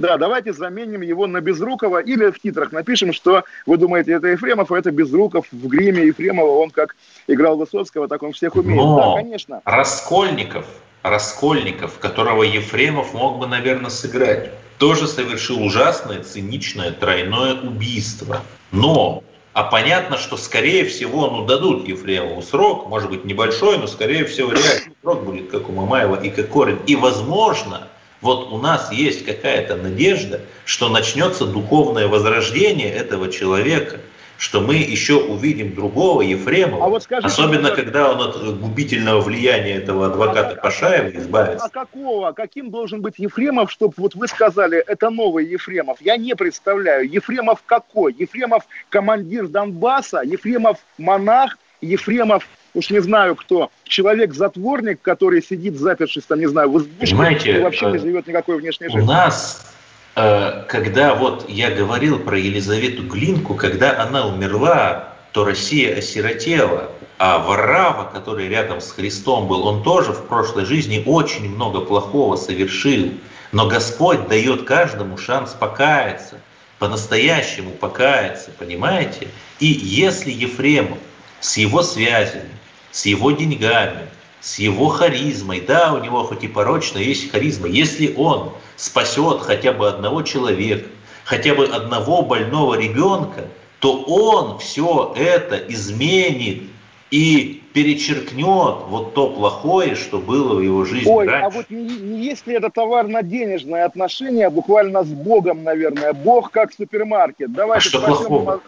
Да, 0.00 0.16
давайте 0.16 0.54
заменим 0.54 1.02
его 1.02 1.26
на 1.26 1.42
Безрукова 1.42 1.98
или 1.98 2.30
в 2.30 2.40
титрах 2.40 2.72
напишем, 2.72 3.12
что 3.12 3.44
вы 3.66 3.76
думаете, 3.76 4.12
это 4.12 4.28
Ефремов, 4.28 4.72
а 4.72 4.78
это 4.78 4.90
Безруков 4.90 5.46
в 5.52 5.68
гриме 5.68 6.06
Ефремова. 6.06 6.62
Он 6.62 6.70
как 6.70 6.96
играл 7.26 7.58
Высоцкого, 7.58 8.08
так 8.08 8.22
он 8.22 8.32
всех 8.32 8.56
умеет. 8.56 8.78
Но 8.78 9.14
да, 9.14 9.22
конечно. 9.22 9.60
Раскольников 9.66 10.64
Раскольников, 11.02 11.98
которого 11.98 12.42
Ефремов 12.42 13.14
мог 13.14 13.38
бы, 13.38 13.46
наверное, 13.46 13.90
сыграть, 13.90 14.50
тоже 14.78 15.06
совершил 15.06 15.62
ужасное, 15.62 16.22
циничное 16.22 16.90
тройное 16.90 17.54
убийство. 17.54 18.42
Но 18.70 19.24
а 19.52 19.64
понятно, 19.64 20.16
что, 20.16 20.36
скорее 20.36 20.84
всего, 20.84 21.28
ну, 21.30 21.44
дадут 21.44 21.88
Ефремову 21.88 22.42
срок, 22.42 22.88
может 22.88 23.10
быть, 23.10 23.24
небольшой, 23.24 23.78
но, 23.78 23.86
скорее 23.86 24.24
всего, 24.24 24.52
реальный 24.52 24.94
срок 25.02 25.24
будет, 25.24 25.50
как 25.50 25.68
у 25.68 25.72
Мамаева 25.72 26.22
и 26.22 26.30
как 26.30 26.50
Корин. 26.50 26.78
И, 26.86 26.94
возможно, 26.96 27.88
вот 28.20 28.52
у 28.52 28.58
нас 28.58 28.92
есть 28.92 29.24
какая-то 29.24 29.76
надежда, 29.76 30.42
что 30.64 30.88
начнется 30.88 31.46
духовное 31.46 32.08
возрождение 32.08 32.92
этого 32.92 33.30
человека– 33.32 34.00
что 34.40 34.62
мы 34.62 34.76
еще 34.76 35.16
увидим 35.16 35.74
другого 35.74 36.22
Ефремова, 36.22 36.86
а 36.86 36.88
вот 36.88 37.02
скажите, 37.02 37.26
особенно 37.26 37.70
когда 37.72 38.10
он 38.10 38.22
от 38.22 38.58
губительного 38.58 39.20
влияния 39.20 39.74
этого 39.74 40.06
адвоката 40.06 40.52
а, 40.52 40.62
Пашаева 40.62 41.10
избавится. 41.18 41.66
А 41.66 41.68
какого, 41.68 42.32
каким 42.32 42.70
должен 42.70 43.02
быть 43.02 43.18
Ефремов, 43.18 43.70
чтобы 43.70 43.92
вот 43.98 44.14
вы 44.14 44.26
сказали, 44.28 44.78
это 44.78 45.10
новый 45.10 45.44
Ефремов? 45.44 45.98
Я 46.00 46.16
не 46.16 46.34
представляю. 46.34 47.06
Ефремов 47.06 47.62
какой? 47.66 48.14
Ефремов 48.18 48.64
командир 48.88 49.46
Донбасса, 49.46 50.22
Ефремов 50.24 50.78
монах, 50.96 51.58
Ефремов 51.82 52.48
уж 52.72 52.88
не 52.88 53.00
знаю 53.00 53.36
кто, 53.36 53.70
человек-затворник, 53.84 55.02
который 55.02 55.42
сидит 55.42 55.76
запершись 55.76 56.24
там, 56.24 56.40
не 56.40 56.46
знаю, 56.46 56.70
в 56.70 56.78
избушке 56.78 57.58
и 57.58 57.60
вообще 57.60 57.90
не 57.90 57.96
э, 57.96 58.00
живет 58.00 58.26
никакой 58.26 58.56
внешней 58.58 58.86
жизнью. 58.86 59.04
У 59.04 59.06
нас 59.06 59.70
когда 60.14 61.14
вот 61.14 61.48
я 61.48 61.70
говорил 61.70 62.18
про 62.18 62.38
Елизавету 62.38 63.04
Глинку, 63.04 63.54
когда 63.54 64.00
она 64.02 64.26
умерла, 64.26 65.14
то 65.32 65.44
Россия 65.44 65.96
осиротела. 65.98 66.90
А 67.18 67.38
Варава, 67.38 68.10
который 68.10 68.48
рядом 68.48 68.80
с 68.80 68.90
Христом 68.92 69.46
был, 69.46 69.66
он 69.66 69.82
тоже 69.82 70.12
в 70.12 70.26
прошлой 70.26 70.64
жизни 70.64 71.02
очень 71.04 71.54
много 71.54 71.80
плохого 71.80 72.36
совершил. 72.36 73.12
Но 73.52 73.68
Господь 73.68 74.26
дает 74.28 74.64
каждому 74.64 75.18
шанс 75.18 75.52
покаяться, 75.52 76.36
по-настоящему 76.78 77.72
покаяться, 77.72 78.50
понимаете? 78.58 79.28
И 79.58 79.66
если 79.66 80.30
Ефремов 80.30 80.98
с 81.40 81.58
его 81.58 81.82
связями, 81.82 82.48
с 82.90 83.04
его 83.04 83.32
деньгами, 83.32 84.08
с 84.40 84.58
его 84.58 84.88
харизмой, 84.88 85.60
да, 85.60 85.92
у 85.92 86.02
него 86.02 86.24
хоть 86.24 86.44
и 86.44 86.48
порочно 86.48 86.98
есть 86.98 87.30
харизма, 87.30 87.68
если 87.68 88.14
он 88.16 88.52
спасет 88.76 89.40
хотя 89.40 89.72
бы 89.72 89.88
одного 89.88 90.22
человека, 90.22 90.88
хотя 91.24 91.54
бы 91.54 91.66
одного 91.66 92.22
больного 92.22 92.78
ребенка, 92.78 93.46
то 93.80 94.02
он 94.02 94.58
все 94.58 95.12
это 95.16 95.56
изменит 95.56 96.62
и 97.10 97.62
перечеркнет 97.72 98.86
вот 98.88 99.14
то 99.14 99.30
плохое, 99.30 99.94
что 99.94 100.18
было 100.18 100.54
в 100.54 100.60
его 100.60 100.84
жизни 100.84 101.10
Ой, 101.10 101.26
а 101.26 101.30
раньше. 101.30 101.46
а 101.46 101.50
вот 101.50 101.70
не, 101.70 101.98
не 101.98 102.20
есть 102.20 102.46
ли 102.46 102.54
это 102.54 102.70
товарно-денежное 102.70 103.84
отношение, 103.84 104.50
буквально 104.50 105.04
с 105.04 105.08
Богом, 105.08 105.64
наверное, 105.64 106.12
Бог 106.12 106.50
как 106.50 106.72
супермаркет. 106.72 107.52
Давайте 107.52 107.88
а 107.88 107.88
что 107.88 108.00
плохого? 108.00 108.60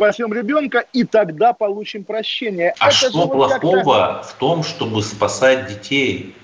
Спасем 0.00 0.32
ребенка, 0.32 0.86
и 0.94 1.04
тогда 1.04 1.52
получим 1.52 2.04
прощение. 2.04 2.74
А 2.78 2.88
Это 2.88 2.96
что 2.96 3.28
плохого 3.28 4.22
в 4.26 4.32
том, 4.38 4.62
чтобы 4.62 5.02
спасать 5.02 5.66
детей? 5.66 6.34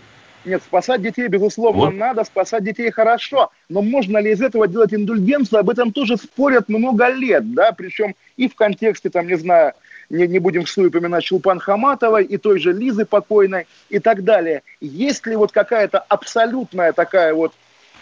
Нет, 0.44 0.62
спасать 0.62 1.00
детей, 1.00 1.26
безусловно, 1.26 1.86
вот. 1.86 1.94
надо, 1.94 2.24
спасать 2.24 2.64
детей 2.64 2.90
хорошо. 2.90 3.50
Но 3.70 3.80
можно 3.80 4.18
ли 4.18 4.32
из 4.32 4.42
этого 4.42 4.68
делать 4.68 4.92
индульгенцию, 4.92 5.60
об 5.60 5.70
этом 5.70 5.90
тоже 5.90 6.18
спорят 6.18 6.68
много 6.68 7.08
лет, 7.08 7.54
да, 7.54 7.72
причем 7.72 8.14
и 8.36 8.46
в 8.46 8.54
контексте, 8.54 9.08
там, 9.08 9.26
не 9.26 9.38
знаю, 9.38 9.72
не, 10.10 10.28
не 10.28 10.38
будем 10.38 10.66
в 10.66 10.70
суе 10.70 10.88
упоминать 10.88 11.24
Чулпан 11.24 11.58
Хаматовой 11.58 12.24
и 12.24 12.36
той 12.36 12.60
же 12.60 12.74
Лизы 12.74 13.06
покойной 13.06 13.66
и 13.88 13.98
так 13.98 14.22
далее. 14.22 14.62
Есть 14.82 15.26
ли 15.26 15.34
вот 15.34 15.50
какая-то 15.50 15.98
абсолютная 15.98 16.92
такая 16.92 17.32
вот 17.32 17.54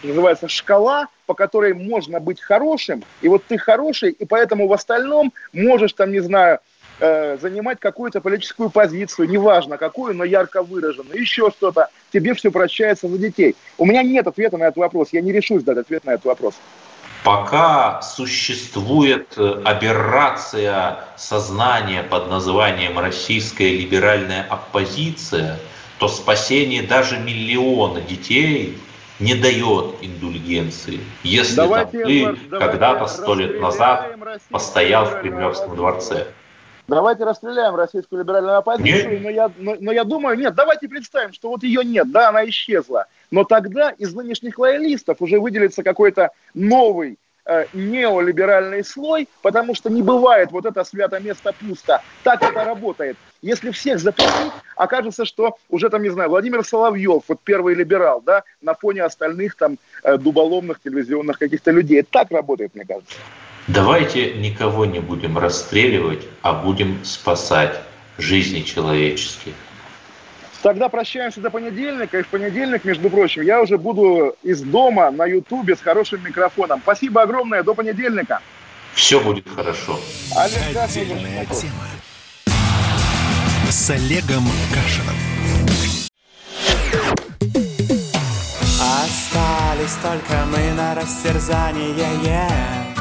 называется 0.03 0.49
шкала, 0.49 1.07
по 1.25 1.33
которой 1.33 1.73
можно 1.73 2.19
быть 2.19 2.41
хорошим, 2.41 3.03
и 3.21 3.27
вот 3.27 3.43
ты 3.45 3.57
хороший, 3.57 4.11
и 4.11 4.25
поэтому 4.25 4.67
в 4.67 4.73
остальном 4.73 5.33
можешь 5.53 5.93
там, 5.93 6.11
не 6.11 6.19
знаю, 6.19 6.59
э, 6.99 7.37
занимать 7.41 7.79
какую-то 7.79 8.21
политическую 8.21 8.69
позицию, 8.69 9.29
неважно 9.29 9.77
какую, 9.77 10.15
но 10.15 10.23
ярко 10.23 10.63
выраженную, 10.63 11.19
еще 11.19 11.49
что-то, 11.51 11.89
тебе 12.11 12.33
все 12.33 12.51
прощается 12.51 13.07
за 13.07 13.17
детей. 13.17 13.55
У 13.77 13.85
меня 13.85 14.03
нет 14.03 14.27
ответа 14.27 14.57
на 14.57 14.65
этот 14.65 14.77
вопрос, 14.77 15.09
я 15.11 15.21
не 15.21 15.31
решусь 15.31 15.63
дать 15.63 15.77
ответ 15.77 16.05
на 16.05 16.11
этот 16.11 16.25
вопрос. 16.25 16.55
Пока 17.23 18.03
существует 18.03 19.33
э, 19.35 19.61
аберрация 19.65 20.99
сознания 21.17 22.03
под 22.03 22.29
названием 22.29 22.99
российская 22.99 23.69
либеральная 23.69 24.45
оппозиция, 24.47 25.57
то 25.97 26.07
спасение 26.07 26.83
даже 26.83 27.17
миллиона 27.17 27.99
детей 28.01 28.77
не 29.19 29.35
дает 29.35 29.95
индульгенции, 30.01 30.99
если 31.23 31.55
давайте, 31.55 31.99
там, 31.99 32.35
ты 32.37 32.49
когда-то 32.49 33.07
сто 33.07 33.35
лет 33.35 33.59
назад 33.61 34.15
постоял 34.49 35.05
в 35.05 35.21
Кремлевском 35.21 35.75
дворце. 35.75 36.27
Давайте 36.87 37.23
расстреляем 37.23 37.75
российскую 37.75 38.21
либеральную 38.21 38.57
оппозицию, 38.57 39.21
но 39.21 39.29
я, 39.29 39.51
но, 39.57 39.75
но 39.79 39.91
я 39.91 40.03
думаю, 40.03 40.37
нет, 40.37 40.53
давайте 40.53 40.87
представим, 40.87 41.33
что 41.33 41.49
вот 41.49 41.63
ее 41.63 41.83
нет, 41.83 42.11
да, 42.11 42.29
она 42.29 42.47
исчезла. 42.47 43.07
Но 43.31 43.43
тогда 43.43 43.89
из 43.89 44.13
нынешних 44.13 44.59
лоялистов 44.59 45.19
уже 45.19 45.39
выделится 45.39 45.81
какой-то 45.81 46.29
новый 46.53 47.17
неолиберальный 47.73 48.83
слой, 48.83 49.27
потому 49.41 49.75
что 49.75 49.89
не 49.89 50.01
бывает 50.01 50.51
вот 50.51 50.65
это 50.65 50.83
свято 50.83 51.19
место 51.19 51.53
пусто. 51.53 52.01
Так 52.23 52.41
это 52.41 52.63
работает. 52.63 53.17
Если 53.41 53.69
всех 53.69 53.99
запретить, 53.99 54.51
окажется, 54.75 55.25
что 55.25 55.57
уже 55.69 55.89
там, 55.89 56.01
не 56.01 56.09
знаю, 56.09 56.29
Владимир 56.29 56.65
Соловьев, 56.65 57.23
вот 57.27 57.39
первый 57.43 57.75
либерал, 57.75 58.21
да, 58.21 58.43
на 58.61 58.73
фоне 58.73 59.03
остальных 59.03 59.55
там 59.55 59.77
э, 60.03 60.17
дуболомных 60.17 60.81
телевизионных 60.81 61.37
каких-то 61.37 61.69
людей. 61.69 62.01
Так 62.01 62.31
работает, 62.31 62.73
мне 62.73 62.85
кажется. 62.85 63.15
Давайте 63.67 64.33
никого 64.33 64.85
не 64.85 64.99
будем 64.99 65.37
расстреливать, 65.37 66.27
а 66.41 66.53
будем 66.53 67.03
спасать 67.03 67.79
жизни 68.17 68.61
человеческие. 68.61 69.53
Тогда 70.65 70.89
прощаемся 70.89 71.41
до 71.41 71.51
понедельника. 71.51 72.17
И 72.17 72.23
в 72.23 72.27
понедельник, 72.27 72.85
между 72.85 73.11
прочим, 73.11 73.43
я 73.43 73.61
уже 73.61 73.77
буду 73.77 74.35
из 74.41 74.63
дома 74.63 75.11
на 75.11 75.27
Ютубе 75.27 75.75
с 75.75 75.79
хорошим 75.79 76.23
микрофоном. 76.23 76.79
Спасибо 76.81 77.21
огромное. 77.21 77.61
До 77.61 77.75
понедельника. 77.75 78.39
Все 78.95 79.19
будет 79.19 79.47
хорошо. 79.47 79.99
Олег 80.35 80.75
Отдельная 80.75 81.45
тема. 81.45 81.85
С 83.69 83.91
Олегом 83.91 84.43
Кашином. 84.73 85.15
Остались 88.81 89.97
только 90.01 90.45
мы 90.47 90.73
на 90.73 90.95
растерзание 90.95 92.94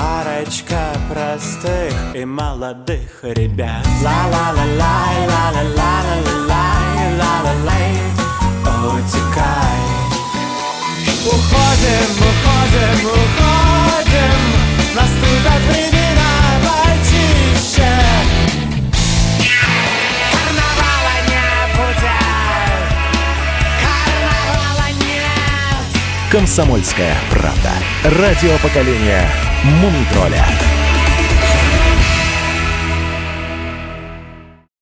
Парочка 0.00 0.96
простых 1.12 1.92
и 2.14 2.24
молодых 2.24 3.22
ребят. 3.22 3.86
Ла-ла-ла-лай, 4.02 5.26
ла-ла-ла-ла-ла-лай, 5.28 7.18
ла-ла-лай. 7.20 7.92
Утекай. 8.96 9.80
Уходим, 11.26 12.08
уходим, 12.16 12.96
уходим. 13.12 14.38
Наступят 14.94 15.62
времена 15.68 16.32
почище. 16.64 17.92
Комсомольская 26.30 27.16
правда. 27.30 27.72
Радио 28.04 28.56
поколения 28.62 29.28
Mumitrolha. 29.64 30.79